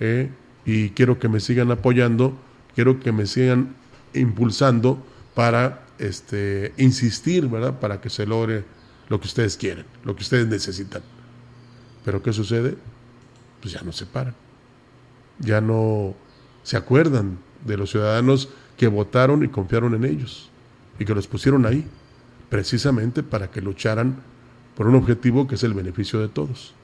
eh, 0.00 0.30
y 0.64 0.90
quiero 0.90 1.18
que 1.18 1.28
me 1.28 1.40
sigan 1.40 1.70
apoyando, 1.70 2.36
quiero 2.74 3.00
que 3.00 3.12
me 3.12 3.26
sigan 3.26 3.74
impulsando 4.12 5.04
para 5.34 5.86
este, 5.98 6.72
insistir, 6.76 7.48
¿verdad? 7.48 7.80
Para 7.80 8.00
que 8.00 8.10
se 8.10 8.26
logre 8.26 8.64
lo 9.08 9.20
que 9.20 9.26
ustedes 9.26 9.56
quieren, 9.56 9.84
lo 10.04 10.14
que 10.16 10.22
ustedes 10.22 10.46
necesitan. 10.46 11.02
Pero 12.04 12.22
¿qué 12.22 12.32
sucede? 12.32 12.76
Pues 13.60 13.72
ya 13.72 13.82
no 13.82 13.92
se 13.92 14.06
paran. 14.06 14.34
Ya 15.38 15.60
no 15.60 16.14
se 16.62 16.76
acuerdan 16.76 17.38
de 17.64 17.76
los 17.76 17.90
ciudadanos 17.90 18.48
que 18.76 18.88
votaron 18.88 19.44
y 19.44 19.48
confiaron 19.48 19.94
en 19.94 20.04
ellos 20.04 20.50
y 20.98 21.04
que 21.04 21.14
los 21.14 21.26
pusieron 21.26 21.66
ahí, 21.66 21.84
precisamente 22.48 23.22
para 23.22 23.50
que 23.50 23.60
lucharan 23.60 24.16
por 24.76 24.86
un 24.86 24.94
objetivo 24.94 25.46
que 25.46 25.54
es 25.54 25.64
el 25.64 25.74
beneficio 25.74 26.20
de 26.20 26.28
todos. 26.28 26.74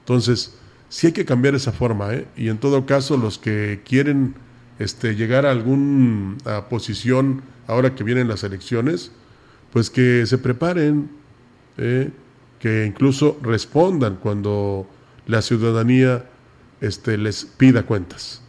Entonces, 0.00 0.58
sí 0.88 1.08
hay 1.08 1.12
que 1.12 1.24
cambiar 1.24 1.54
esa 1.54 1.72
forma, 1.72 2.12
¿eh? 2.14 2.26
y 2.36 2.48
en 2.48 2.58
todo 2.58 2.84
caso 2.86 3.16
los 3.16 3.38
que 3.38 3.80
quieren 3.84 4.34
este, 4.78 5.14
llegar 5.14 5.46
a 5.46 5.50
alguna 5.50 6.36
posición 6.68 7.42
ahora 7.66 7.94
que 7.94 8.04
vienen 8.04 8.28
las 8.28 8.44
elecciones, 8.44 9.12
pues 9.72 9.90
que 9.90 10.26
se 10.26 10.38
preparen, 10.38 11.10
¿eh? 11.78 12.10
que 12.58 12.84
incluso 12.86 13.38
respondan 13.42 14.16
cuando 14.16 14.86
la 15.26 15.40
ciudadanía 15.40 16.26
este, 16.80 17.16
les 17.16 17.44
pida 17.44 17.84
cuentas. 17.84 18.41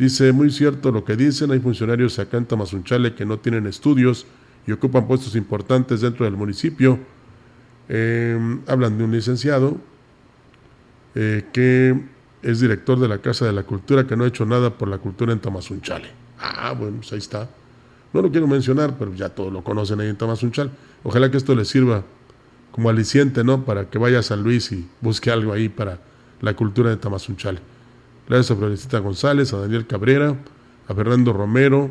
Dice, 0.00 0.32
muy 0.32 0.50
cierto 0.50 0.92
lo 0.92 1.04
que 1.04 1.14
dicen, 1.14 1.50
hay 1.50 1.60
funcionarios 1.60 2.18
acá 2.18 2.38
en 2.38 2.46
Tamazunchale 2.46 3.14
que 3.14 3.26
no 3.26 3.38
tienen 3.38 3.66
estudios 3.66 4.24
y 4.66 4.72
ocupan 4.72 5.06
puestos 5.06 5.36
importantes 5.36 6.00
dentro 6.00 6.24
del 6.24 6.38
municipio. 6.38 6.98
Em, 7.86 8.62
hablan 8.66 8.96
de 8.96 9.04
un 9.04 9.10
licenciado 9.10 9.76
eh, 11.14 11.44
que 11.52 12.00
es 12.40 12.60
director 12.60 12.98
de 12.98 13.08
la 13.08 13.18
Casa 13.18 13.44
de 13.44 13.52
la 13.52 13.64
Cultura, 13.64 14.06
que 14.06 14.16
no 14.16 14.24
ha 14.24 14.28
hecho 14.28 14.46
nada 14.46 14.70
por 14.70 14.88
la 14.88 14.96
cultura 14.96 15.34
en 15.34 15.38
Tamazunchale. 15.38 16.08
Ah, 16.38 16.72
bueno, 16.72 16.96
pues 16.96 17.12
ahí 17.12 17.18
está. 17.18 17.50
No 18.14 18.22
lo 18.22 18.30
quiero 18.30 18.46
mencionar, 18.46 18.96
pero 18.98 19.12
ya 19.14 19.28
todos 19.28 19.52
lo 19.52 19.62
conocen 19.62 20.00
ahí 20.00 20.08
en 20.08 20.16
Tamazunchale. 20.16 20.70
Ojalá 21.02 21.30
que 21.30 21.36
esto 21.36 21.54
les 21.54 21.68
sirva 21.68 22.04
como 22.72 22.88
aliciente, 22.88 23.44
¿no? 23.44 23.66
Para 23.66 23.90
que 23.90 23.98
vaya 23.98 24.20
a 24.20 24.22
San 24.22 24.42
Luis 24.42 24.72
y 24.72 24.88
busque 25.02 25.30
algo 25.30 25.52
ahí 25.52 25.68
para 25.68 25.98
la 26.40 26.54
cultura 26.54 26.88
de 26.88 26.96
Tamazunchale. 26.96 27.60
Gracias 28.30 28.52
a 28.52 28.56
Florecita 28.56 29.00
González, 29.00 29.52
a 29.52 29.58
Daniel 29.58 29.88
Cabrera, 29.88 30.36
a 30.86 30.94
Fernando 30.94 31.32
Romero, 31.32 31.90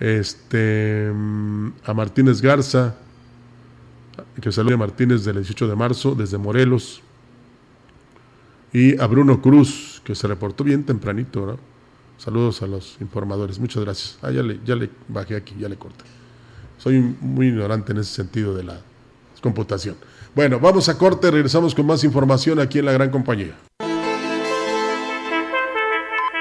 este, 0.00 1.12
a 1.84 1.92
Martínez 1.92 2.40
Garza, 2.40 2.96
que 4.40 4.50
salude 4.50 4.72
a 4.72 4.78
Martínez 4.78 5.26
del 5.26 5.36
18 5.36 5.68
de 5.68 5.76
marzo 5.76 6.14
desde 6.14 6.38
Morelos, 6.38 7.02
y 8.72 8.98
a 8.98 9.06
Bruno 9.06 9.42
Cruz, 9.42 10.00
que 10.02 10.14
se 10.14 10.26
reportó 10.26 10.64
bien 10.64 10.84
tempranito. 10.84 11.58
Saludos 12.16 12.62
a 12.62 12.66
los 12.66 12.96
informadores, 13.02 13.58
muchas 13.58 13.84
gracias. 13.84 14.18
Ah, 14.22 14.30
ya 14.30 14.42
le, 14.42 14.60
ya 14.64 14.76
le 14.76 14.88
bajé 15.08 15.36
aquí, 15.36 15.54
ya 15.58 15.68
le 15.68 15.76
corté. 15.76 16.04
Soy 16.78 17.00
muy 17.20 17.48
ignorante 17.48 17.92
en 17.92 17.98
ese 17.98 18.14
sentido 18.14 18.54
de 18.54 18.62
la 18.62 18.80
computación. 19.42 19.96
Bueno, 20.34 20.58
vamos 20.58 20.88
a 20.88 20.96
corte, 20.96 21.30
regresamos 21.30 21.74
con 21.74 21.84
más 21.84 22.02
información 22.02 22.60
aquí 22.60 22.78
en 22.78 22.86
la 22.86 22.92
gran 22.92 23.10
compañía. 23.10 23.67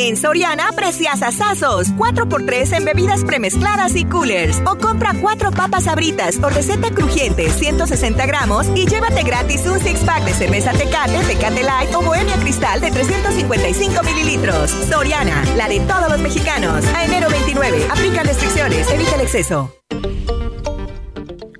En 0.00 0.16
Soriana, 0.16 0.70
precias 0.76 1.22
asazos. 1.22 1.88
4x3 1.96 2.76
en 2.76 2.84
bebidas 2.84 3.24
premezcladas 3.24 3.96
y 3.96 4.04
coolers. 4.04 4.62
O 4.64 4.78
compra 4.78 5.12
4 5.20 5.50
papas 5.50 5.88
abritas 5.88 6.38
o 6.40 6.48
receta 6.48 6.92
crujiente, 6.92 7.50
160 7.50 8.24
gramos 8.26 8.68
y 8.76 8.86
llévate 8.86 9.24
gratis 9.24 9.66
un 9.66 9.80
six-pack 9.80 10.24
de 10.24 10.34
cerveza 10.34 10.70
Tecate, 10.70 11.18
Tecate 11.26 11.64
Light 11.64 11.92
o 11.96 12.02
Bohemia 12.02 12.36
Cristal 12.36 12.80
de 12.80 12.92
355 12.92 14.00
mililitros. 14.04 14.70
Soriana, 14.70 15.44
la 15.56 15.68
de 15.68 15.80
todos 15.80 16.08
los 16.08 16.20
mexicanos. 16.20 16.86
A 16.94 17.04
enero 17.04 17.28
29. 17.28 17.88
Aplican 17.90 18.24
restricciones. 18.24 18.88
Evita 18.92 19.16
el 19.16 19.22
exceso. 19.22 19.74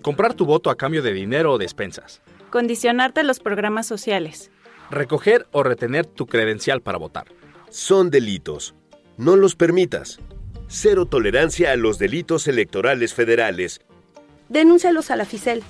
Comprar 0.00 0.34
tu 0.34 0.46
voto 0.46 0.70
a 0.70 0.76
cambio 0.76 1.02
de 1.02 1.12
dinero 1.12 1.54
o 1.54 1.58
despensas. 1.58 2.22
Condicionarte 2.50 3.18
a 3.18 3.24
los 3.24 3.40
programas 3.40 3.88
sociales. 3.88 4.52
Recoger 4.92 5.48
o 5.50 5.64
retener 5.64 6.06
tu 6.06 6.26
credencial 6.26 6.82
para 6.82 6.98
votar 6.98 7.26
son 7.70 8.10
delitos. 8.10 8.74
No 9.16 9.36
los 9.36 9.54
permitas. 9.54 10.18
Cero 10.68 11.06
tolerancia 11.06 11.72
a 11.72 11.76
los 11.76 11.98
delitos 11.98 12.46
electorales 12.46 13.14
federales. 13.14 13.80
Denúncialos 14.48 15.10
a 15.10 15.16
la 15.16 15.24
FICEL 15.24 15.64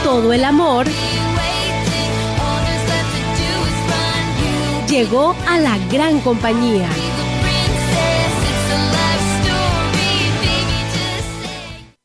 Todo 0.02 0.34
el 0.34 0.44
amor 0.44 0.86
llegó 4.94 5.34
a 5.48 5.58
la 5.58 5.76
gran 5.90 6.20
compañía. 6.20 6.88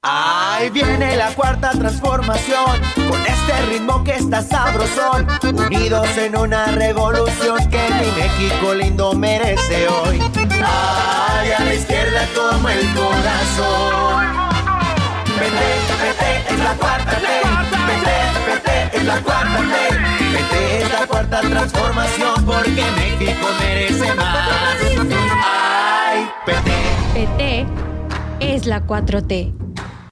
Ahí 0.01 0.71
viene 0.71 1.15
la 1.15 1.27
cuarta 1.35 1.69
transformación, 1.69 2.81
con 2.95 3.21
este 3.27 3.65
ritmo 3.69 4.03
que 4.03 4.15
está 4.15 4.41
sabrosón, 4.41 5.27
unidos 5.43 6.17
en 6.17 6.35
una 6.35 6.65
revolución 6.71 7.59
que 7.69 7.83
mi 7.99 8.09
México 8.19 8.73
lindo 8.73 9.13
merece 9.13 9.87
hoy. 9.87 10.19
Ay, 10.65 11.51
a 11.51 11.63
la 11.63 11.73
izquierda 11.75 12.27
como 12.35 12.69
el 12.69 12.91
corazón. 12.95 14.25
Vete, 15.37 15.69
vete, 16.01 16.53
es 16.53 16.59
la 16.59 16.73
cuarta 16.73 17.19
ley. 17.19 17.67
Vete, 17.85 18.17
vete, 18.47 18.97
es 18.97 19.03
la 19.03 19.21
cuarta 19.21 19.61
ley. 19.61 20.18
Vete, 20.31 20.89
la 20.91 21.07
cuarta 21.07 21.41
transformación 21.41 22.45
porque 22.45 22.83
México 22.95 23.47
merece 23.59 24.13
más. 24.15 24.49
Ay, 25.43 26.29
PT. 26.45 26.71
PT 27.13 27.65
es 28.39 28.65
la 28.65 28.85
4T. 28.85 29.68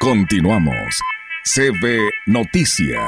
Continuamos. 0.00 0.98
CB 1.44 1.98
Noticias. 2.24 3.04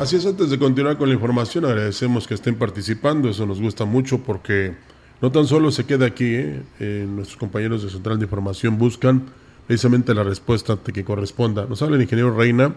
Así 0.00 0.16
es, 0.16 0.26
antes 0.26 0.50
de 0.50 0.58
continuar 0.58 0.98
con 0.98 1.08
la 1.08 1.14
información, 1.14 1.66
agradecemos 1.66 2.26
que 2.26 2.34
estén 2.34 2.56
participando, 2.56 3.28
eso 3.28 3.46
nos 3.46 3.60
gusta 3.60 3.84
mucho 3.84 4.18
porque 4.18 4.74
no 5.22 5.30
tan 5.30 5.46
solo 5.46 5.70
se 5.70 5.86
queda 5.86 6.06
aquí, 6.06 6.34
¿eh? 6.34 6.62
Eh, 6.80 7.06
nuestros 7.08 7.38
compañeros 7.38 7.84
de 7.84 7.90
Central 7.90 8.18
de 8.18 8.24
Información 8.24 8.76
buscan 8.76 9.26
precisamente 9.66 10.14
la 10.14 10.22
respuesta 10.22 10.76
que 10.76 11.04
corresponda. 11.04 11.66
Nos 11.66 11.82
habla 11.82 11.96
el 11.96 12.02
ingeniero 12.02 12.36
Reina, 12.36 12.74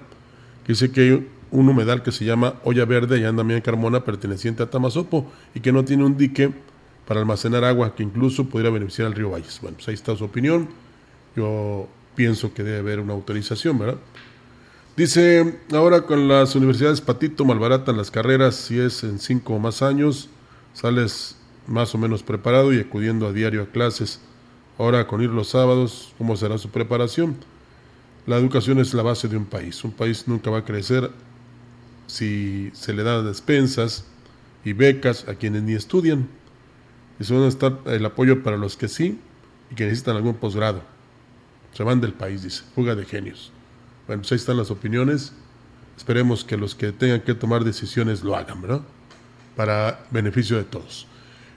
que 0.65 0.73
dice 0.73 0.91
que 0.91 1.01
hay 1.01 1.27
un 1.51 1.69
humedal 1.69 2.03
que 2.03 2.11
se 2.11 2.25
llama 2.25 2.55
Olla 2.63 2.85
Verde 2.85 3.15
allá 3.15 3.29
en 3.29 3.37
Damián 3.37 3.61
Carmona, 3.61 4.03
perteneciente 4.03 4.63
a 4.63 4.69
Tamazopo, 4.69 5.31
y 5.53 5.59
que 5.59 5.71
no 5.71 5.85
tiene 5.85 6.03
un 6.05 6.17
dique 6.17 6.51
para 7.07 7.21
almacenar 7.21 7.63
agua 7.63 7.95
que 7.95 8.03
incluso 8.03 8.45
podría 8.49 8.69
beneficiar 8.69 9.07
al 9.07 9.13
río 9.13 9.29
Valles. 9.29 9.59
Bueno, 9.61 9.77
pues 9.77 9.87
ahí 9.87 9.93
está 9.93 10.15
su 10.15 10.25
opinión. 10.25 10.67
Yo 11.35 11.87
pienso 12.15 12.53
que 12.53 12.63
debe 12.63 12.79
haber 12.79 12.99
una 12.99 13.13
autorización, 13.13 13.79
¿verdad? 13.79 13.97
Dice, 14.97 15.59
ahora 15.71 16.01
con 16.01 16.27
las 16.27 16.55
universidades 16.55 17.01
Patito 17.01 17.45
malbaratan 17.45 17.95
las 17.95 18.09
carreras, 18.09 18.55
si 18.55 18.79
es 18.79 19.03
en 19.03 19.19
cinco 19.19 19.53
o 19.53 19.59
más 19.59 19.83
años, 19.83 20.27
sales 20.73 21.37
más 21.67 21.93
o 21.93 21.97
menos 21.97 22.23
preparado 22.23 22.73
y 22.73 22.79
acudiendo 22.79 23.27
a 23.27 23.31
diario 23.31 23.61
a 23.61 23.67
clases. 23.67 24.19
Ahora 24.77 25.07
con 25.07 25.21
ir 25.21 25.29
los 25.29 25.49
sábados, 25.49 26.13
¿cómo 26.17 26.37
será 26.37 26.57
su 26.57 26.69
preparación? 26.69 27.35
La 28.27 28.37
educación 28.37 28.79
es 28.79 28.93
la 28.93 29.01
base 29.03 29.27
de 29.27 29.37
un 29.37 29.45
país. 29.45 29.83
Un 29.83 29.91
país 29.91 30.27
nunca 30.27 30.51
va 30.51 30.59
a 30.59 30.65
crecer 30.65 31.09
si 32.05 32.69
se 32.73 32.93
le 32.93 33.03
dan 33.03 33.25
despensas 33.25 34.05
y 34.63 34.73
becas 34.73 35.27
a 35.27 35.35
quienes 35.35 35.63
ni 35.63 35.73
estudian. 35.73 36.27
Y 37.19 37.33
a 37.33 37.47
estar 37.47 37.79
el 37.85 38.05
apoyo 38.05 38.43
para 38.43 38.57
los 38.57 38.77
que 38.77 38.87
sí 38.87 39.19
y 39.71 39.75
que 39.75 39.85
necesitan 39.85 40.15
algún 40.15 40.35
posgrado. 40.35 40.83
Se 41.73 41.83
van 41.83 41.99
del 41.99 42.13
país, 42.13 42.43
dice. 42.43 42.63
Fuga 42.75 42.93
de 42.93 43.05
genios. 43.05 43.51
Bueno, 44.05 44.21
pues 44.21 44.31
ahí 44.31 44.37
están 44.37 44.57
las 44.57 44.69
opiniones. 44.69 45.33
Esperemos 45.95 46.43
que 46.43 46.57
los 46.57 46.75
que 46.75 46.91
tengan 46.91 47.21
que 47.21 47.33
tomar 47.33 47.63
decisiones 47.63 48.23
lo 48.23 48.35
hagan, 48.35 48.61
¿verdad? 48.61 48.81
Para 49.55 50.05
beneficio 50.11 50.57
de 50.57 50.63
todos. 50.65 51.07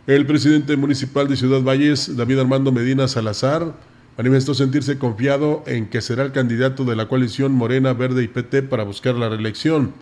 El 0.06 0.24
presidente 0.24 0.78
municipal 0.78 1.28
de 1.28 1.36
Ciudad 1.36 1.60
Valles, 1.62 2.16
David 2.16 2.38
Armando 2.38 2.72
Medina 2.72 3.06
Salazar, 3.06 3.74
manifestó 4.16 4.54
sentirse 4.54 4.98
confiado 4.98 5.62
en 5.66 5.88
que 5.90 6.00
será 6.00 6.22
el 6.22 6.32
candidato 6.32 6.86
de 6.86 6.96
la 6.96 7.06
coalición 7.06 7.52
Morena, 7.52 7.92
Verde 7.92 8.22
y 8.22 8.28
PT 8.28 8.62
para 8.62 8.84
buscar 8.84 9.14
la 9.14 9.28
reelección. 9.28 9.92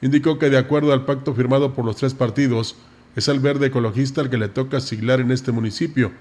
Indicó 0.00 0.38
que 0.38 0.48
de 0.48 0.58
acuerdo 0.58 0.92
al 0.92 1.06
pacto 1.06 1.34
firmado 1.34 1.74
por 1.74 1.84
los 1.84 1.96
tres 1.96 2.14
partidos, 2.14 2.76
es 3.16 3.28
al 3.28 3.40
verde 3.40 3.66
ecologista 3.66 4.20
el 4.20 4.30
que 4.30 4.38
le 4.38 4.48
toca 4.48 4.80
siglar 4.80 5.18
en 5.18 5.32
este 5.32 5.50
municipio, 5.50 6.12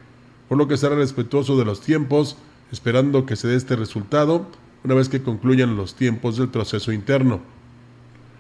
por 0.48 0.58
lo 0.58 0.68
que 0.68 0.76
será 0.76 0.96
respetuoso 0.96 1.58
de 1.60 1.66
los 1.66 1.82
tiempos, 1.82 2.38
esperando 2.72 3.28
que 3.28 3.36
se 3.36 3.48
dé 3.48 3.56
este 3.56 3.76
resultado 3.76 4.48
una 4.84 4.96
vez 4.96 5.10
que 5.10 5.22
concluyan 5.22 5.78
los 5.78 5.94
tiempos 5.94 6.38
del 6.38 6.50
proceso 6.50 6.92
interno. 6.92 7.40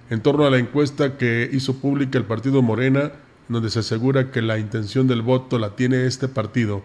En 0.09 0.21
torno 0.21 0.47
a 0.47 0.49
la 0.49 0.57
encuesta 0.57 1.17
que 1.17 1.47
hizo 1.53 1.75
pública 1.75 2.17
el 2.17 2.25
partido 2.25 2.63
Morena, 2.63 3.11
donde 3.49 3.69
se 3.69 3.79
asegura 3.79 4.31
que 4.31 4.41
la 4.41 4.59
intención 4.59 5.07
del 5.07 5.21
voto 5.21 5.59
la 5.59 5.75
tiene 5.75 6.05
este 6.05 6.27
partido, 6.27 6.83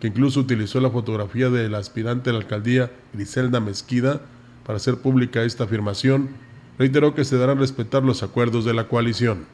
que 0.00 0.08
incluso 0.08 0.40
utilizó 0.40 0.80
la 0.80 0.90
fotografía 0.90 1.50
del 1.50 1.74
aspirante 1.74 2.30
a 2.30 2.34
la 2.34 2.40
alcaldía 2.40 2.90
Griselda 3.12 3.60
Mezquida 3.60 4.20
para 4.64 4.76
hacer 4.76 4.98
pública 4.98 5.42
esta 5.42 5.64
afirmación, 5.64 6.30
reiteró 6.78 7.14
que 7.14 7.24
se 7.24 7.36
darán 7.36 7.58
a 7.58 7.60
respetar 7.60 8.02
los 8.02 8.22
acuerdos 8.22 8.64
de 8.64 8.74
la 8.74 8.88
coalición. 8.88 9.46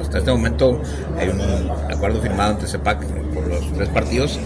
hasta 0.00 0.18
este 0.18 0.30
momento 0.30 0.80
hay 1.16 1.28
un 1.28 1.40
acuerdo 1.92 2.20
firmado 2.20 2.52
entre 2.52 2.68
CEPAC 2.68 3.04
por 3.32 3.46
los 3.46 3.72
tres 3.74 3.88
partidos 3.90 4.40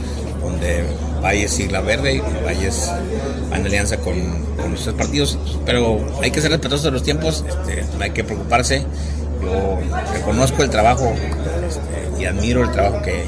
donde 0.45 0.85
Valles 1.23 1.59
y 1.59 1.69
La 1.69 1.81
Verde, 1.81 2.17
y 2.17 2.45
Valles 2.45 2.91
va 3.51 3.57
en 3.57 3.67
alianza 3.67 3.97
con, 3.99 4.15
con 4.57 4.73
los 4.73 4.83
tres 4.83 4.95
partidos, 4.95 5.39
pero 5.65 5.99
hay 6.23 6.31
que 6.31 6.41
ser 6.41 6.51
respetuosos 6.51 6.85
de 6.85 6.91
los 6.91 7.03
tiempos, 7.03 7.45
este, 7.49 7.85
no 7.97 8.05
hay 8.05 8.11
que 8.11 8.25
preocuparse. 8.25 8.85
Yo 9.45 9.79
reconozco 10.13 10.63
el 10.63 10.71
trabajo 10.71 11.15
este, 11.67 12.23
y 12.23 12.25
admiro 12.25 12.63
el 12.63 12.71
trabajo 12.71 13.03
que 13.03 13.25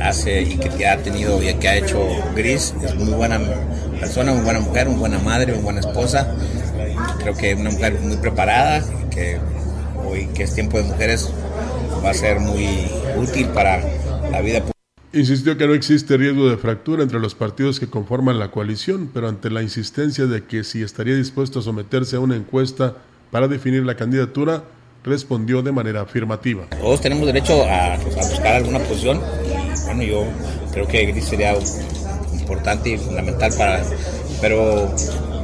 hace 0.00 0.42
y 0.42 0.58
que 0.58 0.86
ha 0.86 1.02
tenido 1.02 1.42
y 1.42 1.52
que 1.54 1.68
ha 1.68 1.76
hecho 1.76 2.00
Gris. 2.34 2.74
Es 2.82 2.94
muy 2.94 3.12
buena 3.12 3.40
persona, 4.00 4.32
muy 4.32 4.42
buena 4.42 4.60
mujer, 4.60 4.88
muy 4.88 4.98
buena 4.98 5.18
madre, 5.18 5.52
muy 5.54 5.62
buena 5.62 5.80
esposa. 5.80 6.34
Creo 7.18 7.36
que 7.36 7.54
una 7.54 7.70
mujer 7.70 7.98
muy 8.00 8.16
preparada, 8.16 8.82
que 9.10 9.38
hoy 10.04 10.26
que 10.34 10.44
es 10.44 10.54
tiempo 10.54 10.78
de 10.78 10.84
mujeres 10.84 11.30
va 12.04 12.10
a 12.10 12.14
ser 12.14 12.40
muy 12.40 12.86
útil 13.16 13.48
para 13.48 13.80
la 14.30 14.40
vida 14.40 14.60
pública. 14.60 14.72
Insistió 15.12 15.56
que 15.56 15.66
no 15.66 15.74
existe 15.74 16.16
riesgo 16.16 16.48
de 16.50 16.58
fractura 16.58 17.02
entre 17.02 17.18
los 17.18 17.34
partidos 17.34 17.80
que 17.80 17.88
conforman 17.88 18.38
la 18.38 18.50
coalición, 18.50 19.10
pero 19.12 19.28
ante 19.28 19.50
la 19.50 19.62
insistencia 19.62 20.26
de 20.26 20.44
que 20.44 20.64
si 20.64 20.82
estaría 20.82 21.16
dispuesto 21.16 21.60
a 21.60 21.62
someterse 21.62 22.16
a 22.16 22.20
una 22.20 22.36
encuesta 22.36 22.96
para 23.30 23.48
definir 23.48 23.84
la 23.84 23.96
candidatura, 23.96 24.64
respondió 25.08 25.62
de 25.62 25.72
manera 25.72 26.02
afirmativa. 26.02 26.66
Todos 26.80 27.00
tenemos 27.00 27.26
derecho 27.26 27.64
a, 27.64 27.96
buscar 27.96 28.56
alguna 28.56 28.78
posición 28.80 29.20
y 29.46 29.84
bueno, 29.84 30.02
yo 30.02 30.24
creo 30.72 30.86
que 30.86 31.20
sería 31.20 31.54
importante 32.32 32.90
y 32.90 32.98
fundamental 32.98 33.52
para... 33.56 33.82
Pero 34.40 34.94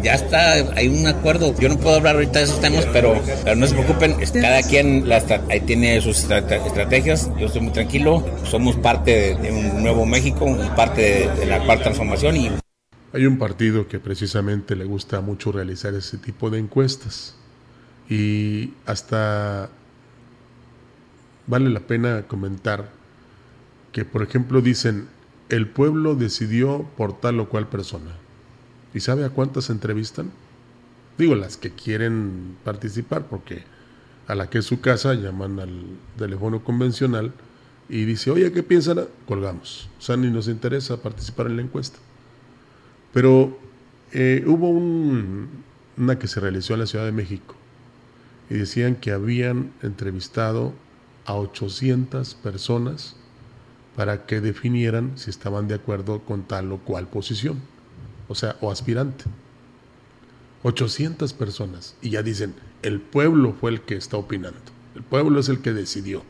ya 0.05 0.15
está, 0.15 0.53
hay 0.77 0.87
un 0.89 1.07
acuerdo. 1.07 1.55
Yo 1.59 1.69
no 1.69 1.77
puedo 1.79 1.97
hablar 1.97 2.15
ahorita 2.15 2.39
de 2.39 2.45
esos 2.45 2.61
temas, 2.61 2.87
pero, 2.93 3.21
pero 3.43 3.57
no 3.57 3.67
se 3.67 3.75
preocupen, 3.75 4.15
cada 4.41 4.63
quien 4.63 5.05
ahí 5.51 5.61
tiene 5.61 6.01
sus 6.01 6.19
estrategias. 6.19 7.31
Yo 7.39 7.47
estoy 7.47 7.63
muy 7.63 7.73
tranquilo, 7.73 8.25
somos 8.45 8.77
parte 8.77 9.35
de, 9.35 9.51
un 9.51 9.83
nuevo 9.83 10.07
México, 10.07 10.47
parte 10.77 11.29
de, 11.29 11.47
la 11.47 11.65
cuarta 11.65 11.85
transformación 11.85 12.37
y 12.37 12.51
hay 13.13 13.27
un 13.27 13.39
partido 13.39 13.87
que 13.87 14.01
precisamente 14.01 14.75
le 14.75 14.85
gusta 14.85 15.21
mucho 15.21 15.53
realizar 15.53 15.95
ese 15.95 16.19
tipo 16.19 16.51
de 16.51 16.59
encuestas 16.59 17.37
y 18.09 18.75
hasta 18.87 19.71
vale 21.47 21.71
la 21.71 21.81
pena 21.81 22.23
comentar 22.27 22.91
que, 23.93 24.05
por 24.05 24.23
ejemplo, 24.23 24.61
dicen, 24.61 25.09
el 25.49 25.69
pueblo 25.69 26.15
decidió 26.15 26.83
por 26.97 27.19
tal 27.19 27.41
o 27.41 27.49
cual 27.49 27.69
persona. 27.69 28.13
¿Y 28.93 29.01
sabe 29.01 29.25
a 29.25 29.31
cuántas 29.31 29.71
entrevistan? 29.71 30.31
Digo, 31.19 31.35
las 31.35 31.57
que 31.57 31.71
quieren 31.71 32.57
participar, 32.65 33.27
porque 33.27 33.63
a 34.27 34.35
la 34.35 34.49
que 34.51 34.59
es 34.59 34.65
su 34.65 34.81
casa 34.81 35.15
llaman 35.15 35.61
al 35.61 35.85
teléfono 36.19 36.65
convencional 36.65 37.33
y 37.89 38.05
dice, 38.05 38.31
oye, 38.31 38.51
¿qué 38.53 38.63
piensan? 38.63 39.05
Colgamos. 39.27 39.89
O 39.99 40.03
sea, 40.03 40.17
ni 40.17 40.31
nos 40.31 40.49
interesa 40.49 40.97
participar 40.97 41.47
en 41.47 41.57
la 41.57 41.63
encuesta. 41.63 41.99
Pero 43.13 43.57
eh, 44.13 44.43
hubo 44.47 44.71
una 44.71 46.19
que 46.19 46.27
se 46.27 46.41
realizó 46.41 46.75
en 46.75 46.81
la 46.81 46.87
Ciudad 46.87 47.05
de 47.05 47.13
México 47.13 47.55
y 48.51 48.55
decían 48.55 48.97
que 48.97 49.13
habían 49.13 49.73
entrevistado 49.83 50.73
a 51.25 51.35
800 51.35 52.35
personas 52.37 53.17
para 53.97 54.27
que 54.27 54.41
definieran 54.41 55.13
si 55.17 55.31
estaban 55.31 55.69
de 55.69 55.75
acuerdo 55.75 56.21
con 56.21 56.43
tal 56.43 56.73
o 56.73 56.79
cual 56.79 57.09
posición 57.09 57.61
o 58.29 58.35
sea, 58.35 58.57
o 58.61 58.71
aspirante. 58.71 59.25
800 60.63 61.33
personas. 61.33 61.97
Y 62.01 62.11
ya 62.11 62.23
dicen, 62.23 62.55
el 62.83 63.01
pueblo 63.01 63.55
fue 63.61 63.71
el 63.71 63.83
que 63.83 63.97
está 63.97 64.17
opinando. 64.17 64.59
El 64.95 65.03
pueblo 65.03 65.41
es 65.41 65.49
el 65.49 65.61
que 65.61 65.73
decidió. 65.73 66.23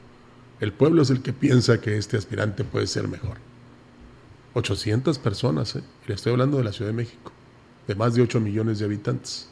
El 0.61 0.73
pueblo 0.73 1.03
es 1.03 1.11
el 1.11 1.23
que 1.23 1.33
piensa 1.33 1.81
que 1.81 1.97
este 1.97 2.17
aspirante 2.17 2.65
puede 2.65 2.87
ser 2.87 3.09
mejor. 3.09 3.39
800 4.55 5.19
personas, 5.19 5.77
¿eh? 5.77 5.83
le 6.07 6.15
estoy 6.15 6.33
hablando 6.33 6.59
de 6.59 6.65
la 6.65 6.73
Ciudad 6.73 6.91
de 6.91 6.97
México, 6.97 7.33
de 7.89 7.95
más 7.97 8.15
de 8.15 8.23
8 8.23 8.41
millones 8.41 8.79
de 8.79 8.85
habitantes. 8.85 9.49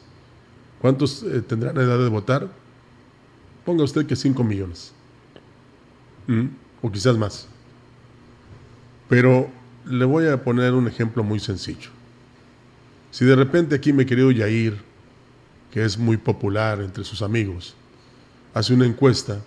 ¿Cuántos 0.83 1.23
eh, 1.23 1.41
tendrán 1.41 1.77
edad 1.77 1.97
de 1.97 2.09
votar? 2.09 2.49
Ponga 3.63 3.85
usted 3.85 4.05
que 4.05 4.17
5 4.17 4.43
millones. 4.43 4.91
¿Mm? 6.27 6.47
O 6.81 6.91
quizás 6.91 7.17
más. 7.17 7.47
Pero 9.07 9.49
le 9.85 10.03
voy 10.03 10.27
a 10.27 10.43
poner 10.43 10.73
un 10.73 10.89
ejemplo 10.89 11.23
muy 11.23 11.39
sencillo. 11.39 11.89
Si 13.11 13.23
de 13.23 13.33
repente 13.33 13.75
aquí 13.75 13.93
mi 13.93 14.03
querido 14.05 14.29
Yair, 14.29 14.75
que 15.71 15.85
es 15.85 15.97
muy 15.97 16.17
popular 16.17 16.81
entre 16.81 17.05
sus 17.05 17.21
amigos, 17.21 17.75
hace 18.53 18.73
una 18.73 18.85
encuesta, 18.85 19.39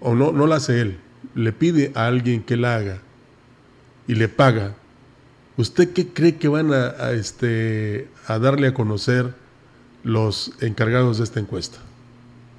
o 0.00 0.14
no, 0.14 0.32
no 0.32 0.46
la 0.46 0.56
hace 0.56 0.82
él, 0.82 0.98
le 1.34 1.50
pide 1.54 1.92
a 1.94 2.08
alguien 2.08 2.42
que 2.42 2.58
la 2.58 2.76
haga 2.76 3.00
y 4.06 4.16
le 4.16 4.28
paga, 4.28 4.74
¿usted 5.56 5.94
qué 5.94 6.08
cree 6.08 6.36
que 6.36 6.48
van 6.48 6.74
a, 6.74 7.12
este, 7.12 8.10
a 8.26 8.38
darle 8.38 8.66
a 8.66 8.74
conocer 8.74 9.42
los 10.04 10.52
encargados 10.60 11.18
de 11.18 11.24
esta 11.24 11.40
encuesta? 11.40 11.78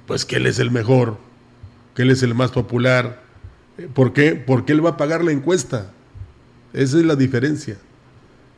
Pues 0.06 0.26
que 0.26 0.36
él 0.36 0.46
es 0.46 0.58
el 0.58 0.70
mejor, 0.70 1.16
que 1.94 2.02
él 2.02 2.10
es 2.10 2.22
el 2.22 2.34
más 2.34 2.50
popular. 2.50 3.22
¿Por 3.94 4.12
qué? 4.12 4.34
Porque 4.34 4.72
él 4.72 4.84
va 4.84 4.90
a 4.90 4.96
pagar 4.98 5.24
la 5.24 5.32
encuesta. 5.32 5.90
Esa 6.74 6.98
es 6.98 7.04
la 7.04 7.16
diferencia. 7.16 7.78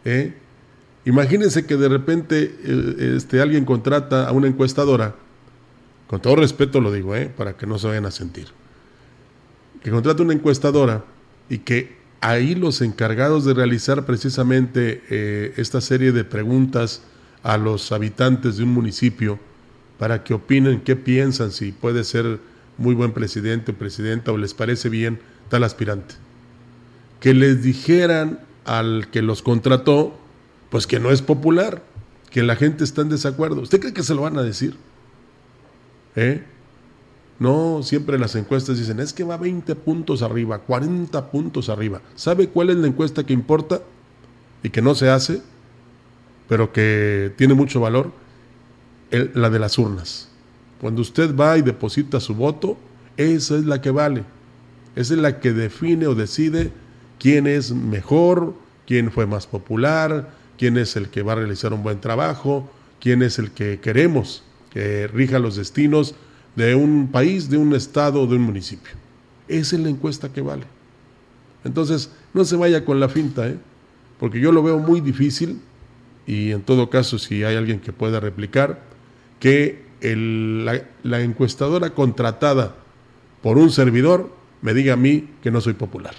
¿eh? 0.05 0.35
Imagínense 1.05 1.65
que 1.65 1.77
de 1.77 1.89
repente 1.89 2.55
eh, 2.65 3.15
este, 3.17 3.41
alguien 3.41 3.65
contrata 3.65 4.29
a 4.29 4.33
una 4.33 4.49
encuestadora, 4.49 5.15
con 6.07 6.21
todo 6.21 6.37
respeto 6.37 6.81
lo 6.81 6.93
digo, 6.93 7.17
¿eh? 7.17 7.33
para 7.35 7.57
que 7.57 7.67
no 7.67 7.79
se 7.79 7.87
vayan 7.87 8.05
a 8.05 8.11
sentir, 8.11 8.49
que 9.83 9.91
contrata 9.91 10.23
una 10.23 10.35
encuestadora 10.35 11.05
y 11.49 11.59
que 11.59 11.97
ahí 12.21 12.55
los 12.55 12.83
encargados 12.83 13.45
de 13.45 13.55
realizar 13.55 14.05
precisamente 14.05 15.03
eh, 15.09 15.55
esta 15.57 15.81
serie 15.81 16.13
de 16.13 16.25
preguntas 16.25 17.03
a 17.43 17.57
los 17.57 17.93
habitantes 17.93 18.57
de 18.57 18.65
un 18.65 18.71
municipio 18.71 19.39
para 19.99 20.25
que 20.25 20.35
opinen 20.35 20.81
qué 20.81 20.97
piensan, 20.97 21.51
si 21.53 21.73
puede 21.73 22.05
ser 22.05 22.39
muy 22.77 22.95
buen 22.95 23.13
presidente 23.13 23.73
o 23.73 23.75
presidenta 23.75 24.33
o 24.33 24.39
les 24.39 24.55
parece 24.55 24.89
bien 24.89 25.21
tal 25.49 25.65
aspirante. 25.65 26.15
Que 27.21 27.35
les 27.35 27.63
dijeran 27.63 28.41
al 28.65 29.09
que 29.11 29.23
los 29.23 29.43
contrató, 29.43 30.17
pues 30.71 30.87
que 30.87 31.01
no 31.01 31.11
es 31.11 31.23
popular, 31.23 31.83
que 32.31 32.43
la 32.43 32.57
gente 32.57 32.85
está 32.85 33.03
en 33.03 33.09
desacuerdo. 33.09 33.63
¿Usted 33.63 33.81
cree 33.81 33.93
que 33.93 34.03
se 34.03 34.15
lo 34.15 34.23
van 34.23 34.39
a 34.39 34.43
decir? 34.43 34.77
¿Eh? 36.15 36.45
No, 37.39 37.83
siempre 37.83 38.19
las 38.19 38.35
encuestas 38.35 38.79
dicen, 38.79 39.01
es 39.01 39.13
que 39.13 39.25
va 39.25 39.37
20 39.37 39.75
puntos 39.77 40.23
arriba, 40.23 40.59
40 40.59 41.31
puntos 41.31 41.69
arriba. 41.69 42.01
¿Sabe 42.17 42.49
cuál 42.49 42.71
es 42.71 42.77
la 42.77 42.89
encuesta 42.89 43.25
que 43.25 43.33
importa 43.33 43.81
y 44.63 44.71
que 44.71 44.83
no 44.83 44.95
se 44.95 45.09
hace, 45.09 45.43
pero 46.49 46.73
que 46.73 47.33
tiene 47.37 47.55
mucho 47.55 47.81
valor? 47.81 48.13
la 49.11 49.49
de 49.49 49.59
las 49.59 49.79
urnas. 49.79 50.29
Cuando 50.83 51.01
usted 51.01 51.35
va 51.35 51.57
y 51.57 51.63
deposita 51.63 52.21
su 52.21 52.35
voto, 52.35 52.77
esa 53.17 53.57
es 53.57 53.65
la 53.65 53.81
que 53.81 53.91
vale. 53.91 54.23
Esa 54.97 55.15
es 55.15 55.21
la 55.21 55.41
que 55.41 55.55
define 55.55 56.07
o 56.07 56.15
decide 56.15 56.73
quién 57.19 57.47
es 57.47 57.73
mejor, 57.73 58.55
quién 58.87 59.11
fue 59.11 59.27
más 59.27 59.47
popular, 59.47 60.29
quién 60.59 60.77
es 60.77 60.95
el 60.97 61.09
que 61.09 61.23
va 61.23 61.33
a 61.33 61.37
realizar 61.37 61.73
un 61.73 61.83
buen 61.83 62.01
trabajo, 62.01 62.71
quién 63.01 63.23
es 63.23 63.39
el 63.39 63.51
que 63.51 63.81
queremos 63.81 64.43
que 64.71 65.07
rija 65.07 65.39
los 65.39 65.57
destinos 65.57 66.15
de 66.57 66.75
un 66.75 67.09
país, 67.09 67.49
de 67.49 67.57
un 67.57 67.75
estado, 67.75 68.27
de 68.27 68.37
un 68.37 68.43
municipio. 68.43 68.93
Esa 69.47 69.77
es 69.77 69.83
la 69.83 69.89
encuesta 69.89 70.33
que 70.33 70.43
vale. 70.43 70.65
Entonces, 71.65 72.11
no 72.35 72.45
se 72.45 72.57
vaya 72.57 72.85
con 72.85 73.01
la 73.01 73.09
finta, 73.09 73.49
¿eh? 73.49 73.59
porque 74.19 74.41
yo 74.41 74.53
lo 74.53 74.63
veo 74.63 74.79
muy 74.79 75.01
difícil 75.01 75.61
y 76.29 76.53
en 76.53 76.61
todo 76.61 76.91
caso, 76.91 77.19
si 77.19 77.43
hay 77.43 77.57
alguien 77.57 77.81
que 77.81 77.93
pueda 77.93 78.21
replicar, 78.21 78.83
que 79.41 79.83
la, 80.03 81.21
encuestadora 81.21 81.91
contratada 81.91 82.77
por 83.43 83.57
un 83.57 83.71
servidor 83.71 84.31
me 84.61 84.75
diga 84.75 84.93
a 84.93 84.97
mí 84.97 85.31
que 85.43 85.51
no 85.51 85.63
soy 85.63 85.73
popular. 85.73 86.15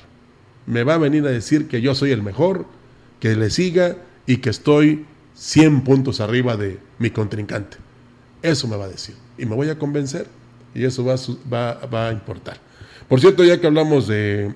Me 0.66 0.84
va 0.84 0.95
a 0.95 0.97
venir 0.97 1.26
a 1.28 1.30
decir 1.30 1.68
que 1.68 1.80
yo 1.80 1.93
soy 1.93 2.10
el 2.10 2.24
mejor, 2.24 2.66
que 3.20 3.36
le 3.36 3.51
siga 3.51 3.97
y 4.26 4.38
que 4.38 4.49
estoy 4.49 5.05
100 5.36 5.84
puntos 5.84 6.20
arriba 6.20 6.57
de 6.57 6.80
mi 6.97 7.12
contrincante. 7.12 7.78
Eso 8.41 8.68
me 8.68 8.78
va 8.78 8.86
a 8.86 8.89
decir. 8.89 9.16
Y 9.38 9.45
me 9.45 9.55
voy 9.55 9.70
a 9.70 9.78
convencer. 9.78 10.28
Y 10.74 10.86
eso 10.86 11.05
va 11.05 12.07
a 12.07 12.12
importar. 12.12 12.60
Por 13.10 13.20
cierto, 13.20 13.43
ya 13.43 13.60
que 13.60 13.66
hablamos 13.66 14.07
de, 14.07 14.53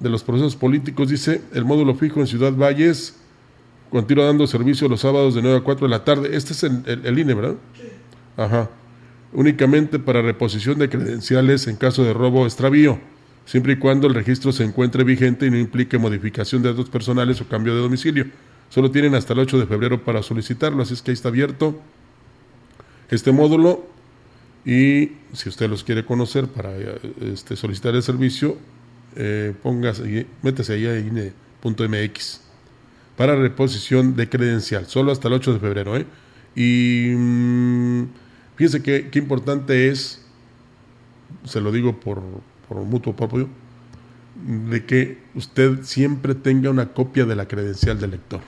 de 0.00 0.10
los 0.10 0.24
procesos 0.24 0.56
políticos, 0.56 1.08
dice 1.08 1.42
el 1.54 1.64
módulo 1.64 1.94
fijo 1.94 2.20
en 2.20 2.26
Ciudad 2.26 2.52
Valles 2.52 3.16
continúa 3.90 4.26
dando 4.26 4.46
servicio 4.46 4.88
los 4.88 5.00
sábados 5.00 5.34
de 5.34 5.42
9 5.42 5.58
a 5.58 5.60
4 5.60 5.86
de 5.86 5.90
la 5.90 6.04
tarde. 6.04 6.36
Este 6.36 6.52
es 6.52 6.62
el, 6.62 6.82
el, 7.04 7.18
INE, 7.18 7.34
¿verdad? 7.34 7.56
Sí. 7.74 7.88
Ajá. 8.36 8.70
Únicamente 9.32 9.98
para 9.98 10.22
reposición 10.22 10.78
de 10.78 10.88
credenciales 10.88 11.66
en 11.66 11.76
caso 11.76 12.02
de 12.04 12.12
robo 12.12 12.42
o 12.42 12.46
extravío, 12.46 12.98
siempre 13.44 13.74
y 13.74 13.76
cuando 13.76 14.06
el 14.06 14.14
registro 14.14 14.52
se 14.52 14.64
encuentre 14.64 15.04
vigente 15.04 15.46
y 15.46 15.50
no 15.50 15.58
implique 15.58 15.98
modificación 15.98 16.62
de 16.62 16.70
datos 16.70 16.88
personales 16.88 17.40
o 17.40 17.48
cambio 17.48 17.74
de 17.74 17.80
domicilio. 17.80 18.26
Solo 18.70 18.90
tienen 18.90 19.14
hasta 19.14 19.32
el 19.32 19.40
8 19.40 19.58
de 19.58 19.66
febrero 19.66 20.02
para 20.04 20.22
solicitarlo, 20.22 20.82
así 20.82 20.94
es 20.94 21.02
que 21.02 21.10
ahí 21.10 21.14
está 21.14 21.28
abierto 21.28 21.80
este 23.10 23.32
módulo 23.32 23.86
y 24.64 25.12
si 25.32 25.48
usted 25.48 25.68
los 25.68 25.82
quiere 25.82 26.04
conocer 26.04 26.46
para 26.46 26.70
este, 27.20 27.56
solicitar 27.56 27.94
el 27.96 28.02
servicio, 28.02 28.56
eh, 29.16 29.54
póngase, 29.62 30.26
métese 30.42 30.74
ahí 30.74 30.86
a 30.86 30.98
INE.mx 30.98 32.40
para 33.20 33.36
reposición 33.36 34.16
de 34.16 34.30
credencial, 34.30 34.86
solo 34.86 35.12
hasta 35.12 35.28
el 35.28 35.34
8 35.34 35.52
de 35.52 35.60
febrero. 35.60 35.94
¿eh? 35.94 36.06
Y 36.54 37.12
mmm, 37.14 38.04
fíjense 38.56 38.82
qué, 38.82 39.10
importante 39.18 39.88
es, 39.88 40.24
se 41.44 41.60
lo 41.60 41.70
digo 41.70 42.00
por, 42.00 42.22
por 42.66 42.78
mutuo 42.78 43.14
propio, 43.14 43.46
de 44.46 44.86
que 44.86 45.18
usted 45.34 45.82
siempre 45.82 46.34
tenga 46.34 46.70
una 46.70 46.94
copia 46.94 47.26
de 47.26 47.36
la 47.36 47.46
credencial 47.46 48.00
del 48.00 48.12
lector. 48.12 48.40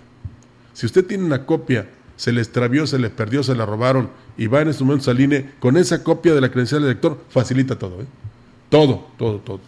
Si 0.72 0.86
usted 0.86 1.04
tiene 1.04 1.24
una 1.24 1.44
copia, 1.44 1.88
se 2.16 2.32
le 2.32 2.40
extravió, 2.40 2.86
se 2.86 2.98
le 2.98 3.10
perdió, 3.10 3.42
se 3.42 3.54
la 3.54 3.66
robaron 3.66 4.08
y 4.38 4.46
va 4.46 4.62
en 4.62 4.68
estos 4.68 4.86
momentos 4.86 5.08
al 5.08 5.20
INE 5.20 5.50
con 5.58 5.76
esa 5.76 6.02
copia 6.02 6.34
de 6.34 6.40
la 6.40 6.50
credencial 6.50 6.80
del 6.80 6.92
lector, 6.92 7.22
facilita 7.28 7.78
todo. 7.78 8.00
¿eh? 8.00 8.06
Todo, 8.70 9.08
todo, 9.18 9.38
todo. 9.40 9.60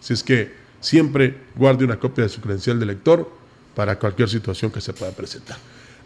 Si 0.00 0.12
es 0.12 0.22
que 0.22 0.52
siempre 0.80 1.34
guarde 1.56 1.84
una 1.84 1.98
copia 1.98 2.24
de 2.24 2.30
su 2.30 2.40
credencial 2.40 2.78
de 2.78 2.86
lector 2.86 3.30
para 3.74 3.98
cualquier 3.98 4.28
situación 4.28 4.70
que 4.70 4.80
se 4.80 4.92
pueda 4.92 5.12
presentar. 5.12 5.56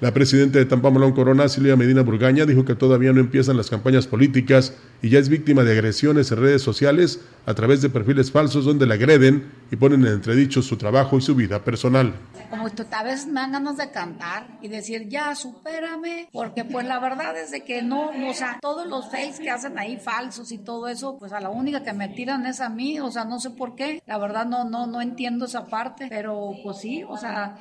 La 0.01 0.13
presidenta 0.13 0.59
de 0.59 0.65
Tampamolón 0.65 1.13
Corona, 1.13 1.49
Silvia 1.49 1.77
Medina 1.77 2.03
Burgaña, 2.03 2.45
dijo 2.45 2.65
que 2.65 2.75
todavía 2.75 3.13
no 3.13 3.21
empiezan 3.21 3.57
las 3.57 3.71
campañas 3.71 4.09
políticas 4.09 4.75
y 5.01 5.11
ya 5.11 5.21
es 5.21 5.29
víctima 5.29 5.63
de 5.63 5.73
agresiones 5.73 6.33
en 6.33 6.39
redes 6.39 6.61
sociales 6.61 7.21
a 7.47 7.55
través 7.55 7.83
de 7.83 7.89
perfiles 7.89 8.33
falsos 8.33 8.65
donde 8.65 8.87
la 8.87 8.95
agreden 8.95 9.45
y 9.73 9.77
ponen 9.77 10.03
en 10.03 10.13
entredicho 10.13 10.61
su 10.61 10.77
trabajo 10.77 11.17
y 11.17 11.23
su 11.23 11.35
vida 11.35 11.65
personal. 11.65 12.15
Como 12.51 12.67
a 12.67 13.03
veces 13.03 13.27
me 13.27 13.41
dan 13.41 13.53
ganas 13.53 13.79
de 13.79 13.91
cantar 13.91 14.59
y 14.61 14.69
decir, 14.69 15.09
ya, 15.09 15.35
supérame, 15.35 16.29
porque 16.31 16.67
pues 16.67 16.87
la 16.87 16.99
verdad 16.99 17.35
es 17.39 17.53
de 17.53 17.63
que 17.63 17.81
no, 17.81 18.11
o 18.29 18.35
sea, 18.35 18.59
todos 18.61 18.87
los 18.87 19.11
fakes 19.11 19.39
que 19.43 19.51
hacen 19.51 19.79
ahí 19.79 19.97
falsos 19.97 20.53
y 20.53 20.59
todo 20.59 20.89
eso, 20.89 21.17
pues 21.19 21.33
a 21.33 21.41
la 21.41 21.49
única 21.49 21.83
que 21.83 21.95
me 21.95 22.11
tiran 22.11 22.45
es 22.45 22.61
a 22.61 22.69
mí, 22.69 23.01
o 23.01 23.11
sea, 23.11 23.25
no 23.25 23.41
sé 23.41 23.49
por 23.49 23.75
qué, 23.75 24.03
la 24.07 24.19
verdad 24.19 24.45
no, 24.45 24.65
no, 24.65 24.87
no 24.87 25.01
entiendo 25.01 25.47
esa 25.47 25.65
parte, 25.65 26.07
pero 26.11 26.51
pues 26.63 26.77
sí, 26.77 27.03
o 27.09 27.17
sea, 27.17 27.57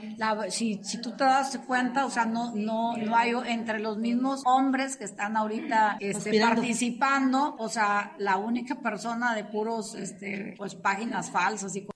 si, 0.49 0.82
si 0.84 0.99
tú 0.99 1.12
te 1.12 1.24
das 1.24 1.57
cuenta, 1.66 2.05
o 2.05 2.09
sea, 2.09 2.26
no, 2.26 2.53
no, 2.53 2.97
no 2.97 3.16
hay 3.16 3.32
entre 3.45 3.80
los 3.80 3.97
mismos 3.97 4.41
hombres 4.43 4.97
que 4.97 5.05
están 5.05 5.38
ahorita 5.38 5.95
este, 6.01 6.41
participando, 6.41 7.55
o 7.57 7.70
sea, 7.70 8.16
la 8.18 8.36
única 8.36 8.76
persona 8.76 9.34
de 9.34 9.45
puros, 9.45 9.95
este, 9.95 10.55
pues 10.57 10.76
páginas 10.76 11.32
falsas 11.32 11.74
y 11.78 11.88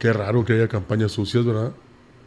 Qué 0.00 0.14
raro 0.14 0.46
que 0.46 0.54
haya 0.54 0.66
campañas 0.66 1.12
sucias, 1.12 1.44
¿verdad? 1.44 1.72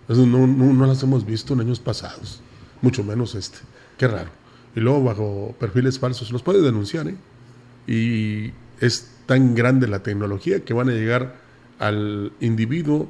No, 0.08 0.86
las 0.86 1.02
hemos 1.02 1.26
visto 1.26 1.56
en 1.56 1.62
años 1.62 1.80
pasados, 1.80 2.40
mucho 2.84 3.04
menos 3.04 3.34
este. 3.34 3.58
Qué 3.98 4.08
raro. 4.08 4.30
Y 4.76 4.80
luego 4.80 5.04
bajo 5.04 5.56
perfiles 5.60 5.98
falsos, 5.98 6.32
los 6.32 6.44
puede 6.44 6.62
denunciar, 6.62 7.08
¿eh? 7.08 7.16
Y 7.88 8.54
es 8.80 9.10
tan 9.26 9.56
grande 9.56 9.88
la 9.88 10.04
tecnología 10.04 10.64
que 10.64 10.76
van 10.76 10.90
a 10.90 10.94
llegar 10.94 11.36
al 11.80 12.32
individuo 12.40 13.10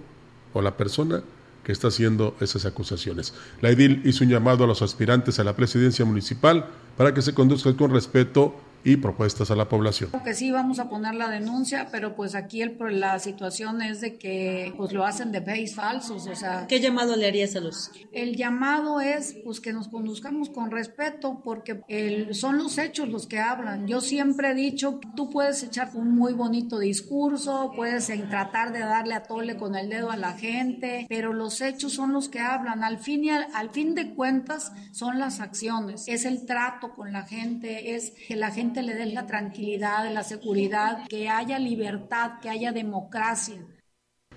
o 0.54 0.62
la 0.62 0.78
persona 0.78 1.24
que 1.66 1.74
está 1.74 1.90
haciendo 1.90 2.38
esas 2.40 2.66
acusaciones. 2.66 3.34
La 3.60 3.70
edil 3.70 4.02
hizo 4.06 4.24
un 4.24 4.30
llamado 4.30 4.64
a 4.64 4.68
los 4.68 4.82
aspirantes 4.82 5.40
a 5.40 5.44
la 5.44 5.58
presidencia 5.58 6.06
municipal 6.06 6.68
para 6.96 7.14
que 7.14 7.22
se 7.22 7.34
conduzcan 7.34 7.74
con 7.74 7.92
respeto 7.92 8.56
y 8.84 8.98
propuestas 8.98 9.50
a 9.52 9.56
la 9.56 9.70
población. 9.70 10.12
Que 10.24 10.34
sí 10.34 10.52
vamos 10.52 10.80
a 10.80 10.90
poner 10.90 11.16
la 11.16 11.30
denuncia, 11.30 11.88
pero 11.92 12.16
pues 12.16 12.36
aquí 12.36 12.62
el, 12.62 12.78
la 13.00 13.20
situación 13.20 13.82
es 13.82 14.02
de 14.02 14.18
que 14.18 14.74
pues 14.78 14.92
lo 14.92 15.06
hacen 15.06 15.32
de 15.32 15.42
face 15.42 15.68
falsos, 15.68 16.28
o 16.28 16.36
sea. 16.36 16.68
¿Qué 16.68 16.80
llamado 16.80 17.16
le 17.16 17.28
harías 17.28 17.56
a 17.56 17.60
los? 17.60 17.92
El 18.12 18.36
llamado 18.36 19.00
es 19.02 19.36
pues 19.44 19.60
que 19.60 19.74
nos 19.74 19.88
conduzcamos 19.88 20.50
con 20.50 20.72
respeto 20.72 21.42
porque 21.44 21.82
el, 21.88 22.36
son 22.36 22.58
los 22.58 22.78
hechos 22.78 23.10
los 23.10 23.28
que 23.28 23.40
hablan. 23.40 23.88
Yo 23.88 24.02
siempre 24.02 24.52
he 24.52 24.54
dicho 24.54 25.00
que 25.00 25.08
tú 25.16 25.30
puedes 25.30 25.64
echar 25.64 25.92
un 25.94 26.16
muy 26.16 26.34
bonito 26.34 26.80
discurso, 26.80 27.72
puedes 27.76 28.08
tratar 28.30 28.74
de 28.74 28.80
darle 28.80 29.14
a 29.16 29.24
tole 29.24 29.56
con 29.56 29.76
el 29.76 29.90
dedo 29.90 30.12
a 30.12 30.18
la 30.18 30.34
gente, 30.34 31.06
pero 31.10 31.34
los 31.34 31.62
hechos 31.62 31.94
son 31.94 32.14
los 32.14 32.30
que 32.30 32.40
hablan. 32.40 32.84
Al 32.84 32.98
fin 33.00 33.24
y 33.24 33.30
al, 33.30 33.48
al 33.54 33.70
fin 33.70 33.96
de 33.96 34.14
cuentas 34.14 34.72
son 34.92 35.20
las 35.20 35.40
acciones, 35.40 36.08
es 36.08 36.26
el 36.26 36.46
trato 36.46 36.94
con 36.94 37.14
la 37.14 37.24
gente, 37.24 37.96
es 37.96 38.14
que 38.28 38.36
la 38.36 38.52
gente 38.52 38.73
le 38.82 38.96
den 38.96 39.14
la 39.14 39.28
tranquilidad, 39.28 40.12
la 40.12 40.24
seguridad, 40.24 41.06
que 41.08 41.30
haya 41.30 41.60
libertad, 41.60 42.40
que 42.42 42.50
haya 42.50 42.72
democracia. 42.72 43.58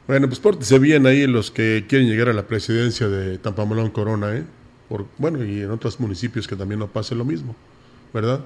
Bueno, 0.07 0.28
pues 0.28 0.39
pórtese 0.39 0.78
bien 0.78 1.07
ahí 1.07 1.26
los 1.26 1.51
que 1.51 1.87
quieren 1.89 2.09
llegar 2.09 2.28
a 2.28 2.32
la 2.32 2.47
presidencia 2.47 3.09
de 3.09 3.39
Tampamolón 3.39 3.91
Corona, 3.91 4.37
¿eh? 4.37 4.45
Por, 4.89 5.07
bueno, 5.18 5.45
y 5.45 5.62
en 5.62 5.70
otros 5.70 5.99
municipios 5.99 6.47
que 6.47 6.55
también 6.55 6.78
no 6.78 6.89
pase 6.89 7.14
lo 7.14 7.24
mismo, 7.24 7.57
¿verdad? 8.12 8.45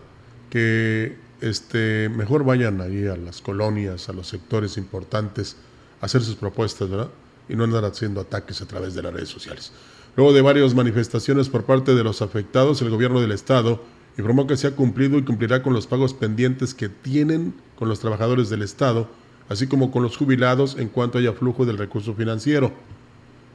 Que 0.49 1.17
este, 1.41 2.09
mejor 2.09 2.45
vayan 2.45 2.81
ahí 2.81 3.07
a 3.07 3.17
las 3.17 3.43
colonias, 3.43 4.09
a 4.09 4.13
los 4.13 4.29
sectores 4.29 4.79
importantes, 4.79 5.57
a 6.01 6.07
hacer 6.07 6.23
sus 6.23 6.37
propuestas, 6.37 6.89
¿verdad? 6.89 7.11
Y 7.49 7.57
no 7.57 7.65
andar 7.65 7.85
haciendo 7.85 8.23
ataques 8.23 8.63
a 8.63 8.67
través 8.67 8.95
de 8.95 9.03
las 9.03 9.13
redes 9.13 9.29
sociales. 9.29 9.73
Luego 10.17 10.33
de 10.33 10.41
varias 10.41 10.75
manifestaciones 10.75 11.49
por 11.51 11.65
parte 11.65 11.95
de 11.95 12.05
los 12.05 12.23
afectados, 12.23 12.81
el 12.81 12.91
gobierno 12.91 13.21
del 13.21 13.33
estado 13.33 13.83
Informó 14.19 14.47
que 14.47 14.57
se 14.57 14.67
ha 14.67 14.77
cumplido 14.77 15.19
y 15.19 15.25
cumplirá 15.25 15.63
con 15.63 15.73
los 15.73 15.87
pagos 15.87 16.15
pendientes 16.15 16.75
que 16.75 16.89
tienen 16.89 17.55
con 17.79 17.89
los 17.89 18.01
trabajadores 18.01 18.51
del 18.51 18.63
Estado, 18.63 19.09
así 19.49 19.67
como 19.67 19.91
con 19.91 20.03
los 20.03 20.17
jubilados 20.17 20.77
en 20.79 20.89
cuanto 20.89 21.19
haya 21.19 21.33
flujo 21.33 21.65
del 21.65 21.79
recurso 21.79 22.15
financiero. 22.15 22.73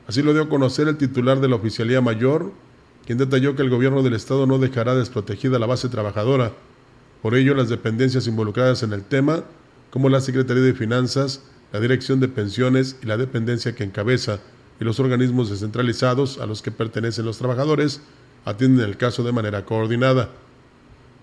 Así 0.08 0.22
lo 0.22 0.34
dio 0.34 0.44
a 0.44 0.50
conocer 0.50 0.88
el 0.88 0.98
titular 0.98 1.40
de 1.40 1.48
la 1.48 1.56
Oficialía 1.56 2.02
Mayor, 2.02 2.52
quien 3.06 3.18
detalló 3.18 3.56
que 3.56 3.62
el 3.62 3.70
gobierno 3.70 4.04
del 4.04 4.14
Estado 4.14 4.46
no 4.48 4.60
dejará 4.60 4.96
desprotegida 4.96 5.60
la 5.60 5.68
base 5.68 5.90
trabajadora. 5.90 6.54
Por 7.22 7.36
ello, 7.36 7.56
las 7.56 7.70
dependencias 7.70 8.28
involucradas 8.28 8.84
en 8.84 8.94
el 8.94 9.04
tema, 9.04 9.44
como 9.90 10.10
la 10.10 10.22
Secretaría 10.22 10.64
de 10.64 10.74
Finanzas, 10.74 11.44
la 11.72 11.80
Dirección 11.80 12.20
de 12.20 12.28
Pensiones 12.28 12.98
y 13.02 13.06
la 13.06 13.18
dependencia 13.18 13.76
que 13.76 13.84
encabeza, 13.84 14.40
y 14.80 14.84
los 14.84 15.00
organismos 15.00 15.50
descentralizados 15.50 16.40
a 16.40 16.46
los 16.46 16.62
que 16.62 16.72
pertenecen 16.72 17.26
los 17.26 17.38
trabajadores, 17.38 18.02
atienden 18.44 18.86
el 18.88 18.98
caso 18.98 19.24
de 19.24 19.32
manera 19.32 19.66
coordinada. 19.66 20.30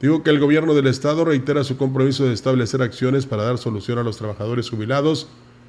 Digo 0.02 0.24
que 0.24 0.30
el 0.30 0.40
gobierno 0.40 0.74
del 0.74 0.88
Estado 0.88 1.24
reitera 1.24 1.62
su 1.62 1.76
compromiso 1.76 2.24
de 2.24 2.34
establecer 2.34 2.82
acciones 2.82 3.24
para 3.24 3.44
dar 3.44 3.56
solución 3.56 3.98
a 3.98 4.02
los 4.02 4.16
trabajadores 4.16 4.68
jubilados, 4.68 5.28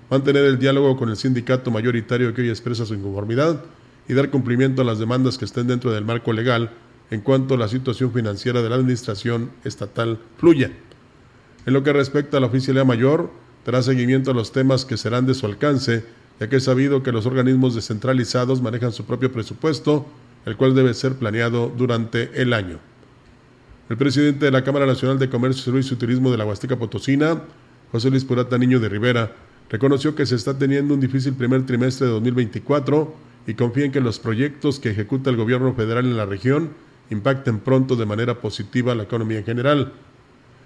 mantener 0.10 0.44
el 0.46 0.58
diálogo 0.58 0.98
con 0.98 1.10
el 1.10 1.18
sindicato 1.18 1.70
mayoritario 1.70 2.34
que 2.34 2.42
hoy 2.42 2.50
expresa 2.50 2.88
su 2.88 2.96
inconformidad 2.96 3.64
y 4.10 4.14
dar 4.16 4.32
cumplimiento 4.32 4.82
a 4.82 4.86
las 4.86 4.98
demandas 4.98 5.38
que 5.38 5.46
estén 5.46 5.68
dentro 5.68 5.92
del 5.92 6.04
marco 6.04 6.34
legal 6.34 6.72
en 7.12 7.22
cuanto 7.22 7.54
a 7.54 7.58
la 7.58 7.68
situación 7.68 8.12
financiera 8.12 8.64
de 8.64 8.70
la 8.70 8.76
administración 8.76 9.52
estatal 9.66 10.18
fluya. 10.38 10.72
En 11.68 11.74
lo 11.74 11.84
que 11.84 11.94
respecta 11.94 12.38
a 12.38 12.40
la 12.40 12.48
oficialidad 12.48 12.88
mayor, 12.88 13.30
dará 13.68 13.84
seguimiento 13.84 14.32
a 14.32 14.34
los 14.34 14.52
temas 14.52 14.84
que 14.84 14.98
serán 14.98 15.28
de 15.28 15.36
su 15.36 15.46
alcance, 15.46 16.06
ya 16.40 16.50
que 16.50 16.56
es 16.56 16.64
sabido 16.64 17.04
que 17.04 17.12
los 17.12 17.28
organismos 17.28 17.76
descentralizados 17.76 18.64
manejan 18.64 18.94
su 18.94 19.06
propio 19.06 19.32
presupuesto, 19.32 20.08
el 20.48 20.58
cual 20.58 20.74
debe 20.74 20.96
ser 20.96 21.14
planeado 21.18 21.72
durante 21.78 22.42
el 22.42 22.54
año. 22.54 22.93
El 23.90 23.98
presidente 23.98 24.46
de 24.46 24.52
la 24.52 24.64
Cámara 24.64 24.86
Nacional 24.86 25.20
de 25.20 25.30
Comercio, 25.30 25.62
Servicio 25.62 25.96
y 25.96 25.98
Turismo 26.00 26.32
de 26.32 26.38
la 26.38 26.46
Huasteca 26.46 26.78
Potosina, 26.78 27.42
José 27.92 28.10
Luis 28.10 28.24
Purata 28.24 28.58
Niño 28.58 28.80
de 28.80 28.88
Rivera, 28.88 29.36
reconoció 29.70 30.16
que 30.16 30.26
se 30.26 30.36
está 30.36 30.58
teniendo 30.58 30.94
un 30.94 31.02
difícil 31.02 31.34
primer 31.34 31.66
trimestre 31.66 32.08
de 32.08 32.14
2024 32.14 33.14
y 33.46 33.56
confía 33.56 33.84
en 33.84 33.92
que 33.92 34.00
los 34.00 34.20
proyectos 34.20 34.80
que 34.80 34.92
ejecuta 34.92 35.30
el 35.30 35.36
gobierno 35.36 35.74
federal 35.74 36.06
en 36.06 36.16
la 36.16 36.26
región 36.26 36.70
impacten 37.10 37.60
pronto 37.60 37.98
de 37.98 38.06
manera 38.06 38.40
positiva 38.40 38.94
a 38.94 38.96
la 38.96 39.04
economía 39.04 39.40
en 39.40 39.46
general. 39.46 39.92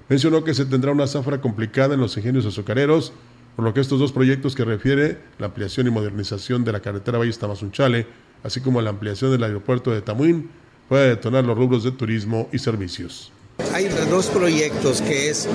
Mencionó 0.10 0.44
que 0.44 0.54
se 0.54 0.66
tendrá 0.66 0.92
una 0.92 1.08
zafra 1.08 1.42
complicada 1.42 1.96
en 1.96 2.02
los 2.02 2.16
ingenios 2.18 2.46
azucareros, 2.46 3.14
por 3.56 3.66
lo 3.66 3.74
que 3.74 3.82
estos 3.82 4.00
dos 4.00 4.12
proyectos 4.12 4.54
que 4.54 4.64
refiere, 4.64 5.18
la 5.40 5.48
ampliación 5.48 5.88
y 5.88 5.90
modernización 5.90 6.64
de 6.64 6.72
la 6.72 6.82
carretera 6.82 7.18
Valle 7.18 7.34
Tamazunchale, 7.34 8.06
así 8.44 8.62
como 8.62 8.80
la 8.80 8.92
ampliación 8.92 9.32
del 9.32 9.44
aeropuerto 9.44 9.90
de 9.90 10.04
Tamuín, 10.04 10.52
puede 10.88 11.10
detonar 11.10 11.44
los 11.44 11.58
rubros 11.58 11.84
de 11.84 11.92
turismo 11.92 12.50
y 12.52 12.60
servicios. 12.60 13.32
Hay 13.74 13.90
dos 14.10 14.28
proyectos, 14.28 15.02
que 15.02 15.30
es 15.30 15.48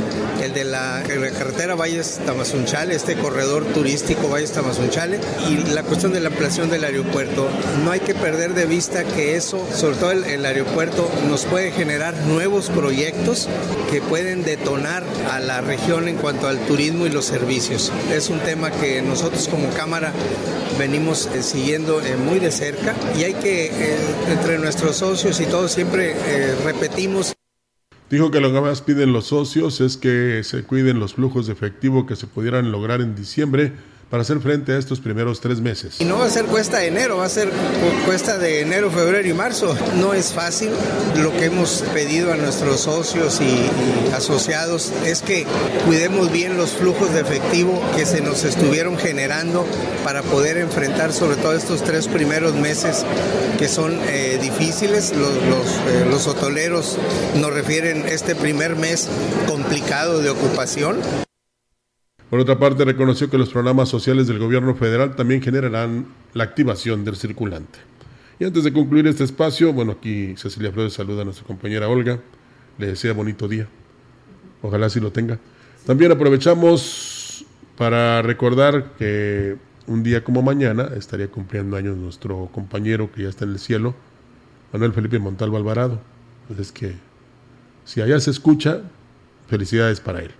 el 0.42 0.52
de 0.54 0.64
la, 0.64 1.02
carretera 1.36 1.74
Valles 1.74 2.20
Tamazunchale, 2.24 2.94
este 2.94 3.16
corredor 3.16 3.64
turístico 3.64 4.28
Valles 4.28 4.52
Tamazunchale, 4.52 5.18
y 5.48 5.56
la 5.72 5.82
cuestión 5.82 6.12
de 6.12 6.20
la 6.20 6.28
ampliación 6.28 6.70
del 6.70 6.84
aeropuerto. 6.84 7.48
No 7.84 7.90
hay 7.90 8.00
que 8.00 8.14
perder 8.14 8.54
de 8.54 8.66
vista 8.66 9.04
que 9.04 9.36
eso, 9.36 9.66
sobre 9.74 9.96
todo 9.96 10.12
el, 10.12 10.24
el 10.24 10.44
aeropuerto, 10.44 11.10
nos 11.28 11.44
puede 11.46 11.72
generar 11.72 12.14
nuevos 12.28 12.70
proyectos 12.70 13.48
que 13.90 14.00
pueden 14.00 14.44
detonar 14.44 15.04
a 15.30 15.40
la 15.40 15.60
región 15.60 16.06
en 16.06 16.16
cuanto 16.16 16.46
al 16.46 16.58
turismo 16.66 17.06
y 17.06 17.10
los 17.10 17.24
servicios. 17.24 17.92
Es 18.12 18.28
un 18.28 18.40
tema 18.40 18.70
que 18.70 19.02
nosotros 19.02 19.48
como 19.48 19.68
Cámara 19.70 20.12
venimos 20.78 21.28
eh, 21.34 21.42
siguiendo 21.42 22.00
eh, 22.00 22.16
muy 22.16 22.38
de 22.38 22.50
cerca 22.50 22.94
y 23.16 23.24
hay 23.24 23.34
que, 23.34 23.66
eh, 23.66 23.98
entre 24.30 24.58
nuestros 24.58 24.96
socios 24.96 25.40
y 25.40 25.46
todos, 25.46 25.72
siempre 25.72 26.14
repetimos 26.64 27.34
Dijo 28.12 28.30
que 28.30 28.42
lo 28.42 28.52
que 28.52 28.60
más 28.60 28.82
piden 28.82 29.14
los 29.14 29.28
socios 29.28 29.80
es 29.80 29.96
que 29.96 30.44
se 30.44 30.64
cuiden 30.64 31.00
los 31.00 31.14
flujos 31.14 31.46
de 31.46 31.54
efectivo 31.54 32.04
que 32.04 32.14
se 32.14 32.26
pudieran 32.26 32.70
lograr 32.70 33.00
en 33.00 33.14
diciembre 33.14 33.72
para 34.12 34.24
hacer 34.24 34.40
frente 34.40 34.72
a 34.72 34.78
estos 34.78 35.00
primeros 35.00 35.40
tres 35.40 35.62
meses. 35.62 35.98
Y 35.98 36.04
no 36.04 36.18
va 36.18 36.26
a 36.26 36.28
ser 36.28 36.44
cuesta 36.44 36.80
de 36.80 36.88
enero, 36.88 37.16
va 37.16 37.24
a 37.24 37.30
ser 37.30 37.50
cuesta 38.04 38.36
de 38.36 38.60
enero, 38.60 38.90
febrero 38.90 39.26
y 39.26 39.32
marzo. 39.32 39.74
No 39.98 40.12
es 40.12 40.34
fácil. 40.34 40.68
Lo 41.16 41.32
que 41.32 41.46
hemos 41.46 41.82
pedido 41.94 42.30
a 42.30 42.36
nuestros 42.36 42.80
socios 42.80 43.40
y, 43.40 44.14
asociados 44.14 44.92
es 45.06 45.22
que 45.22 45.46
cuidemos 45.86 46.30
bien 46.30 46.58
los 46.58 46.72
flujos 46.72 47.14
de 47.14 47.22
efectivo 47.22 47.82
que 47.96 48.04
se 48.04 48.20
nos 48.20 48.44
estuvieron 48.44 48.98
generando 48.98 49.64
para 50.04 50.20
poder 50.20 50.58
enfrentar 50.58 51.14
sobre 51.14 51.36
todo 51.36 51.54
estos 51.54 51.82
tres 51.82 52.06
primeros 52.06 52.54
meses 52.54 53.06
que 53.58 53.66
son 53.66 53.98
eh, 54.08 54.38
difíciles. 54.42 55.14
Los, 55.16 55.36
los, 55.46 56.26
eh, 56.26 56.98
nos 57.40 57.54
refieren 57.54 58.04
este 58.06 58.34
primer 58.34 58.76
mes 58.76 59.08
complicado 59.46 60.20
de 60.20 60.28
ocupación. 60.28 60.98
Por 62.32 62.40
otra 62.40 62.58
parte, 62.58 62.86
reconoció 62.86 63.28
que 63.28 63.36
los 63.36 63.50
programas 63.50 63.90
sociales 63.90 64.26
del 64.26 64.38
gobierno 64.38 64.74
federal 64.74 65.14
también 65.14 65.42
generarán 65.42 66.06
la 66.32 66.44
activación 66.44 67.04
del 67.04 67.16
circulante. 67.16 67.78
Y 68.38 68.44
antes 68.46 68.64
de 68.64 68.72
concluir 68.72 69.06
este 69.06 69.22
espacio, 69.22 69.74
bueno, 69.74 69.92
aquí 69.92 70.34
Cecilia 70.38 70.72
Flores 70.72 70.94
saluda 70.94 71.20
a 71.20 71.24
nuestra 71.26 71.46
compañera 71.46 71.90
Olga, 71.90 72.20
le 72.78 72.86
desea 72.86 73.12
bonito 73.12 73.48
día, 73.48 73.68
ojalá 74.62 74.88
sí 74.88 74.98
lo 74.98 75.12
tenga. 75.12 75.38
También 75.84 76.10
aprovechamos 76.10 77.44
para 77.76 78.22
recordar 78.22 78.92
que 78.96 79.58
un 79.86 80.02
día 80.02 80.24
como 80.24 80.40
mañana 80.40 80.88
estaría 80.96 81.28
cumpliendo 81.28 81.76
años 81.76 81.98
nuestro 81.98 82.48
compañero 82.50 83.12
que 83.12 83.24
ya 83.24 83.28
está 83.28 83.44
en 83.44 83.50
el 83.50 83.58
cielo, 83.58 83.94
Manuel 84.72 84.94
Felipe 84.94 85.18
Montalvo 85.18 85.58
Alvarado. 85.58 86.00
Entonces 86.48 86.72
que 86.72 86.94
si 87.84 88.00
allá 88.00 88.18
se 88.20 88.30
escucha, 88.30 88.80
felicidades 89.48 90.00
para 90.00 90.20
él. 90.20 90.30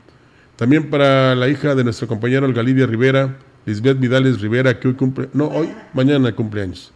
También 0.62 0.90
para 0.90 1.34
la 1.34 1.48
hija 1.48 1.74
de 1.74 1.82
nuestro 1.82 2.06
compañero 2.06 2.46
Olga 2.46 2.62
Lidia 2.62 2.86
Rivera, 2.86 3.36
Lisbeth 3.66 3.98
Vidales 3.98 4.40
Rivera, 4.40 4.78
que 4.78 4.86
hoy 4.86 4.94
cumple, 4.94 5.28
no, 5.32 5.48
hoy, 5.48 5.68
mañana 5.92 6.32
cumpleaños. 6.36 6.92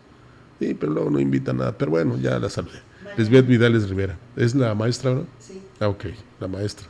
Sí, 0.60 0.76
pero 0.78 0.92
luego 0.92 1.10
no 1.10 1.18
invita 1.18 1.52
nada, 1.52 1.76
pero 1.76 1.90
bueno, 1.90 2.16
ya 2.16 2.38
la 2.38 2.48
saludé. 2.48 2.78
Lisbeth 3.16 3.44
Vidales 3.44 3.88
Rivera, 3.88 4.16
¿es 4.36 4.54
la 4.54 4.72
maestra, 4.76 5.14
no? 5.14 5.26
Sí. 5.40 5.60
Ah, 5.80 5.88
ok, 5.88 6.04
la 6.38 6.46
maestra. 6.46 6.86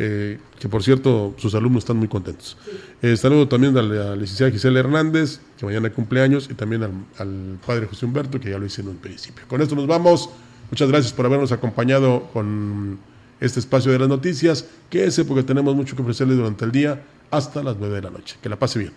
Eh, 0.00 0.40
que 0.58 0.68
por 0.68 0.82
cierto, 0.82 1.36
sus 1.38 1.54
alumnos 1.54 1.84
están 1.84 1.98
muy 1.98 2.08
contentos. 2.08 2.58
Eh, 3.00 3.16
saludo 3.16 3.46
también 3.46 3.78
a 3.78 3.82
la 3.82 4.16
licenciada 4.16 4.50
Gisela 4.50 4.80
Hernández, 4.80 5.38
que 5.56 5.66
mañana 5.66 5.88
cumpleaños, 5.90 6.48
y 6.50 6.54
también 6.54 6.82
al, 6.82 6.90
al 7.18 7.58
padre 7.64 7.86
José 7.86 8.06
Humberto, 8.06 8.40
que 8.40 8.50
ya 8.50 8.58
lo 8.58 8.66
hice 8.66 8.80
en 8.80 8.88
un 8.88 8.96
principio. 8.96 9.44
Con 9.46 9.62
esto 9.62 9.76
nos 9.76 9.86
vamos. 9.86 10.30
Muchas 10.68 10.88
gracias 10.88 11.12
por 11.12 11.26
habernos 11.26 11.52
acompañado 11.52 12.28
con 12.32 12.98
este 13.42 13.58
espacio 13.58 13.90
de 13.92 13.98
las 13.98 14.08
noticias. 14.08 14.64
Quédese 14.88 15.24
porque 15.24 15.42
tenemos 15.42 15.74
mucho 15.74 15.96
que 15.96 16.02
ofrecerle 16.02 16.34
durante 16.34 16.64
el 16.64 16.72
día 16.72 17.02
hasta 17.30 17.62
las 17.62 17.76
9 17.76 17.96
de 17.96 18.02
la 18.02 18.10
noche. 18.10 18.36
Que 18.40 18.48
la 18.48 18.56
pase 18.56 18.78
bien. 18.78 18.92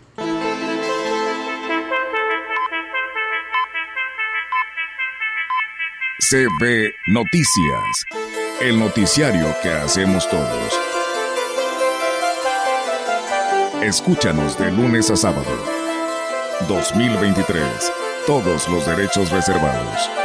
CB 6.19 6.93
Noticias, 7.07 8.05
el 8.61 8.79
noticiario 8.79 9.45
que 9.61 9.69
hacemos 9.69 10.27
todos. 10.29 10.73
Escúchanos 13.81 14.57
de 14.57 14.71
lunes 14.71 15.11
a 15.11 15.15
sábado. 15.15 15.45
2023. 16.67 17.63
Todos 18.25 18.67
los 18.69 18.87
derechos 18.87 19.29
reservados. 19.29 20.24